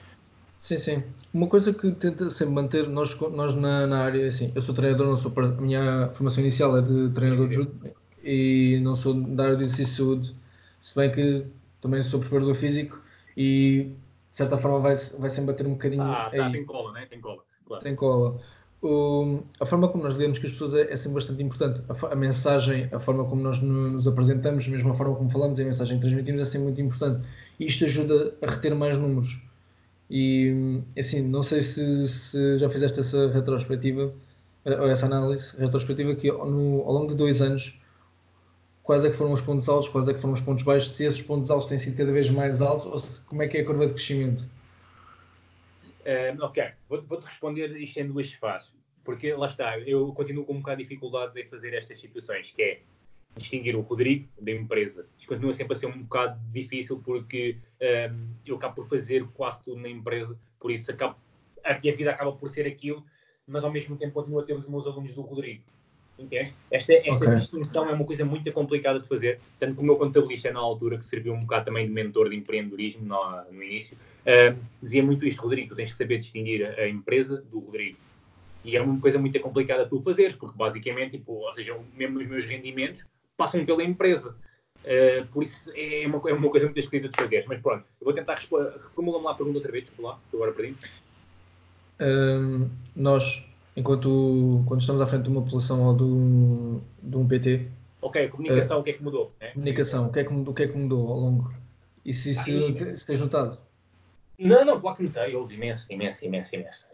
[0.59, 1.03] Sim, sim.
[1.33, 5.07] Uma coisa que tenta sempre manter, nós, nós na, na área, assim, eu sou treinador,
[5.07, 7.93] não sou, a minha formação inicial é de treinador de judo
[8.23, 10.37] e não sou da área de exercício de saúde,
[10.81, 11.47] se bem que
[11.81, 13.01] também sou preparador físico
[13.37, 13.93] e
[14.33, 16.03] de certa forma vai, vai sempre bater um bocadinho.
[16.03, 16.53] Ah, tá, aí.
[16.53, 17.07] tem cola, né?
[17.07, 17.47] Tem cola.
[17.69, 17.85] Claro.
[17.85, 18.41] Tem cola.
[18.81, 21.83] O, a forma como nós lidamos com as pessoas é, é sempre bastante importante.
[21.89, 25.59] A, a, mensagem, a forma como nós no, nos apresentamos, mesmo a forma como falamos
[25.59, 27.27] e a mensagem que transmitimos é sempre muito importante.
[27.61, 29.39] E isto ajuda a reter mais números.
[30.11, 34.12] E assim, não sei se, se já fizeste essa retrospectiva,
[34.64, 37.79] ou essa análise retrospectiva, que no, ao longo de dois anos,
[38.83, 41.05] quais é que foram os pontos altos, quais é que foram os pontos baixos, se
[41.05, 43.61] esses pontos altos têm sido cada vez mais altos, ou se, como é que é
[43.61, 44.47] a curva de crescimento?
[46.09, 48.73] Uh, ok, vou-te vou responder isto em duas fases,
[49.05, 52.63] porque lá está, eu continuo com um bocado de dificuldade de fazer estas situações, que
[52.63, 52.81] é
[53.37, 55.07] distinguir o Rodrigo da empresa.
[55.19, 57.59] Isto continua sempre a ser um bocado difícil porque
[58.11, 61.15] um, eu acabo por fazer quase tudo na empresa, por isso acabo,
[61.63, 63.05] a minha vida acaba por ser aquilo,
[63.47, 65.63] mas ao mesmo tempo continuo a ter os meus alunos do Rodrigo.
[66.19, 66.53] Entende?
[66.71, 67.37] Esta, esta okay.
[67.37, 70.99] distinção é uma coisa muito complicada de fazer, tanto que o meu contabilista na altura,
[70.99, 73.97] que serviu um bocado também de mentor de empreendedorismo no, no início,
[74.29, 77.99] uh, dizia muito isto, Rodrigo, tu tens que saber distinguir a, a empresa do Rodrigo.
[78.64, 82.26] E é uma coisa muito complicada tu fazeres, porque basicamente, tipo, ou seja, mesmo nos
[82.26, 83.05] meus rendimentos,
[83.37, 84.35] passam pela empresa.
[84.85, 87.45] Uh, por isso é uma, é uma coisa muito escrita de fazer.
[87.49, 88.72] Mas pronto, eu vou tentar responder.
[88.72, 90.76] Reformula-me lá a pergunta outra vez, desculpa lá, agora perdi.
[92.01, 93.45] Um, nós,
[93.76, 97.66] enquanto quando estamos à frente de uma população ou de um, de um PT.
[98.01, 99.33] Ok, comunicação, uh, o que é que mudou?
[99.41, 99.49] Né?
[99.49, 101.53] Comunicação, o que, é que, o que é que mudou ao longo?
[102.05, 103.68] E se ah, se tens notado?
[104.39, 106.89] Não, não, claro que notei, houve imenso, imenso, imenso, imenso.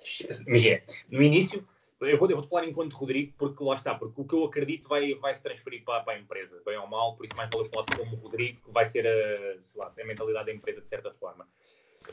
[0.46, 0.80] Imagina,
[1.10, 1.66] no início
[2.00, 4.88] eu vou, eu vou falar enquanto Rodrigo, porque lá está, porque o que eu acredito
[4.88, 7.68] vai, vai se transferir para, para a empresa, bem ou mal, por isso mais vale
[7.68, 11.46] falar como Rodrigo, que vai ser a, lá, a mentalidade da empresa de certa forma.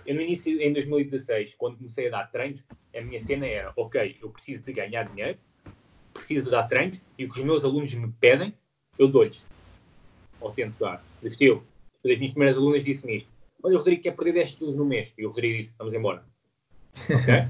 [0.06, 2.66] Eu no início, em 2016, quando comecei a dar treinos,
[2.96, 5.38] a minha cena era, ok, eu preciso de ganhar dinheiro,
[6.14, 8.54] preciso de dar treinos, e o que os meus alunos me pedem,
[8.98, 9.46] eu dou-lhes.
[10.40, 11.04] Ou tento dar.
[11.22, 11.66] Estilo,
[12.04, 13.30] uma das minhas primeiras alunas disse-me isto,
[13.64, 15.14] olha, o Rodrigo quer perder 10 quilos no mês.
[15.18, 16.24] E o Rodrigo disse, vamos embora.
[17.10, 17.48] Ok?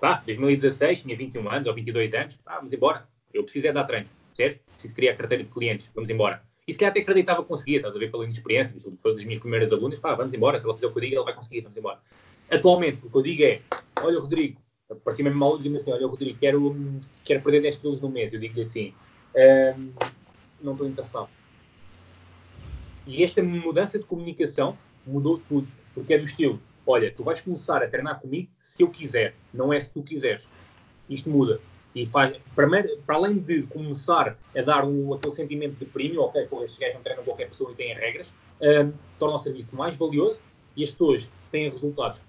[0.00, 3.08] Pá, 2016, tinha 21 anos ou 22 anos, pá, vamos embora.
[3.32, 4.60] Eu preciso é dar treino, certo?
[4.74, 6.42] Preciso criar carteira de clientes, vamos embora.
[6.66, 9.40] E se calhar até acreditava que conseguia, estás a ver pela inexperiência, foi das minhas
[9.40, 11.62] primeiras alunas, pá, vamos embora, se ela fizer o que eu digo, ela vai conseguir,
[11.62, 12.00] vamos embora.
[12.50, 13.60] Atualmente, o que eu digo é,
[14.02, 14.60] olha Rodrigo,
[15.02, 18.32] parecia mesmo mal, digo assim, olha Rodrigo, quero, quero perder 10 quilos no mês.
[18.32, 18.94] Eu digo-lhe assim,
[19.34, 19.90] ehm,
[20.60, 21.28] não estou interessado.
[23.06, 24.76] E esta mudança de comunicação
[25.06, 28.88] mudou tudo, porque é do estilo, olha, tu vais começar a treinar comigo se eu
[28.88, 30.42] quiser, não é se tu quiseres.
[31.08, 31.60] Isto muda.
[31.94, 36.64] E faz, para, além de começar a dar um, aquele sentimento de prémio, ok, pô,
[36.64, 38.26] estes gajos não treinam qualquer pessoa e têm regras,
[38.60, 40.40] um, torna o serviço mais valioso
[40.76, 42.20] e as pessoas têm resultados.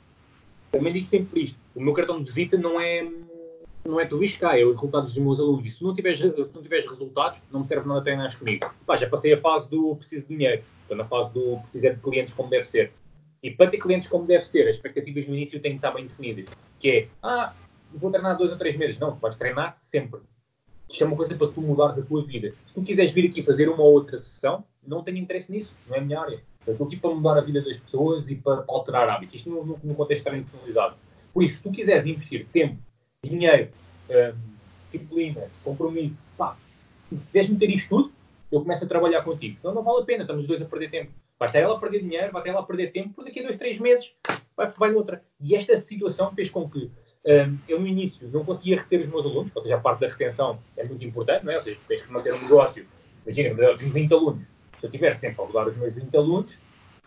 [0.72, 3.10] Também digo sempre isto: o meu cartão de visita não é,
[3.84, 5.66] não é tudo isto cá, é os resultados dos meus alunos.
[5.66, 8.72] E se não tiveres, se não tiveres resultados, não me serve nada treinar comigo.
[8.86, 12.02] Pá, já passei a fase do preciso de dinheiro, estou na fase do preciso de
[12.02, 12.94] clientes como deve ser.
[13.44, 16.08] E para ter clientes como deve ser, as expectativas no início têm que estar bem
[16.08, 16.46] definidas.
[16.80, 17.54] Que é, ah,
[17.94, 18.98] vou treinar dois ou três meses.
[18.98, 20.22] Não, vais treinar sempre.
[20.90, 22.54] Isto é uma coisa para tu mudares a tua vida.
[22.66, 26.00] Se tu quiseres vir aqui fazer uma outra sessão, não tenho interesse nisso, não é
[26.00, 26.42] a minha área.
[26.66, 29.36] Eu estou aqui para mudar a vida das pessoas e para alterar hábitos.
[29.36, 30.96] Isto no, no, no contexto treino personalizado.
[31.34, 32.78] Por isso, se tu quiseres investir tempo,
[33.24, 33.70] dinheiro,
[34.10, 34.40] hum,
[34.92, 36.58] disciplina, compromisso, pá,
[37.10, 38.12] se quiseres meter isto tudo,
[38.52, 39.58] eu começo a trabalhar contigo.
[39.58, 41.12] Senão não vale a pena, estamos os dois a perder tempo.
[41.38, 43.44] Vai estar ela a perder dinheiro, vai estar ela a perder tempo, por daqui a
[43.44, 44.14] dois, três meses
[44.56, 45.22] vai, vai outra.
[45.40, 46.90] E esta situação fez com que
[47.26, 50.08] um, eu no início não conseguia reter os meus alunos, ou seja, a parte da
[50.08, 51.58] retenção é muito importante, não é?
[51.58, 52.86] Ou seja, tens que manter um negócio.
[53.26, 54.44] Imagina, eu tenho 20 alunos.
[54.80, 56.58] Se eu tiver sempre a rodar os meus 20 alunos,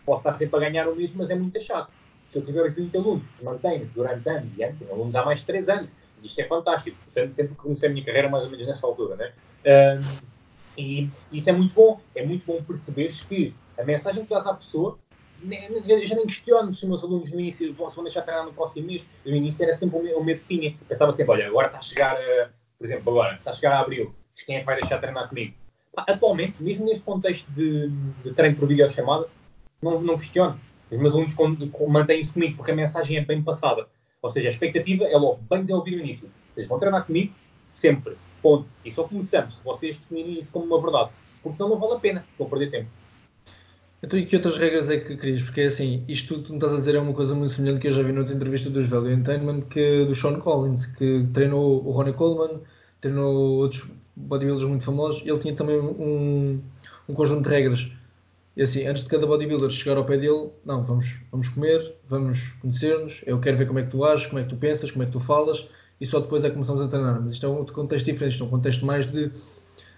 [0.05, 1.91] posso estar sempre a ganhar o mesmo, mas é muito chato.
[2.25, 5.39] Se eu tiver os 20 alunos, mantém-se durante anos e anos, tenho alunos há mais
[5.39, 5.89] de 3 anos.
[6.21, 6.97] Isto é fantástico.
[7.09, 9.31] Sempre, sempre comecei a minha carreira mais ou menos nesta altura, né?
[9.65, 10.38] Um,
[10.79, 11.99] e isso é muito bom.
[12.15, 14.97] É muito bom perceberes que a mensagem que dás à pessoa,
[15.87, 18.45] eu já nem questiono se os meus alunos no início vão, se vão deixar treinar
[18.45, 19.05] no próximo mês.
[19.25, 20.75] No início era sempre o medo que tinha.
[20.87, 23.79] Pensava sempre, olha, agora está a chegar, a, por exemplo, agora está a chegar a
[23.79, 24.13] abril,
[24.45, 25.53] quem é que vai deixar treinar comigo?
[25.95, 27.89] Atualmente, mesmo neste contexto de,
[28.23, 29.27] de treino por videochamada,
[29.81, 30.59] não, não questiono.
[30.89, 31.35] Os meus alunos
[31.87, 33.87] mantêm-se comigo porque a mensagem é bem passada.
[34.21, 36.29] Ou seja, a expectativa é logo bem desenvolvida no início.
[36.53, 37.33] Vocês vão treinar comigo
[37.67, 38.17] sempre.
[38.41, 38.67] Ponto.
[38.83, 41.11] E só começamos vocês definirem isso como uma verdade.
[41.41, 42.25] Porque senão não vale a pena.
[42.37, 42.89] Vou perder tempo.
[44.01, 45.43] Então, e que outras regras é que querias?
[45.43, 47.81] Porque é assim, isto que tu me estás a dizer é uma coisa muito semelhante
[47.81, 51.85] que eu já vi noutra entrevista dos Value Entertainment, que do Sean Collins, que treinou
[51.85, 52.61] o Ronnie Coleman,
[53.01, 56.61] treinou outros bodybuilders muito famosos, ele tinha também um,
[57.09, 57.91] um conjunto de regras.
[58.55, 62.53] E assim, antes de cada bodybuilder chegar ao pé dele, não, vamos, vamos comer, vamos
[62.61, 65.03] conhecer-nos, eu quero ver como é que tu ages, como é que tu pensas, como
[65.03, 65.67] é que tu falas,
[65.99, 67.21] e só depois é que começamos a treinar.
[67.21, 69.31] Mas isto é um outro contexto diferente, isto é um contexto mais de,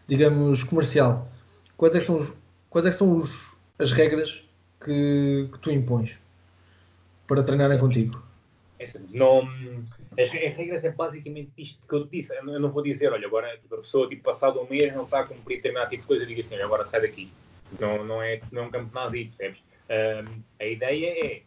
[0.07, 1.29] digamos, comercial.
[1.77, 2.33] Quais é que são, os,
[2.69, 4.43] quais é são os, as regras
[4.83, 6.19] que, que tu impões
[7.27, 8.21] para treinarem contigo?
[8.79, 9.47] É não,
[10.17, 12.33] as, as, regras é basicamente isto que eu disse.
[12.33, 15.19] Eu não vou dizer, olha, agora tipo, a pessoa tipo, passado um mês não está
[15.19, 17.31] a cumprir determinado tipo de coisa, diga assim, agora sai daqui.
[17.79, 19.61] Não, não, é, não é um campo nazi, percebes?
[19.89, 21.41] Um, a ideia é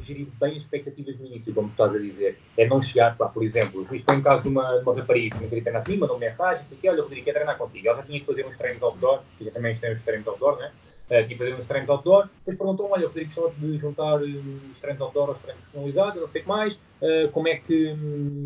[0.00, 2.38] gerir bem as expectativas no início, como tu estás a dizer.
[2.56, 5.36] É não chegar, pá, por exemplo, isto foi um caso de uma, de uma rapariga
[5.36, 7.88] que me queria treinar mensagem, disse aqui, olha, Rodrigo, quer treinar contigo.
[7.88, 10.58] Ela já tinha que fazer uns treinos outdoor, que já também tem uns treinos outdoor,
[10.58, 10.72] né?
[11.06, 14.78] Uh, tinha que fazer uns treinos outdoor, depois perguntou olha, Rodrigo, gostava de juntar os
[14.80, 17.96] treinos outdoor aos treinos personalizados, não sei o que mais, uh, como, é que,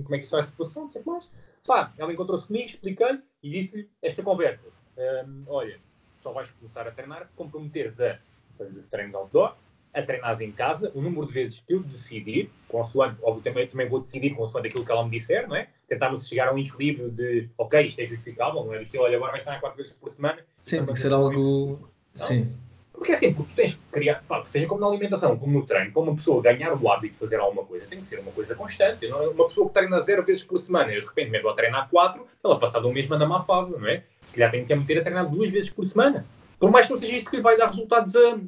[0.03, 1.29] como é que é a situação, não sei o que mais.
[1.67, 4.67] Pá, ela encontrou-se comigo, expliquei e disse-lhe esta conversa.
[4.97, 5.79] Um, olha,
[6.23, 8.19] só vais começar a treinar se comprometeres a
[8.57, 9.57] fazer os treinos outdoor,
[9.97, 13.89] a treinar em casa, o número de vezes que eu decidir, consoante, óbvio, também, também
[13.89, 15.69] vou decidir consoante aquilo que ela me disser, não é?
[15.89, 19.17] Tentarmos chegar a um equilíbrio de, ok, isto é justificável, não é do estilo, olha,
[19.17, 20.39] agora vais treinar quatro vezes por semana.
[20.65, 21.91] Sim, tem que ser algo...
[22.15, 22.27] Não?
[22.27, 22.53] Sim.
[22.93, 25.67] Porque é assim, porque tu tens que criar, pá, seja como na alimentação, como no
[25.67, 28.33] treino, para uma pessoa ganhar o hábito de fazer alguma coisa, tem que ser uma
[28.33, 29.07] coisa constante.
[29.07, 31.55] Não é uma pessoa que treina zero vezes por semana e de repente mesmo a
[31.55, 34.03] treinar quatro, ela passado um mês manda uma fava, não é?
[34.23, 36.25] Se calhar tem que meter a treinar duas vezes por semana.
[36.59, 38.39] Por mais que não seja isso que lhe vai dar resultados a, a,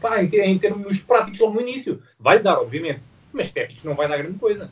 [0.00, 2.02] pá, em, em, termos práticos logo no início.
[2.18, 4.70] Vai dar, obviamente, mas técnicos não vai dar grande coisa.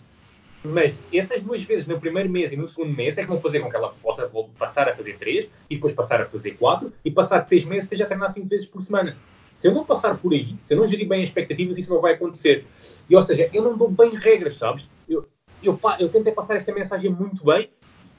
[0.64, 3.60] Mas essas duas vezes no primeiro mês e no segundo mês é que vão fazer
[3.60, 7.10] com que ela possa passar a fazer três e depois passar a fazer quatro e
[7.10, 9.14] passar de seis meses esteja a treinar cinco vezes por semana.
[9.54, 12.00] Se eu não passar por aí, se eu não gerir bem as expectativas, isso não
[12.00, 12.64] vai acontecer.
[13.08, 14.88] E, ou seja, eu não dou bem regras, sabes?
[15.06, 15.28] Eu,
[15.62, 17.68] eu, eu tentei passar esta mensagem muito bem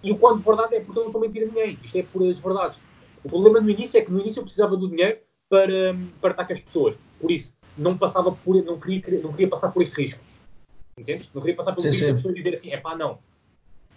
[0.03, 1.79] e o quanto verdade é porque eu não estou a mentir a ninguém.
[1.83, 2.79] Isto é por as verdades.
[3.23, 5.17] O problema no início é que no início eu precisava do dinheiro
[5.49, 6.97] para, para estar com as pessoas.
[7.19, 10.23] Por isso, não passava por, não queria, não queria passar por este risco.
[10.97, 11.29] Entendes?
[11.33, 13.19] Não queria passar pelo risco de dizer assim, é pá, não.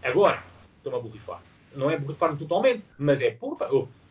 [0.02, 0.42] Agora,
[0.76, 1.42] estou-me a borrifar.
[1.74, 3.56] Não é borrifar-me totalmente, mas é, pô,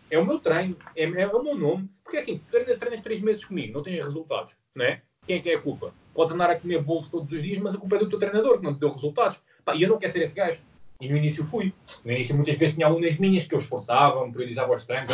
[0.09, 1.89] é o meu treino, é, é, o meu nome.
[2.03, 5.01] Porque assim, treinas, treinas três meses comigo, não tens resultados, não é?
[5.25, 5.93] Quem é que é a culpa?
[6.13, 8.59] Podes andar a comer bolos todos os dias, mas a culpa é do teu treinador,
[8.59, 9.39] que não te deu resultados.
[9.65, 10.61] Pá, e eu não quero ser esse gajo.
[10.99, 11.73] E no início fui.
[12.03, 15.11] No início muitas vezes tinha alunas minhas que eu esforçava, me priorizava os treinos,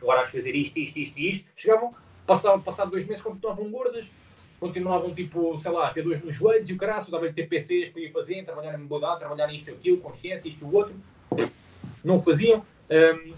[0.00, 1.48] agora a fazer isto, isto, isto e isto.
[1.56, 1.92] Chegavam,
[2.26, 4.04] passavam, passavam dois meses, continuavam gordas,
[4.60, 8.12] continuavam tipo, sei lá, ter dois nos joelhos e o caraço, dava-lhe TPCs para ir
[8.12, 10.94] fazer, trabalhar em mobilidade, trabalhar nisto e aquilo, consciência, isto e o outro.
[12.04, 12.64] Não faziam.
[12.90, 13.34] Um,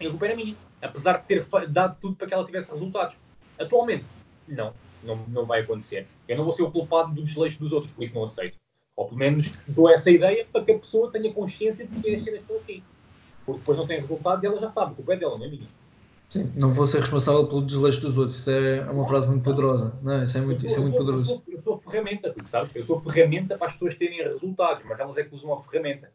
[0.00, 0.54] e a culpa era minha.
[0.82, 3.16] Apesar de ter dado tudo para que ela tivesse resultados.
[3.58, 4.06] Atualmente,
[4.46, 6.06] não, não, não vai acontecer.
[6.28, 8.56] Eu não vou ser o culpado do desleixo dos outros, por isso não aceito.
[9.00, 12.22] Ou pelo menos dou essa ideia para que a pessoa tenha consciência de que as
[12.22, 12.82] cenas estão assim.
[13.46, 15.48] Porque depois não tem resultados e ela já sabe, a culpa é dela, não é
[15.48, 15.66] minha.
[16.28, 18.38] Sim, não vou ser responsável pelo desleixo dos outros.
[18.40, 19.98] Isso é uma frase muito poderosa.
[20.02, 21.32] Não, isso é muito, sou, isso é muito poderoso.
[21.32, 22.76] Eu sou, eu sou ferramenta, tu sabes?
[22.76, 26.12] Eu sou ferramenta para as pessoas terem resultados, mas elas é que usam a ferramenta.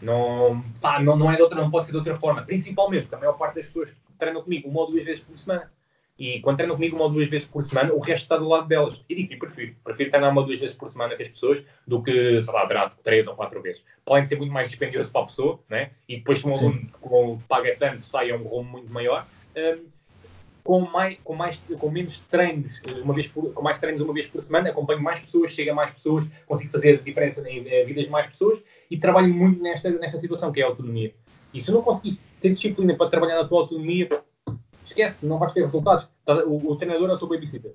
[0.00, 2.42] Não, pá, não, não, é de outra, não pode ser de outra forma.
[2.42, 5.72] Principalmente, a maior parte das pessoas treinam comigo uma ou duas vezes por semana.
[6.18, 8.66] E quando treinam comigo uma ou duas vezes por semana, o resto está do lado
[8.66, 9.04] delas.
[9.08, 9.76] E digo, e prefiro.
[9.84, 12.66] Prefiro treinar uma ou duas vezes por semana com as pessoas do que, sei lá,
[12.66, 13.84] treinar três ou quatro vezes.
[14.04, 15.90] Podem ser muito mais dispendioso para a pessoa, né?
[16.08, 19.26] E depois, se um aluno com, paga tanto, sai a um rumo muito maior.
[19.54, 19.84] Um,
[20.66, 24.26] com, mais, com, mais, com menos treinos, uma vez por, com mais treinos uma vez
[24.26, 27.48] por semana, acompanho mais pessoas, chego a mais pessoas, consigo fazer diferença na
[27.84, 28.60] vida de mais pessoas
[28.90, 31.14] e trabalho muito nesta, nesta situação, que é a autonomia.
[31.54, 34.08] E se eu não conseguir ter disciplina para trabalhar na tua autonomia,
[35.02, 36.08] esquece, não vais ter resultados.
[36.24, 37.72] Tá, o, o treinador é o teu babysitter.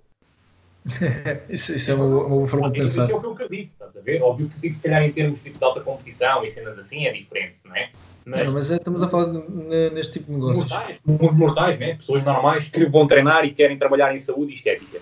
[1.47, 3.03] isso, isso é uma, uma boa forma de pensar.
[3.03, 4.21] Isso é o que eu acredito, estás a ver?
[4.21, 7.55] Óbvio que se calhar em termos tipo, de alta competição e cenas assim é diferente,
[7.63, 7.91] não é?
[8.25, 10.69] Mas, não, mas é, estamos a falar de, neste tipo de negócios.
[10.69, 11.95] Mortais, muito mortais, né?
[11.95, 14.99] pessoas normais que vão treinar e querem trabalhar em saúde e estética.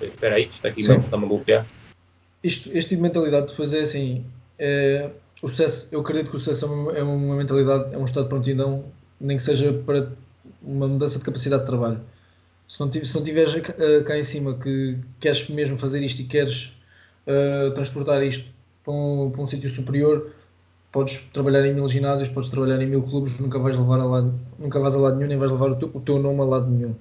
[0.00, 1.66] Espera aí, isto aqui não está-me a bloquear.
[2.42, 4.24] Isto, este tipo de mentalidade depois é assim,
[4.58, 5.10] é,
[5.42, 8.24] o sucesso, eu acredito que o sucesso é uma, é uma mentalidade, é um estado
[8.24, 8.84] de prontidão,
[9.20, 10.10] nem que seja para
[10.62, 12.00] uma mudança de capacidade de trabalho.
[12.68, 16.24] Se não, se não tiveres uh, cá em cima que queres mesmo fazer isto e
[16.24, 16.72] queres
[17.26, 18.48] uh, transportar isto
[18.84, 20.30] para um, para um sítio superior,
[20.92, 24.40] podes trabalhar em mil ginásios, podes trabalhar em mil clubes, nunca vais levar a lado,
[24.58, 26.70] nunca vais a lado nenhum, nem vais levar o teu, o teu nome a lado
[26.70, 26.94] nenhum.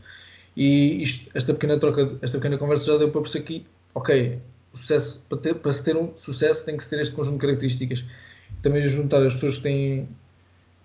[0.56, 4.40] E isto, esta pequena troca, esta pequena conversa já deu para perceber aqui, ok,
[4.74, 7.48] sucesso, para, ter, para se ter um sucesso tem que se ter este conjunto de
[7.48, 8.04] características.
[8.62, 10.10] Também juntar as pessoas que têm,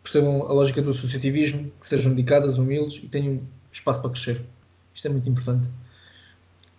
[0.04, 3.40] percebam a lógica do associativismo, que sejam dedicadas, humildes e tenham
[3.72, 4.42] espaço para crescer.
[4.94, 5.66] Isto é muito importante.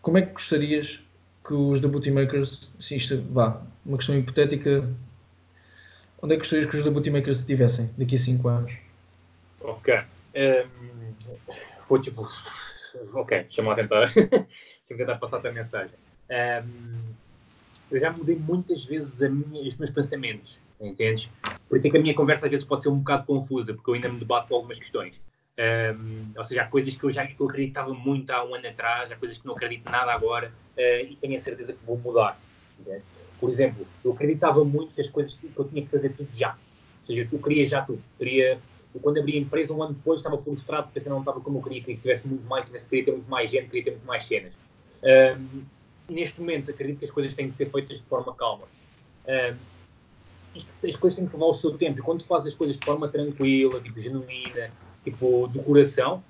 [0.02, 1.02] Como é que gostarias
[1.46, 4.88] que os Booty Makers, assim, isto, vá, uma questão hipotética,
[6.22, 8.74] onde é que gostarias que os Booty Makers estivessem daqui a 5 anos?
[9.60, 10.00] Ok.
[10.36, 11.14] Um,
[11.88, 12.28] foi tipo,
[13.14, 15.96] ok, deixa-me lá tentar, deixa-me tentar passar-te a mensagem.
[16.30, 17.00] Um,
[17.92, 21.30] eu já mudei muitas vezes minha, os meus pensamentos, entendes?
[21.68, 23.90] Por isso é que a minha conversa às vezes pode ser um bocado confusa, porque
[23.90, 25.20] eu ainda me debato com algumas questões.
[25.58, 28.68] Um, ou seja, há coisas que eu já que eu acreditava muito há um ano
[28.68, 31.98] atrás, há coisas que não acredito nada agora uh, e tenho a certeza que vou
[31.98, 32.40] mudar.
[32.80, 33.04] Entende?
[33.40, 36.52] Por exemplo, eu acreditava muito que as coisas que eu tinha que fazer tudo já.
[36.52, 38.02] Ou seja, eu queria já tudo.
[38.18, 38.60] Queria,
[38.94, 41.64] eu, quando abri a empresa, um ano depois, estava frustrado porque não estava como eu
[41.64, 44.06] queria, queria que tivesse muito mais, tivesse, queria ter muito mais gente, queria ter muito
[44.06, 44.54] mais cenas.
[45.04, 45.64] Um,
[46.10, 48.68] neste momento, acredito que as coisas têm que ser feitas de forma calma.
[49.28, 49.56] Um,
[50.84, 52.00] as coisas têm que levar o seu tempo.
[52.00, 54.72] E quando tu fazes as coisas de forma tranquila, tipo, genuína,
[55.04, 56.24] tipo, do coração,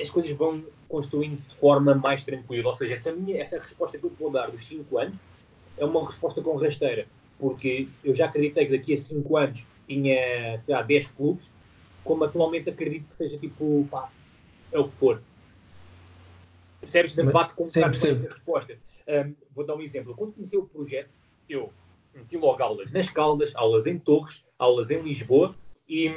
[0.00, 2.70] as coisas vão construindo-se de forma mais tranquila.
[2.70, 5.16] Ou seja, essa, minha, essa resposta que eu vou dar dos 5 anos
[5.76, 7.06] é uma resposta com rasteira.
[7.38, 11.48] Porque eu já acreditei que daqui a 5 anos tinha, sei lá, 10 clubes,
[12.02, 14.10] como atualmente acredito que seja tipo, pá,
[14.72, 15.22] é o que for.
[16.80, 17.14] Percebes?
[17.14, 18.78] Debate com a resposta.
[19.06, 20.14] Um, vou dar um exemplo.
[20.14, 21.10] Quando comecei o projeto,
[21.48, 21.72] eu
[22.14, 25.54] meti logo aulas nas Caldas, aulas em Torres, aulas em Lisboa
[25.88, 26.08] e,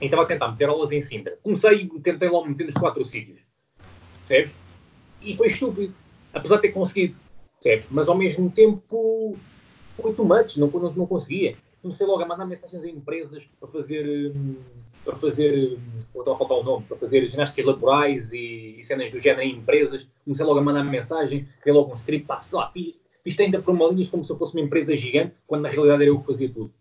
[0.00, 1.38] e estava a tentar meter aulas em Sintra.
[1.42, 3.40] Comecei e tentei logo meter nos quatro sítios.
[4.26, 4.54] Percebes?
[5.22, 5.94] E foi estúpido.
[6.32, 7.16] Apesar de ter conseguido.
[7.60, 7.88] Percebes?
[7.90, 9.36] Mas ao mesmo tempo
[9.96, 11.56] foi too much, não, não, não conseguia.
[11.82, 14.32] Comecei logo a mandar mensagens a empresas para fazer.
[15.04, 15.78] Para fazer.
[16.12, 16.84] Vou a faltar o nome.
[16.86, 20.06] Para fazer ginásticas laborais e, e, cenas do género em empresas.
[20.24, 22.26] Comecei logo a mandar mensagem, criei logo um script.
[22.26, 22.94] Pá, sei lá, fiz,
[23.28, 26.02] fiz 30 para uma linha como se eu fosse uma empresa gigante, quando na realidade
[26.02, 26.72] era eu que fazia tudo.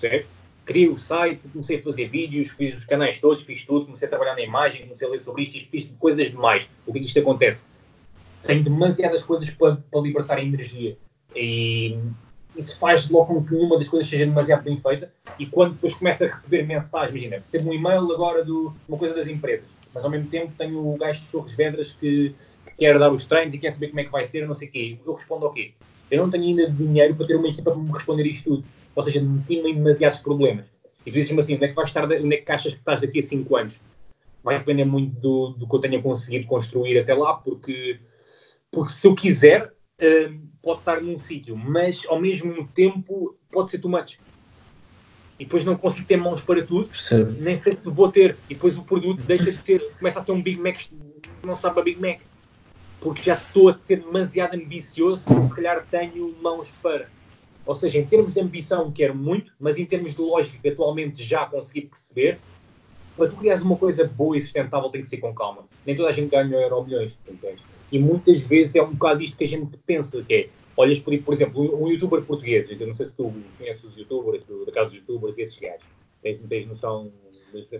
[0.00, 0.26] Percebes?
[0.64, 4.08] Criei o site, comecei a fazer vídeos, fiz os canais todos, fiz tudo, comecei a
[4.08, 6.68] trabalhar na imagem, comecei a ler sobre isto, fiz coisas demais.
[6.86, 7.64] O que é que isto acontece?
[8.44, 10.96] Tenho demasiadas coisas para, para libertar energia.
[11.36, 11.98] E
[12.56, 15.94] isso faz logo com que uma das coisas seja demasiado bem feita e quando depois
[15.94, 20.02] começa a receber mensagens, imagina, recebo um e-mail agora de uma coisa das empresas, mas
[20.02, 22.34] ao mesmo tempo tenho o gajo de Torres Vedras que,
[22.66, 24.68] que quer dar os treinos e quer saber como é que vai ser, não sei
[24.68, 24.98] o quê.
[25.04, 25.72] Eu respondo ao quê?
[26.10, 28.64] Eu não tenho ainda dinheiro para ter uma equipa para me responder isto tudo.
[28.94, 30.66] Ou seja, meti-me em demasiados problemas.
[31.06, 33.00] E tu dizes-me assim, onde é que vais estar, onde é que achas que estás
[33.00, 33.80] daqui a 5 anos?
[34.42, 37.98] Vai depender muito do, do que eu tenha conseguido construir até lá, porque,
[38.70, 43.78] porque se eu quiser, uh, pode estar num sítio, mas ao mesmo tempo pode ser
[43.78, 44.18] too much.
[45.38, 47.40] E depois não consigo ter mãos para tudo, Percebe.
[47.40, 48.36] nem sei se vou ter.
[48.48, 50.78] E depois o produto deixa de ser, começa a ser um Big Mac,
[51.42, 52.20] não sabe a Big Mac.
[53.00, 57.08] Porque já estou a ser demasiado ambicioso, se calhar tenho mãos para.
[57.64, 61.22] Ou seja, em termos de ambição quero muito, mas em termos de lógica que atualmente
[61.22, 62.38] já consegui perceber,
[63.16, 65.64] para tu criares uma coisa boa e sustentável tem que ser com calma.
[65.86, 67.60] Nem toda a gente ganha euro milhões, entende?
[67.92, 71.16] E muitas vezes é um bocado isto que a gente pensa, que é, olhas por,
[71.18, 74.90] por exemplo, um youtuber português, eu não sei se tu conheces os youtubers, da casa
[74.90, 75.86] dos youtubers e esses gajos,
[76.22, 77.10] tens, tens noção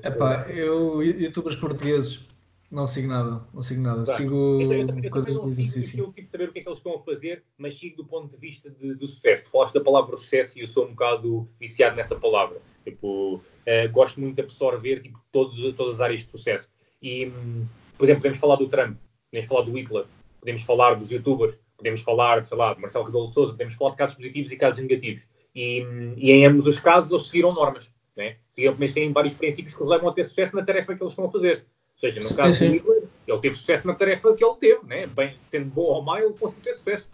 [0.02, 2.26] Epá, eu, youtubers portugueses,
[2.70, 4.22] não sigo nada, não sigo nada, claro.
[4.22, 5.98] sigo então, eu também, eu coisas não sigo, assim.
[5.98, 8.28] Eu tipo saber o que é que eles estão a fazer, mas sigo do ponto
[8.28, 9.44] de vista de, do sucesso.
[9.44, 12.60] Tu falaste da palavra sucesso e eu sou um bocado viciado nessa palavra.
[12.84, 16.68] Tipo, uh, gosto muito de absorver tipo, todos, todas as áreas de sucesso.
[17.02, 17.66] E, hum,
[17.98, 18.96] por exemplo, podemos falar do Trump
[19.30, 20.04] podemos falar do Hitler,
[20.40, 23.90] podemos falar dos youtubers, podemos falar, sei lá, de Marcelo Rebelo de Sousa, podemos falar
[23.92, 25.26] de casos positivos e casos negativos.
[25.54, 25.82] E,
[26.16, 28.36] e em ambos os casos eles seguiram normas, né?
[28.48, 31.12] Seguiram, mas têm vários princípios que os levam a ter sucesso na tarefa que eles
[31.12, 31.64] estão a fazer.
[32.02, 35.06] Ou seja, no caso do Hitler, ele teve sucesso na tarefa que ele teve, né?
[35.06, 37.06] Bem, sendo bom ou mau, ele conseguiu ter sucesso.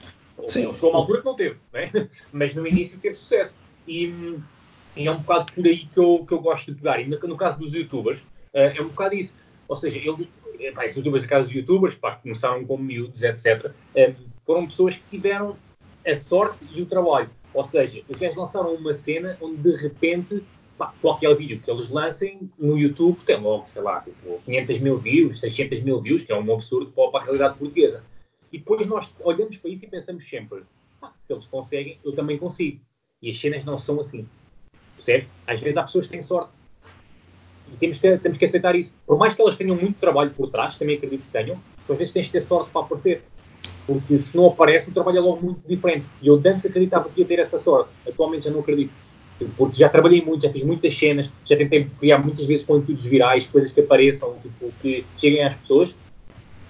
[0.47, 0.64] Sim.
[0.64, 1.91] Ele chegou a uma altura que não teve, né?
[2.32, 3.55] mas no início teve sucesso.
[3.87, 4.39] E,
[4.95, 7.01] e, é um bocado por aí que eu, que eu gosto de pegar.
[7.01, 9.34] E no, no caso dos youtubers, uh, é um bocado isso.
[9.66, 10.30] Ou seja, ele,
[10.72, 14.14] pá, os youtubers, no caso dos youtubers, pá, começaram como miúdos, etc., um,
[14.45, 15.57] foram pessoas que tiveram
[16.07, 17.28] a sorte e o trabalho.
[17.53, 20.45] Ou seja, os gajos lançaram uma cena onde de repente
[20.77, 24.05] pá, qualquer vídeo que eles lancem no YouTube tem logo, sei lá,
[24.45, 28.03] 500 tipo, mil views, 600 mil views, que é um absurdo para a realidade portuguesa.
[28.53, 30.62] E depois nós olhamos para isso e pensamos sempre:
[31.03, 32.81] ah, se eles conseguem, eu também consigo.
[33.20, 34.29] E as cenas não são assim.
[34.95, 35.29] Percebes?
[35.47, 36.51] Às vezes há pessoas que têm sorte
[37.72, 38.93] e temos que, temos que aceitar isso.
[39.07, 42.12] Por mais que elas tenham muito trabalho por trás, também acredito que tenham, às vezes
[42.12, 43.22] tens de ter sorte para aparecer.
[43.87, 46.05] Porque se não aparece, o trabalho é logo muito diferente.
[46.20, 47.91] E eu antes acreditava que ia ter essa sorte.
[48.07, 48.93] Atualmente já não acredito.
[49.57, 53.47] Porque já trabalhei muito, já fiz muitas cenas, já tentei criar muitas vezes conteúdos virais,
[53.47, 55.95] coisas que apareçam, tipo, que cheguem às pessoas.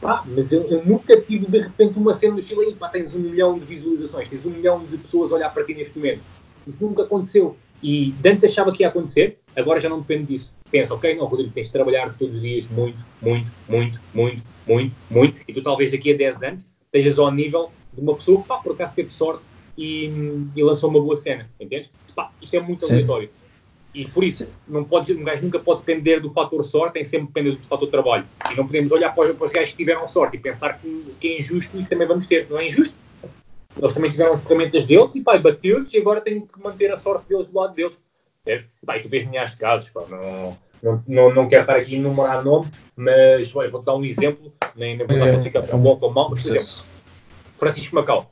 [0.00, 3.14] Pá, mas eu, eu, nunca tive de repente uma cena do Chile e pá, tens
[3.14, 6.20] um milhão de visualizações, tens um milhão de pessoas a olhar para ti neste momento.
[6.66, 7.56] Isso nunca aconteceu.
[7.82, 11.52] E antes achava que ia acontecer, agora já não depende disso pensa, ok, não, Rodrigo,
[11.52, 15.90] tens de trabalhar todos os dias muito, muito, muito, muito, muito, muito, e tu talvez
[15.90, 19.12] daqui a 10 anos estejas ao nível de uma pessoa que, pá, por acaso teve
[19.12, 19.42] sorte
[19.76, 20.10] e,
[20.54, 21.88] e lançou uma boa cena, entendes?
[22.16, 22.94] Pá, isto é muito Sim.
[22.94, 23.30] aleatório.
[23.94, 27.28] E por isso, não pode, um gajo nunca pode depender do fator sorte, tem sempre
[27.28, 28.26] depender do fator trabalho.
[28.50, 31.14] E não podemos olhar para os, para os gajos que tiveram sorte e pensar que,
[31.20, 32.46] que é injusto e também vamos ter.
[32.50, 32.94] Não é injusto.
[33.78, 36.96] Eles também tiveram as ferramentas deles e pá, bateu-lhes e agora têm que manter a
[36.96, 37.96] sorte deles do lado deles.
[38.46, 38.64] É?
[38.84, 41.94] Pá, e tu vês milhares de casos, pá, não, não, não, não quero estar aqui
[41.94, 45.80] a enumerar nome, mas vou-te dar um exemplo, nem, nem vou dar é, é um
[45.80, 46.84] bom ou mau, mas por exemplo,
[47.58, 48.30] Francisco Macau.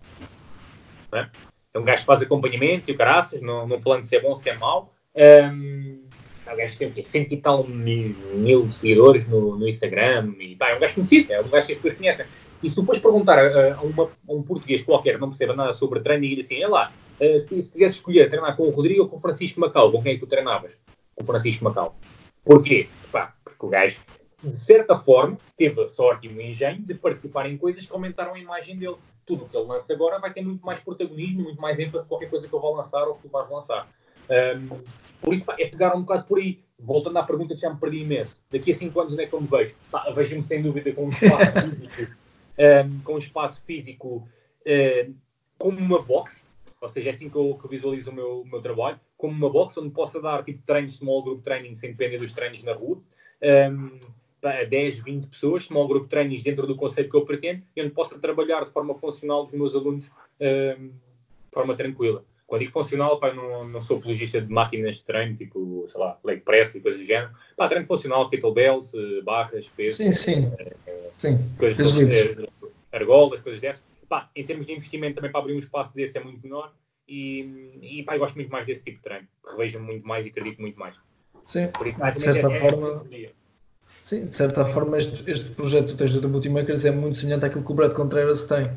[1.12, 1.26] É?
[1.74, 4.34] É um gajo que faz acompanhamentos e o caraças, não, não falando se é bom
[4.34, 4.94] se é mau.
[5.16, 6.04] Um,
[6.46, 10.54] é um gajo que tem cento e tal mil, mil seguidores no, no Instagram, e
[10.54, 12.26] pá, é um gajo conhecido, é um gajo que as pessoas conhecem.
[12.62, 16.00] E se tu fores perguntar a, uma, a um português qualquer, não perceba nada sobre
[16.00, 19.02] treino, e diga assim: é lá, uh, se, se quisesse escolher treinar com o Rodrigo
[19.02, 20.76] ou com o Francisco Macau, com quem é que tu treinavas?
[21.14, 21.96] Com o Francisco Macau.
[22.44, 22.88] Porquê?
[23.10, 24.00] Pá, porque o gajo,
[24.42, 28.34] de certa forma, teve a sorte e o engenho de participar em coisas que aumentaram
[28.34, 28.96] a imagem dele.
[29.26, 32.30] Tudo o que ele lança agora vai ter muito mais protagonismo, muito mais ênfase qualquer
[32.30, 33.88] coisa que eu vou lançar ou que tu vais lançar.
[34.30, 34.80] Um,
[35.20, 36.62] por isso, pá, é pegar um bocado por aí.
[36.78, 38.36] Voltando à pergunta que já me perdi imenso.
[38.50, 39.74] Daqui a 5 anos, onde é que eu me vejo?
[40.14, 42.24] Vejo-me sem dúvida com um espaço físico
[42.58, 44.28] um, com um espaço físico
[44.66, 45.14] uh,
[45.58, 46.44] como uma box,
[46.80, 49.32] ou seja, é assim que eu, que eu visualizo o meu, o meu, trabalho, como
[49.32, 52.74] uma box onde possa dar tipo treinos, small group training, sem depender dos treinos na
[52.74, 53.00] rua,
[53.70, 54.00] um,
[54.44, 58.18] 10, 20 pessoas, small group trainings dentro do conceito que eu pretendo, e onde possa
[58.18, 62.24] trabalhar de forma funcional dos meus alunos um, de forma tranquila.
[62.46, 66.18] Quando digo funcional, pá, não, não sou apologista de máquinas de treino, tipo, sei lá,
[66.22, 67.32] leg press e coisas do género.
[67.56, 69.96] Pá, treino funcional, kettlebells, eh, barras, peso.
[69.96, 70.52] Sim, sim.
[70.86, 72.46] É, sim, coisas livres.
[72.92, 73.82] argolas, coisas dessas.
[74.08, 76.74] Pá, em termos de investimento também para abrir um espaço desse é muito menor.
[77.08, 79.26] E, e pá, gosto muito mais desse tipo de treino.
[79.50, 80.94] Revejo-me muito mais e acredito muito mais.
[81.46, 83.06] Sim, isso, de certa é, forma...
[83.10, 83.43] É
[84.04, 87.64] sim, de certa forma este, este projeto do tens do Multimakers é muito semelhante àquilo
[87.64, 88.70] que o Brad Contreras tem.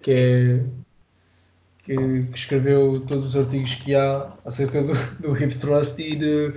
[0.00, 0.64] Que é
[1.84, 1.94] que,
[2.24, 6.52] que, escreveu todos os artigos que há acerca do, do hip thrust e de,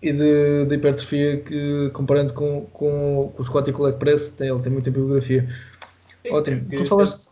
[0.00, 3.96] e de, de hipertrofia que comparando com, com, com o squat e com o leg
[3.98, 5.48] press, tem, ele tem muita bibliografia.
[6.22, 6.68] Sim, Ótimo.
[6.76, 7.30] Tu falaste.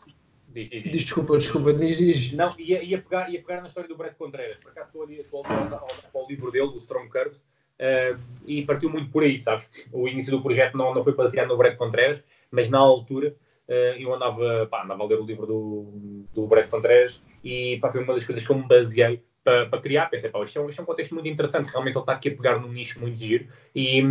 [0.52, 2.32] Diz, diz, diz, desculpa, desculpa, diz, diz.
[2.32, 4.56] Não, ia, ia, pegar, ia pegar na história do Brett Contreras.
[4.56, 7.42] Por acaso estou ali estou ao, ao livro dele, do Strong Curves,
[7.80, 9.66] uh, e partiu muito por aí, sabes?
[9.92, 13.34] O início do projeto não, não foi baseado no Brett Contreras, mas na altura
[13.68, 17.90] uh, eu andava, pá, andava a ler o livro do, do Brett Contreras e pá,
[17.90, 20.06] foi uma das coisas que eu me baseei para, para criar.
[20.06, 22.36] Pensei, pá, isto é, um, é um contexto muito interessante, realmente ele está aqui a
[22.36, 24.02] pegar num nicho muito giro e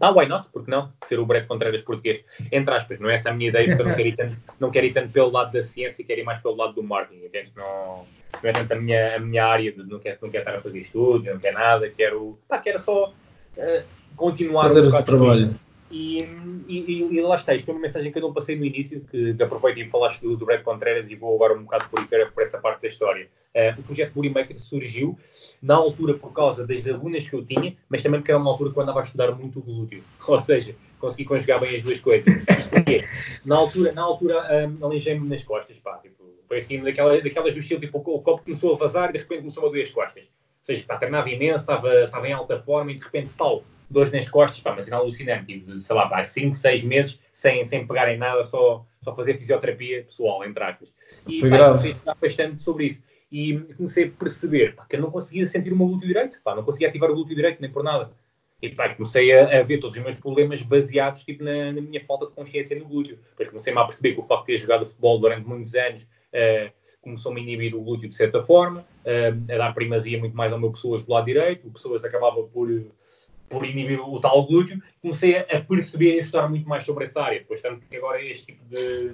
[0.00, 0.48] ah, why not?
[0.52, 0.92] Porque não?
[1.04, 3.86] Ser o Brett Contreras português, entre aspas, não é essa a minha ideia, porque eu
[3.86, 6.38] não quero ir tanto, não quero ir tanto pelo lado da ciência, quero ir mais
[6.40, 7.52] pelo lado do marketing, entende?
[7.56, 8.06] Não,
[8.42, 10.80] é tanto a minha, a minha área, de, não, quero, não quero estar a fazer
[10.80, 13.82] estudo, não quero nada, quero, pá, quero só uh,
[14.16, 15.54] continuar fazer o trabalho.
[15.90, 16.18] E,
[16.66, 19.34] e, e, lá está, isto foi uma mensagem que eu não passei no início, que,
[19.34, 22.42] que aproveito e falaste do, do Brad Contreras e vou agora um bocado por, por
[22.42, 23.28] essa parte da história.
[23.54, 25.16] Uh, o projeto Booty Maker surgiu
[25.62, 28.72] na altura por causa das alunas que eu tinha, mas também porque era uma altura
[28.72, 30.02] que eu andava a estudar muito o glúteo.
[30.26, 32.24] Ou seja, consegui conjugar bem as duas coisas.
[32.70, 33.04] Porque
[33.46, 37.60] na altura, na altura um, alinhei-me nas costas, pá, tipo, foi assim, daquelas, daquelas do
[37.60, 40.24] estilo, tipo, o copo começou a vazar e de repente começou a doer as costas.
[40.24, 44.12] Ou seja, pá, treinava imenso, estava, estava em alta forma e de repente, tal, dores
[44.12, 45.46] nas costas, pá, mas era alucinante.
[45.46, 50.02] Tive, sei lá, 5, 6 meses sem, sem pegar em nada, só, só fazer fisioterapia
[50.04, 50.88] pessoal, entre aspas.
[51.26, 51.78] E Foi pá, grave.
[51.78, 53.02] comecei a bastante sobre isso.
[53.30, 56.54] E comecei a perceber pá, que eu não conseguia sentir o meu glúteo direito, pá,
[56.54, 58.10] não conseguia ativar o glúteo direito nem por nada.
[58.62, 62.02] E pá, comecei a, a, ver todos os meus problemas baseados tipo, na, na, minha
[62.04, 63.18] falta de consciência no glúteo.
[63.30, 66.72] Depois comecei-me a perceber que o facto de ter jogado futebol durante muitos anos uh,
[67.02, 70.58] começou-me a inibir o glúteo de certa forma, uh, a dar primazia muito mais ao
[70.58, 72.68] meu pessoas do lado direito, o pessoas acabava por
[73.48, 77.22] por inibir o tal glúteo, comecei a, perceber e a estudar muito mais sobre essa
[77.22, 77.38] área.
[77.38, 79.12] Depois, tanto que agora este tipo de,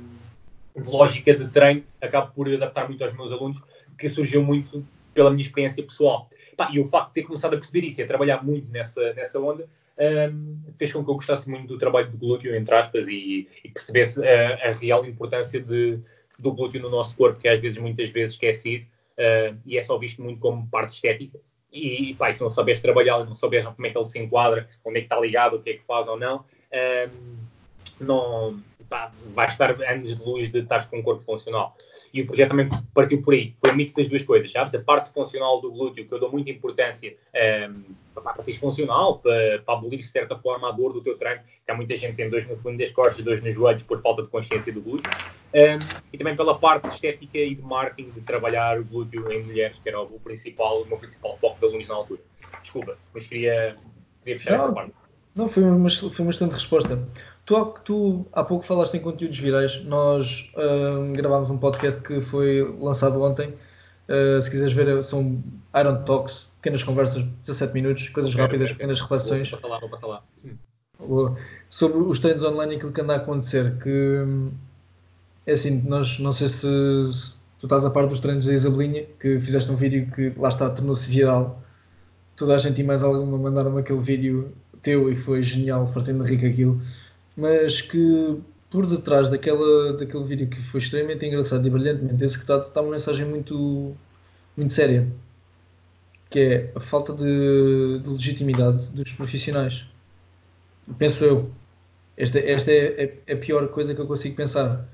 [0.76, 3.62] de lógica de treino acabo por adaptar muito aos meus alunos,
[3.98, 6.28] que surgiu muito pela minha experiência pessoal.
[6.56, 9.12] Pá, e o facto de ter começado a perceber isso e a trabalhar muito nessa,
[9.14, 13.08] nessa onda um, fez com que eu gostasse muito do trabalho do glúteo, entre aspas,
[13.08, 15.98] e, e percebesse a, a, real importância de,
[16.38, 19.98] do glúteo no nosso corpo, que às vezes, muitas vezes, esquecido uh, e é só
[19.98, 21.38] visto muito como parte estética
[21.72, 24.98] e, pá, se não souberes trabalhar, não souberes como é que ele se enquadra, onde
[24.98, 26.44] é que está ligado, o que é que faz ou não,
[27.10, 31.74] um, não pá, vai estar anos de luz de estar com um corpo funcional.
[32.12, 34.74] E o projeto também partiu por aí, foi um mix das duas coisas, sabes?
[34.74, 37.16] A parte funcional do glúteo, que eu dou muita importância
[37.70, 41.16] um, para, para ser funcional, para, para abolir de certa forma a dor do teu
[41.16, 43.82] treino, que há muita gente que tem dois no fundo das costas, dois nos joelhos
[43.82, 45.10] por falta de consciência do glúteo.
[45.54, 45.78] Um,
[46.12, 49.88] e também pela parte estética e de marketing de trabalhar o glúteo em mulheres, que
[49.88, 52.20] era o principal, o meu principal foco de alunos na altura.
[52.62, 53.74] Desculpa, mas queria,
[54.22, 54.92] queria fechar não, essa parte.
[55.34, 57.08] Não, foi uma, foi uma excelente resposta.
[57.44, 59.82] Tu, tu há pouco falaste em conteúdos virais.
[59.84, 63.54] Nós um, gravámos um podcast que foi lançado ontem.
[64.08, 65.42] Uh, se quiseres ver, são
[65.78, 66.48] Iron Talks.
[66.60, 68.76] pequenas conversas, 17 minutos, coisas okay, rápidas, okay.
[68.76, 69.50] pequenas reflexões.
[69.50, 69.80] Vou lá,
[70.98, 71.36] vou lá.
[71.68, 74.24] Sobre os treinos online e aquilo que anda a acontecer, que
[75.46, 76.60] é assim, nós não sei se,
[77.12, 80.48] se tu estás a par dos treinos da Isabelinha, que fizeste um vídeo que lá
[80.48, 81.60] está, tornou-se viral.
[82.36, 86.30] Toda a gente e mais alguma mandaram aquele vídeo teu e foi genial, fartando de
[86.30, 86.80] rico aquilo.
[87.36, 88.38] Mas que
[88.70, 93.26] por detrás daquela, daquele vídeo que foi extremamente engraçado e brilhantemente executado está uma mensagem
[93.26, 93.94] muito,
[94.56, 95.06] muito séria
[96.32, 99.84] que é a falta de, de legitimidade dos profissionais.
[100.98, 101.50] Penso eu.
[102.16, 104.88] Esta, esta é, é, a pior coisa que eu consigo pensar.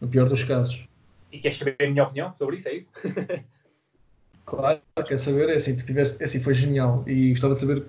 [0.00, 0.84] No pior dos casos.
[1.32, 2.68] E queres saber a minha opinião sobre isso?
[2.68, 2.88] É isso?
[4.44, 5.48] claro, quer saber.
[5.48, 7.04] É assim, tu tiveste, é assim, foi genial.
[7.06, 7.84] E gostava de saber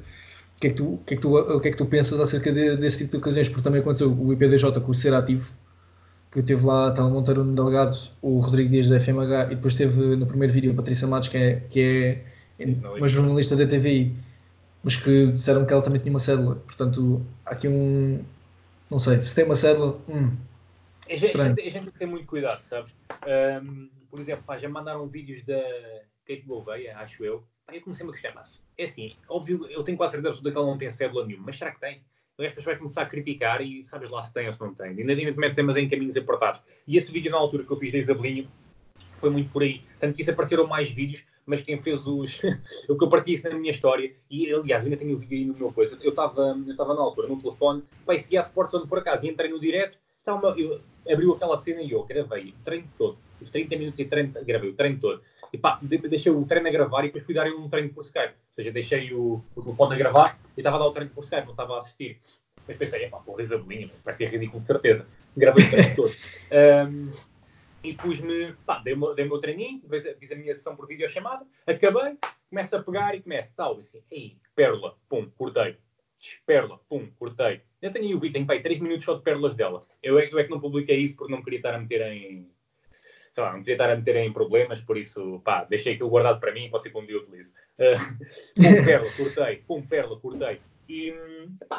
[0.60, 2.20] que é que tu, o que é que tu, o que é que tu pensas
[2.20, 5.54] acerca de, desse tipo de ocasiões, porque também aconteceu o IPDJ com o ser ativo,
[6.32, 10.16] que teve lá, estava Monteiro no delegado, o Rodrigo Dias da FMH, e depois teve
[10.16, 11.80] no primeiro vídeo a Patrícia Matos, que é, que
[12.60, 12.66] é
[12.98, 14.16] uma jornalista da TVI,
[14.84, 16.56] mas que disseram que ela também tinha uma cédula.
[16.56, 18.24] Portanto, há aqui um.
[18.90, 20.00] Não sei, se tem uma cédula.
[20.08, 20.32] Hum,
[21.10, 22.92] a, gente, a gente tem muito cuidado, sabes?
[23.64, 25.62] Um, por exemplo, já mandaram vídeos da
[26.26, 27.44] Kate Gouveia, acho eu.
[27.72, 30.78] Eu comecei-me a questionar, mas é assim, óbvio, eu tenho quase certeza que ela não
[30.78, 32.02] tem cédula nenhuma, mas será que tem?
[32.38, 34.90] O resto vai começar a criticar e sabes lá se tem ou se não tem.
[34.90, 36.62] Ainda te metes mas em caminhos apertados.
[36.88, 38.48] E esse vídeo, na altura que eu fiz da Isabelinho,
[39.20, 39.82] foi muito por aí.
[40.00, 42.42] Tanto que isso apareceram mais vídeos mas quem fez os.
[42.90, 45.46] o que eu parti isso na minha história, e aliás, ainda tenho o vídeo aí
[45.46, 45.98] no meu coisa.
[46.02, 49.50] Eu estava eu na altura no telefone, bem, seguia a Sportzone por acaso, e entrei
[49.50, 49.98] no direto,
[50.28, 54.06] uma, eu, abriu aquela cena e eu gravei o treino todo, os 30 minutos de
[54.06, 55.22] treino, gravei o treino todo.
[55.52, 58.34] E pá, deixei o treino a gravar e depois fui dar um treino por Skype.
[58.34, 61.24] Ou seja, deixei o, o telefone a gravar e estava a dar o treino por
[61.24, 62.20] Skype, não estava a assistir.
[62.68, 65.06] Mas pensei, pá, porra, Isabelinha, parece ridículo de certeza.
[65.36, 66.14] Gravei o treino todo.
[66.50, 67.12] Um,
[67.84, 69.82] e pus-me, pá, dei, dei o meu treininho,
[70.20, 72.18] fiz a minha sessão por videochamada, acabei,
[72.50, 75.78] começo a pegar e começo, tal, assim, ei, pérola, pum, cortei,
[76.46, 77.62] pérola, pum, cortei.
[77.82, 79.86] Eu tenho aí o vídeo, tenho, pá, 3 minutos só de pérolas dela.
[80.02, 82.50] Eu é, eu é que não publiquei isso porque não queria estar a meter em,
[83.38, 86.40] sei lá, não queria estar a meter em problemas, por isso, pá, deixei aquilo guardado
[86.40, 87.54] para mim, pode ser que um dia eu utilize.
[87.78, 88.18] Uh,
[88.58, 90.60] pum, pérola, cortei, pum, pérola, cortei.
[90.90, 91.14] E,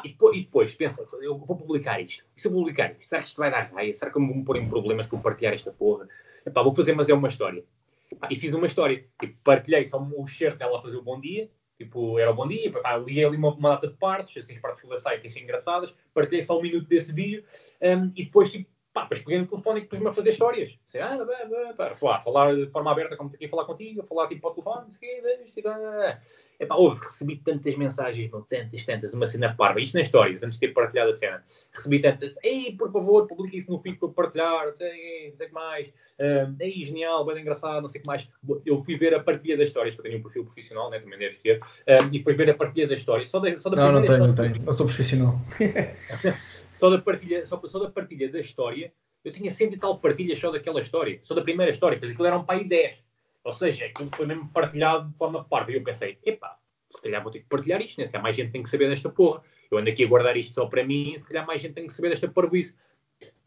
[0.04, 2.24] e, depois, pensa, eu vou publicar isto.
[2.36, 3.92] E se eu publicar isto, será que isto vai dar raia?
[3.92, 6.06] Será que eu me vou pôr em problemas por partilhar esta porra?
[6.46, 7.64] Epá, vou fazer, mas é uma história.
[8.30, 9.04] E fiz uma história.
[9.18, 11.50] Tipo, partilhei só o shirt dela a fazer o bom dia.
[11.76, 12.72] Tipo, era o bom dia.
[13.04, 15.92] Liguei ali uma, uma data de partes, assim, as partes que assim engraçadas.
[16.14, 17.42] Partilhei só um minuto desse vídeo.
[17.82, 20.76] Um, e depois, tipo, Pá, depois peguei no telefone e pus-me a fazer histórias.
[20.88, 21.16] Sei, ah,
[21.94, 24.86] falar, falar de forma aberta, como aqui a falar contigo, falar tipo para o telefone,
[24.86, 26.18] não sei o.
[26.58, 29.80] É pá, recebi tantas mensagens, meu, tantas, tantas, uma cena parva.
[29.80, 31.44] Isto nas histórias, antes de ter partilhado a cena.
[31.72, 35.46] Recebi tantas, ei, por favor, publique isso no feed para partilhar, não sei, não sei
[35.46, 35.88] o que mais.
[36.18, 38.28] Um, ei, genial, bem engraçado, não sei o que mais.
[38.66, 41.20] Eu fui ver a partilha das histórias, que eu tenho um perfil profissional, né, também
[41.20, 43.24] deves ter, um, e depois ver a partilha da história.
[43.26, 45.38] Só da, só da não, não tenho, não tenho, não sou profissional.
[46.78, 48.92] só, da partilha, só, só da partilha da história,
[49.24, 52.26] eu tinha cento e tal partilhas só daquela história, só da primeira história, pois aquilo
[52.26, 53.04] eram para aí 10.
[53.44, 55.72] Ou seja, aquilo foi mesmo partilhado de forma parva.
[55.72, 56.58] E eu pensei, epá,
[56.90, 58.06] se calhar vou ter que partilhar isto, né?
[58.06, 59.42] se calhar mais gente tem que saber desta porra.
[59.70, 61.94] Eu ando aqui a guardar isto só para mim, se calhar mais gente tem que
[61.94, 62.74] saber desta parvoíce.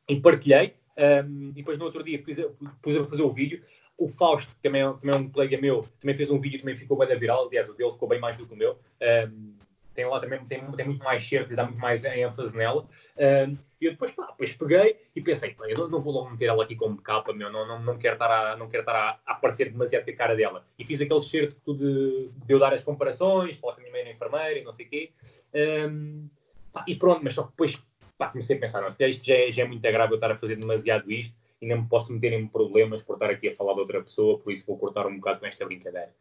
[0.07, 2.49] E partilhei, um, e depois no outro dia pus a,
[2.81, 3.63] pus a fazer o vídeo.
[3.97, 6.97] O Fausto, também, é também é um colega meu, também fez um vídeo, também ficou
[6.97, 7.47] bem viral.
[7.47, 8.79] Aliás, o dele ficou bem mais do que o meu.
[9.01, 9.53] Um,
[9.93, 12.83] tem lá também tem, tem muito mais certos e dá muito mais ênfase nela.
[13.17, 16.45] Uh, e eu depois, pá, depois peguei e pensei, eu não, não, vou logo meter
[16.45, 19.19] ela aqui como capa, meu, não, não, não quero estar, a, não quero estar a,
[19.25, 20.63] a aparecer demasiado a cara dela.
[20.77, 24.03] E fiz aquele certo de, de eu dar as comparações, falar com a minha mãe
[24.03, 25.11] na enfermeira e não sei o quê.
[25.53, 26.29] Um,
[26.71, 27.77] pá, e pronto, mas só depois
[28.17, 30.37] pá, comecei a pensar, não, isto já é, já é muito grave eu estar a
[30.37, 33.73] fazer demasiado isto e não me posso meter em problemas por estar aqui a falar
[33.73, 36.13] de outra pessoa, por isso vou cortar um bocado com esta brincadeira.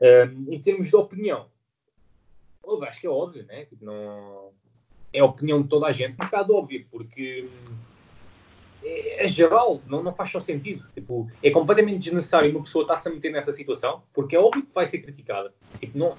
[0.00, 1.48] Um, em termos de opinião,
[2.66, 3.64] eu acho que é óbvio, né?
[3.64, 4.50] Tipo, não...
[5.12, 7.48] É a opinião de toda a gente, um bocado óbvio, porque
[8.84, 10.84] é, é geral, não, não faz só sentido.
[10.92, 14.74] Tipo, é completamente desnecessário uma pessoa estar-se a meter nessa situação, porque é óbvio que
[14.74, 15.52] vai ser criticada.
[15.80, 16.16] Tipo, não,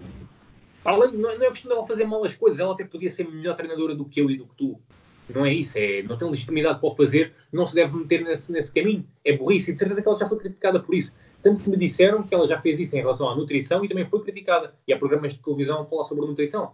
[0.83, 3.55] além, não, não é questão dela fazer mal as coisas, ela até podia ser melhor
[3.55, 4.79] treinadora do que eu e do que tu.
[5.27, 8.51] Não é isso, é, não tem legitimidade para o fazer, não se deve meter nesse,
[8.51, 9.05] nesse caminho.
[9.23, 11.11] É burrice, e de certeza que ela já foi criticada por isso.
[11.45, 14.03] Tanto que me disseram que ela já fez isso em relação à nutrição e também
[14.03, 14.73] foi criticada.
[14.87, 16.73] E há programas de televisão a falar sobre nutrição.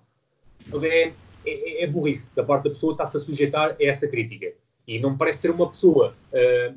[0.82, 1.14] É, é,
[1.46, 4.54] é, é burrice da parte da pessoa estar-se a sujeitar a essa crítica.
[4.88, 6.74] E não me parece ser uma pessoa uh,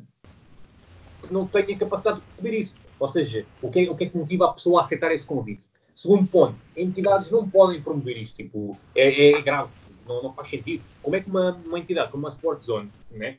[1.22, 2.74] que não tenha capacidade de perceber isso.
[2.98, 5.24] Ou seja, o que, é, o que é que motiva a pessoa a aceitar esse
[5.24, 5.62] convite?
[5.94, 8.34] Segundo ponto, entidades não podem promover isto.
[8.34, 9.70] Tipo, é, é grave.
[10.04, 10.82] Não, não, faz sentido.
[11.00, 13.36] Como é que uma, uma entidade como a Sport Zone, né,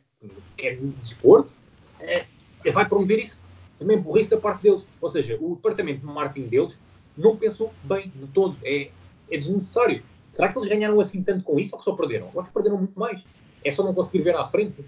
[0.55, 1.51] que é de desporto,
[1.99, 2.25] é,
[2.71, 3.43] vai promover isso?
[3.77, 4.83] Também burrice da parte deles.
[5.01, 6.77] Ou seja, o departamento de marketing deles
[7.17, 8.57] não pensou bem de todo.
[8.63, 8.89] É,
[9.29, 10.03] é desnecessário.
[10.27, 12.29] Será que eles ganharam assim tanto com isso ou que só perderam?
[12.33, 13.23] Eles perderam muito mais.
[13.63, 14.83] É só não conseguir ver à frente.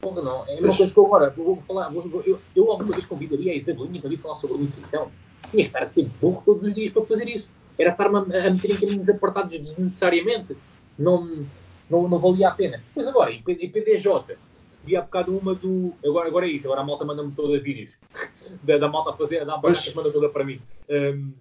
[0.00, 0.46] Porra, não.
[0.48, 1.88] É uma coisa que eu agora vou falar.
[1.88, 5.10] Vou, eu, eu alguma vez convidaria a Isabelinha para vir falar sobre nutrição.
[5.50, 7.48] Tinha que estar a ser burro todos os dias para fazer isso.
[7.78, 10.56] Era estar-me a, a meter em caminhos apartados desnecessariamente.
[10.98, 11.46] Não,
[11.88, 12.82] não, não valia a pena.
[12.94, 14.36] Pois agora, em PDJ,
[14.84, 15.94] vi há bocado uma do.
[16.04, 17.90] Agora, agora é isso, agora a malta manda-me todos vídeos.
[18.62, 20.60] da, da malta a fazer, da barata manda toda para mim.
[20.88, 21.32] Um,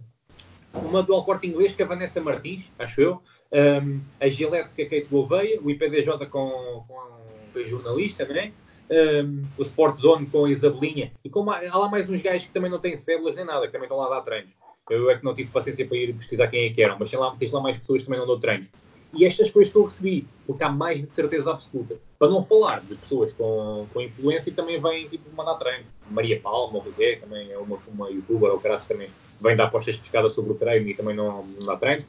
[0.74, 3.22] uma do Alcorte Inglês, que é a Vanessa Martins, acho eu.
[3.52, 5.60] Um, a Gillette, que é a Kate Gouveia.
[5.62, 8.52] O IPDJ com, com a jornalista, não é?
[8.90, 11.12] Um, o Sport Zone com a Isabelinha.
[11.24, 13.72] E com, há lá mais uns gajos que também não têm células nem nada, que
[13.72, 14.52] também estão lá a dar treinos.
[14.90, 17.20] Eu é que não tive paciência para ir pesquisar quem é que eram, mas tem
[17.20, 18.70] lá, tens lá mais pessoas que também não dão treinos.
[19.14, 21.98] E estas coisas que eu recebi, porque há mais de certeza absoluta.
[22.18, 25.86] Para não falar de pessoas com, com influência e também vêm tipo, mandar treino.
[26.10, 29.10] Maria Palma, o Bebê, também é uma, uma youtuber, ou caras também
[29.42, 32.06] vem dar postas de pescada sobre o treino e também não, não dá treino.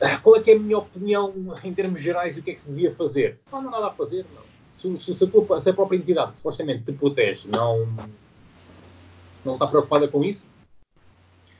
[0.00, 2.60] Ah, qual é que é a minha opinião em termos gerais do que é que
[2.60, 3.38] se devia fazer?
[3.50, 4.96] Não, não há nada a fazer, não.
[4.96, 7.88] Se, se, a, tua, se a própria entidade que supostamente te protege não,
[9.44, 10.42] não está preocupada com isso,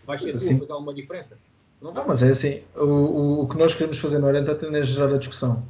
[0.06, 1.36] vai ser assim, fazer alguma diferença.
[1.80, 5.14] Não, não, mas é assim, o, o, que nós queremos fazer no Orientata é gerar
[5.14, 5.62] a discussão.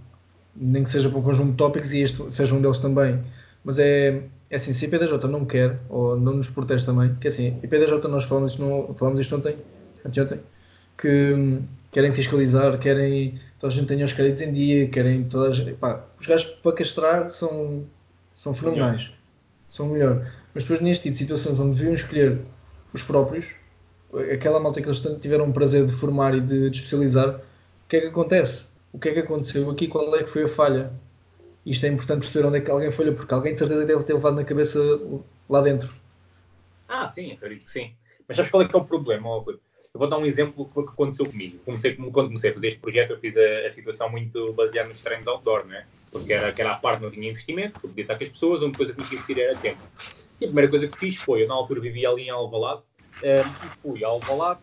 [0.57, 3.23] Nem que seja para um conjunto de tópicos e este seja um deles também.
[3.63, 7.27] Mas é, é assim, se a IPDJ não quer, ou não nos protege também, que
[7.27, 9.57] é assim, a IPDJ nós falamos isto, não, falamos isto ontem,
[10.05, 10.41] anteontem,
[10.97, 15.61] que hum, querem fiscalizar, querem toda a gente tenha os créditos em dia, querem todas
[15.79, 17.85] pá, os gajos para castrar são,
[18.35, 19.19] são fenomenais, melhor.
[19.71, 20.33] são melhor.
[20.55, 22.41] Mas depois neste tipo de situações onde deviam escolher
[22.93, 23.55] os próprios,
[24.33, 27.97] aquela malta que eles tiveram o prazer de formar e de, de especializar, o que
[27.97, 28.69] é que acontece?
[28.93, 29.87] O que é que aconteceu aqui?
[29.87, 30.93] Qual é que foi a falha?
[31.65, 34.15] Isto é importante perceber onde é que alguém falha, porque alguém de certeza deve ter
[34.15, 34.79] levado na cabeça
[35.49, 35.95] lá dentro.
[36.89, 37.93] Ah, sim, acredito sim.
[38.27, 39.29] Mas sabes qual é que é o problema?
[39.29, 39.61] Eu
[39.95, 41.59] vou dar um exemplo que aconteceu comigo.
[41.65, 45.01] Comecei, quando comecei a fazer este projeto, eu fiz a, a situação muito baseada nos
[45.01, 45.87] treinos de outdoor, né?
[46.11, 48.65] Porque era, que era a parte não tinha investimento, podia estar com as pessoas, a
[48.65, 49.83] única coisa que tinha que era tempo.
[50.41, 52.83] E a primeira coisa que fiz foi, eu na altura vivia ali em Alvalade,
[53.23, 54.61] um, fui a Alvalade,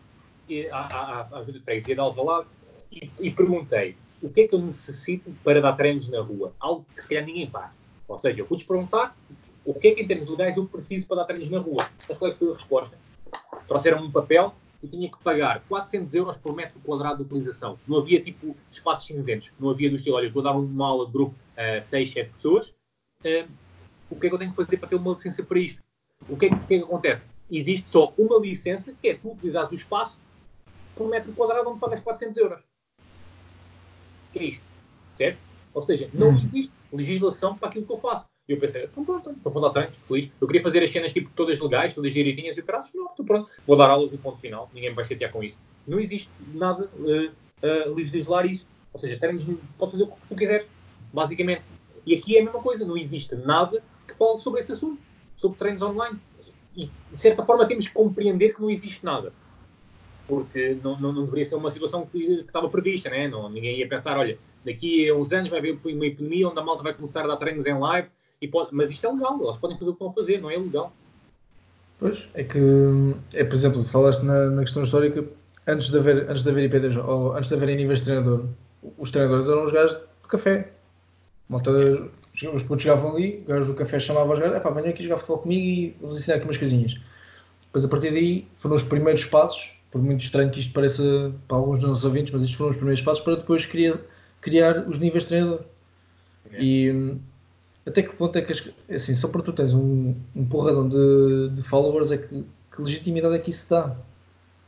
[0.48, 2.46] e, à, à, à, de Alvalade,
[2.90, 6.52] e, e perguntei o que é que eu necessito para dar treinos na rua?
[6.58, 7.70] Algo que se calhar ninguém faz.
[8.08, 9.16] Ou seja, eu pude perguntar
[9.64, 11.88] o que é que em termos legais eu preciso para dar treinos na rua.
[11.98, 12.96] Que foi a resposta?
[13.66, 17.78] Trouxeram um papel e tinha que pagar 400 euros por metro quadrado de utilização.
[17.86, 19.52] Não havia tipo espaços cinzentos.
[19.58, 22.68] Não havia do estilo, olha, vou dar uma aula de grupo a 6, 7 pessoas.
[23.20, 23.48] Uh,
[24.08, 25.82] o que é que eu tenho que fazer para ter uma licença para isto?
[26.28, 27.26] O que é que, que, é que acontece?
[27.50, 30.18] Existe só uma licença, que é tu utilizares o espaço
[30.94, 32.60] por metro quadrado onde pagas 400 euros.
[34.34, 34.62] É isto?
[35.16, 35.38] Certo?
[35.72, 36.40] Ou seja, não hum.
[36.42, 38.26] existe legislação para aquilo que eu faço.
[38.48, 40.30] E eu pensei, então pronto, então vou dar treinos, feliz.
[40.40, 43.24] Eu queria fazer as cenas tipo todas legais, todas direitinhas e o caralho, não, então
[43.24, 45.56] pronto, vou dar aulas e ponto final, ninguém vai chatear com isso.
[45.86, 48.64] Não existe nada uh, uh, legislar isso.
[48.92, 49.44] Ou seja, treinos,
[49.76, 50.66] pode fazer o que tu quiser,
[51.12, 51.62] basicamente.
[52.06, 55.02] E aqui é a mesma coisa, não existe nada que fale sobre esse assunto,
[55.36, 56.18] sobre treinos online
[56.76, 59.32] e, de certa forma, temos que compreender que não existe nada.
[60.28, 63.28] Porque não, não, não deveria ser uma situação que, que estava prevista, né?
[63.28, 66.62] não, ninguém ia pensar, olha, daqui a uns anos vai haver uma epidemia onde a
[66.62, 68.08] malta vai começar a dar treinos em live,
[68.42, 70.56] e pode, mas isto é legal, elas podem fazer o que vão fazer, não é
[70.56, 70.92] legal.
[71.98, 72.58] Pois, é que,
[73.34, 75.24] é, por exemplo, falaste na, na questão histórica,
[75.66, 78.44] antes de haver, antes de haver IPDs, ou antes de haver níveis de treinador,
[78.98, 80.72] os treinadores eram os gajos de café.
[81.48, 81.70] Malta,
[82.52, 85.16] os putos chegavam ali, o gajo do café chamava os gajos, pá, venham aqui jogar
[85.18, 87.00] futebol comigo e vou-vos ensinar aqui umas coisinhas.
[87.62, 91.56] Depois a partir daí foram os primeiros passos, por muito estranho que isto pareça para
[91.56, 93.98] alguns dos nossos ouvintes, mas estes foram os primeiros passos para depois criar,
[94.40, 95.60] criar os níveis de treinador.
[96.52, 96.62] É.
[96.62, 97.16] E
[97.86, 98.52] até que ponto é que,
[98.92, 103.34] assim, só porque tu tens um, um porradão de, de followers, é que, que legitimidade
[103.34, 103.96] é que isso dá?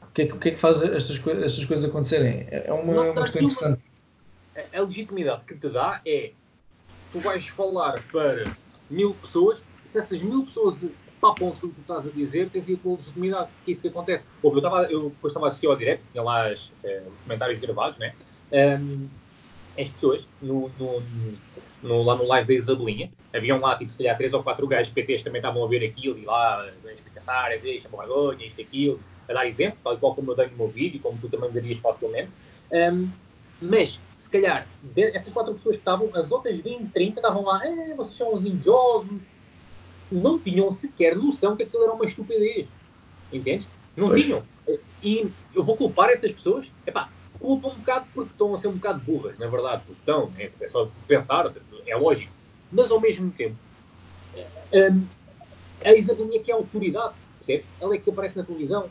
[0.03, 2.47] O que é que, o que, é que faz estas, estas coisas acontecerem?
[2.51, 3.85] É, é uma, uma questão interessante.
[4.73, 6.33] A legitimidade que te dá é
[7.11, 8.53] tu vais falar para
[8.89, 10.81] mil pessoas, se essas mil pessoas
[11.21, 13.89] papam aquilo que tu estás a dizer, tens aí tua legitimidade, que é isso que
[13.89, 14.27] acontece.
[14.43, 17.99] eu, estava, eu depois estava a assistir ao direto, tinha lá os eh, comentários gravados,
[17.99, 18.17] né?
[18.53, 19.11] Um,
[19.79, 21.01] as pessoas, no, no,
[21.81, 24.93] no, lá no live da Isabelinha, haviam lá, tipo, se calhar, três ou quatro gajos
[24.93, 29.05] PTs também estavam a ver aquilo, e lá, a explicar, a deixa, vergonha, isto, aquilo,
[29.29, 31.53] a dar exemplo, tal e qual como eu dei no meu vídeo, como tu também
[31.53, 32.33] darias facilmente.
[32.73, 33.13] Um,
[33.61, 37.95] mas se calhar, essas quatro pessoas que estavam, as outras 20, 30 estavam lá, é,
[37.95, 39.19] vocês são os invejosos.
[40.13, 42.67] Não tinham sequer noção que aquilo era uma estupidez.
[43.33, 43.67] Entende?
[43.97, 44.23] Não pois.
[44.23, 44.43] tinham.
[45.03, 47.11] E eu vou culpar essas pessoas, epá,
[47.41, 50.51] culpo um bocado porque estão a ser um bocado burras, na verdade, porque estão, é,
[50.61, 51.51] é só pensar,
[51.87, 52.33] é lógico.
[52.71, 53.57] Mas ao mesmo tempo,
[54.75, 55.07] um,
[55.83, 57.67] a Isabelinha que é a autoridade, percebes?
[57.81, 58.91] Ela é que aparece na televisão.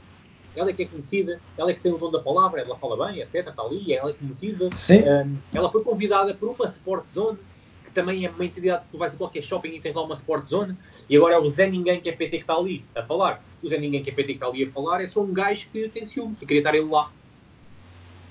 [0.58, 3.08] Ela é que é conhecida, ela é que tem o dom da palavra, ela fala
[3.08, 4.70] bem, etc, está ali, ela é que motiva.
[4.74, 5.03] Sim.
[5.03, 7.38] Um, ela foi convidada por uma Sport Zone,
[7.86, 10.16] que também é uma entidade que tu vais a qualquer shopping e tens lá uma
[10.16, 10.76] Sport Zone,
[11.10, 13.43] e agora é o Zé Ninguém que é PT que está ali a falar.
[13.62, 15.68] O Zé Ninguém que é PT que está ali a falar é só um gajo
[15.72, 17.12] que tem ciúme, que queria estar ele lá.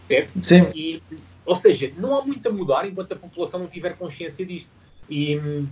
[0.08, 0.30] Certo?
[0.42, 0.70] Sim.
[0.74, 1.02] E,
[1.44, 4.68] ou seja, não há muito a mudar enquanto a população não tiver consciência disto.
[5.08, 5.66] E hum,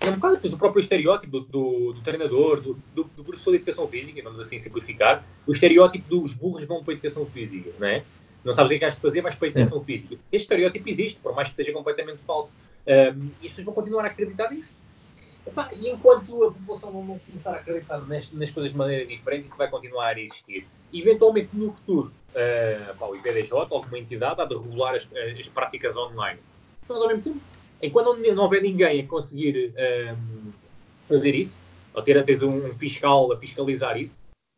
[0.00, 3.86] é um bocado o próprio estereótipo do, do, do treinador, do, do, professor de educação
[3.86, 8.04] física, vamos assim simplificar, o estereótipo dos burros vão para a educação física, não é?
[8.44, 9.84] Não sabes o que é que has de fazer, vais para a educação Sim.
[9.84, 10.14] física.
[10.30, 12.52] Este estereótipo existe, por mais que seja completamente falso.
[12.86, 14.72] Um, e as pessoas vão continuar a acreditar nisso.
[15.80, 19.56] E enquanto a população não começar a acreditar nas, nas coisas de maneira diferente, isso
[19.56, 20.66] vai continuar a existir.
[20.92, 25.96] Eventualmente, no futuro, uh, pá, o IBDJ, alguma entidade, há de regular as, as práticas
[25.96, 26.38] online.
[26.88, 27.40] Mas, ao mesmo tempo,
[27.82, 30.52] enquanto não houver ninguém a conseguir um,
[31.08, 31.54] fazer isso,
[31.94, 34.14] ou ter até um fiscal a fiscalizar isso,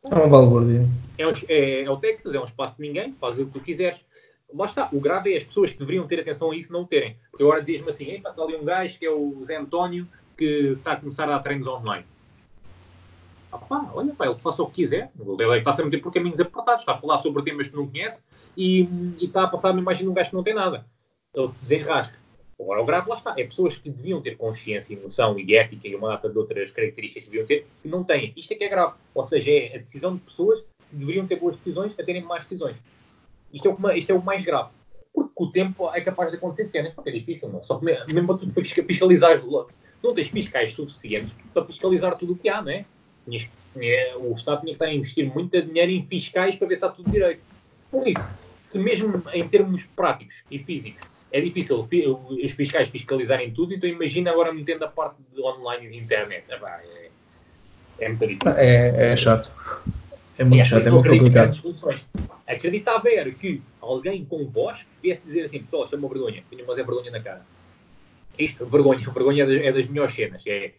[0.09, 0.87] é uma balbúrdia.
[1.17, 4.03] É, é, é, o Texas, é um espaço de ninguém, faz o que tu quiseres.
[4.51, 7.17] Lá está, o grave é as pessoas que deveriam ter atenção a isso não terem.
[7.29, 10.93] Porque agora dizias-me assim, está ali um gajo que é o Zé António que está
[10.93, 12.05] a começar a dar treinos online.
[13.51, 15.11] Ah, pá, olha, pá, ele faça o que quiser.
[15.19, 18.23] Ele está a meter por caminhos apertados, está a falar sobre temas que não conhece
[18.57, 18.81] e,
[19.19, 20.85] e está a passar a imagem de um gajo que não tem nada.
[21.33, 22.17] Ele desenrasca.
[22.61, 23.33] Agora, o grave lá está.
[23.37, 26.69] É pessoas que deviam ter consciência e noção e ética e uma data de outras
[26.71, 28.33] características que deviam ter, que não têm.
[28.37, 28.93] Isto é que é grave.
[29.15, 32.43] Ou seja, é a decisão de pessoas que deveriam ter boas decisões a terem más
[32.43, 32.77] decisões.
[33.51, 34.69] Isto é o, isto é o mais grave.
[35.13, 36.93] Porque o tempo é capaz de acontecer cenas.
[36.93, 37.63] Porque é difícil, não?
[37.63, 38.45] Só que mesmo para tu
[40.03, 42.85] não tens fiscais suficientes para fiscalizar tudo o que há, não é?
[44.17, 46.89] O Estado tinha que estar a investir muito dinheiro em fiscais para ver se está
[46.89, 47.41] tudo direito.
[47.89, 48.29] Por isso,
[48.63, 51.87] se mesmo em termos práticos e físicos é difícil
[52.29, 56.45] os fiscais fiscalizarem tudo, então imagina agora metendo a parte de online e de internet.
[56.49, 57.09] É,
[57.99, 58.51] é muito difícil.
[58.57, 59.51] É, é chato.
[60.37, 61.57] É muito é, chato, é muito complicado.
[62.47, 66.69] Acreditava era que alguém com voz viesse dizer assim, pessoal, isto é uma vergonha, tenho
[66.69, 67.45] é vergonha na cara.
[68.37, 70.43] Isto, vergonha, vergonha é das, é das melhores cenas.
[70.45, 70.71] É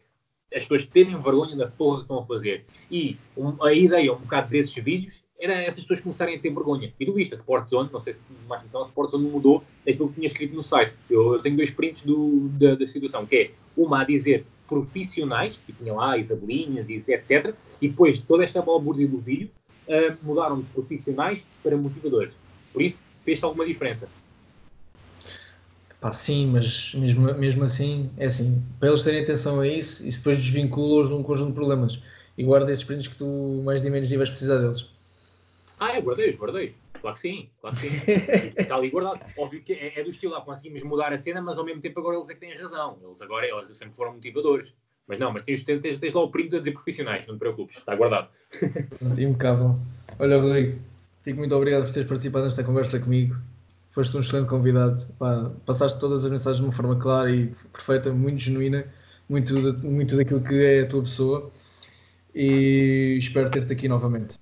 [0.54, 2.64] as pessoas terem vergonha da porra que estão a fazer.
[2.90, 6.92] E um, a ideia, um bocado desses vídeos, era essas pessoas começarem a ter vergonha.
[7.00, 10.14] E tu viste, a Sportzone, não sei se mais atenção, a Sportzone mudou aquilo que
[10.14, 10.94] tinha escrito no site.
[11.10, 15.58] Eu, eu tenho dois prints do, da, da, situação, que é uma a dizer profissionais,
[15.66, 17.54] que tinham lá isabelinhas e etc.
[17.80, 19.50] E depois toda esta balbúrdia do vídeo
[19.88, 22.34] uh, mudaram de profissionais para motivadores.
[22.72, 24.08] Por isso, fez alguma diferença.
[26.00, 30.18] Pá, sim, mas mesmo, mesmo assim, é assim, para eles terem atenção a isso, isso
[30.18, 32.00] depois desvincula-os de um conjunto de problemas.
[32.38, 34.88] E guarda esses prints que tu mais de menos vais precisar deles.
[35.82, 37.96] Ah, é, guardei-os, guardei Claro que sim, claro que sim.
[38.56, 39.20] Está ali guardado.
[39.36, 41.98] Óbvio que é, é do estilo lá, conseguimos mudar a cena, mas ao mesmo tempo
[41.98, 42.96] agora eles é que têm razão.
[43.02, 44.72] Eles agora eles sempre foram motivadores.
[45.08, 47.76] Mas não, mas tens, tens, tens lá o primo a dizer profissionais, não te preocupes,
[47.76, 48.28] está guardado.
[49.18, 49.76] Impecável.
[50.16, 50.78] Olha, Rodrigo,
[51.24, 53.34] fico muito obrigado por teres participado nesta conversa comigo.
[53.90, 55.04] Foste um excelente convidado.
[55.18, 58.86] Pá, passaste todas as mensagens de uma forma clara e perfeita, muito genuína,
[59.28, 59.54] muito,
[59.84, 61.50] muito daquilo que é a tua pessoa.
[62.32, 64.36] E espero ter-te aqui novamente.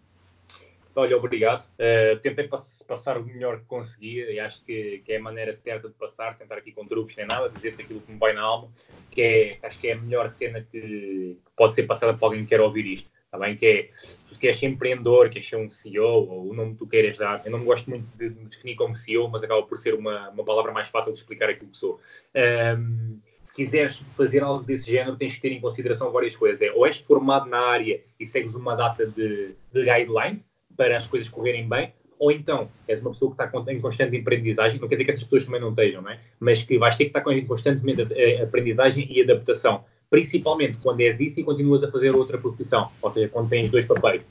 [1.00, 1.64] Olha, obrigado.
[1.78, 5.54] Uh, tentei pass passar o melhor que conseguia e acho que, que, é a maneira
[5.54, 8.34] certa de passar, sem estar aqui com truques nem nada, dizer-te aquilo que me vai
[8.34, 8.68] na alma,
[9.10, 12.42] que é, acho que é a melhor cena que, que pode ser passada para alguém
[12.42, 13.08] que quer ouvir isto.
[13.24, 13.56] Está bem?
[13.56, 13.90] Que é,
[14.30, 17.40] se queres ser empreendedor, queres ser um CEO, ou o nome que tu queiras dar,
[17.46, 20.44] eu não gosto muito de me definir como CEO, mas acaba por ser uma, uma
[20.44, 21.98] palavra mais fácil de explicar aquilo que sou.
[22.36, 26.60] Um, se quiseres fazer algo desse género, tens que ter em consideração várias coisas.
[26.60, 31.06] É, ou és formado na área e segues uma data de, de guidelines, para as
[31.06, 34.96] coisas correrem bem, ou então és uma pessoa que está em constante aprendizagem, não quer
[34.96, 36.18] dizer que essas pessoas também não estejam, não é?
[36.38, 37.82] mas que vais ter que estar em constante
[38.14, 43.10] eh, aprendizagem e adaptação, principalmente quando és isso e continuas a fazer outra profissão, ou
[43.10, 44.22] seja, quando tens dois papéis.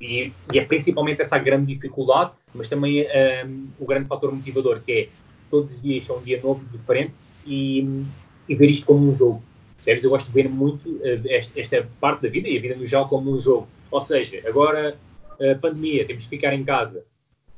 [0.00, 4.32] E, e é principalmente essa a grande dificuldade, mas também um, ehm, o grande fator
[4.32, 5.08] motivador, que é
[5.50, 7.12] todos os dias são um dia novo, diferente,
[7.46, 8.04] e,
[8.48, 9.42] e ver isto como um jogo.
[9.86, 13.08] Eu gosto de ver muito esta, esta, parte da vida e a vida no geral
[13.08, 13.66] como um jogo.
[13.90, 14.98] Ou seja, agora
[15.40, 17.04] uh, pandemia, temos que ficar em casa.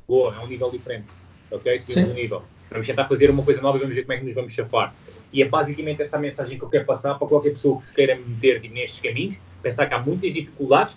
[0.07, 1.07] Boa, é um nível diferente.
[1.51, 1.82] Ok?
[1.86, 2.43] Segundo um nível.
[2.70, 4.94] Vamos tentar fazer uma coisa nova e vamos ver como é que nos vamos chafar.
[5.32, 8.15] E é basicamente essa mensagem que eu quero passar para qualquer pessoa que se queira
[8.15, 10.97] meter tipo, nestes caminhos, pensar que há muitas dificuldades,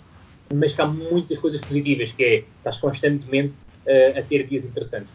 [0.52, 3.54] mas que há muitas coisas positivas, que é estás constantemente
[3.86, 5.08] uh, a ter dias interessantes.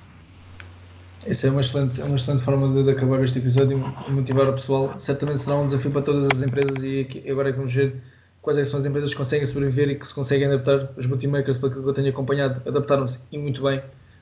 [1.26, 3.78] Essa é uma excelente, uma excelente forma de, de acabar este episódio
[4.08, 4.98] e motivar o pessoal.
[4.98, 7.96] Certamente será um desafio para todas as empresas e aqui, agora é que vamos ver
[8.42, 10.90] quais é são as empresas que conseguem sobreviver e que se conseguem adaptar.
[10.98, 13.82] Os multimakers, pelo que eu tenho acompanhado, adaptaram-se e muito bem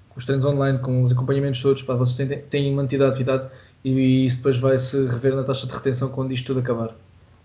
[0.10, 1.84] com os treinos online, com os acompanhamentos todos.
[1.84, 3.49] Pá, vocês têm, têm mantido a atividade
[3.84, 6.95] e, isso depois vai se rever na taxa de retenção quando isto tudo acabar.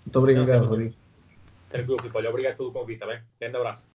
[0.05, 0.95] Muito obrigado, Rodrigo.
[1.69, 2.19] Tranquilo, Filipe.
[2.19, 3.21] Olha, obrigado pelo convite, está bem?
[3.41, 3.87] Grande abraço.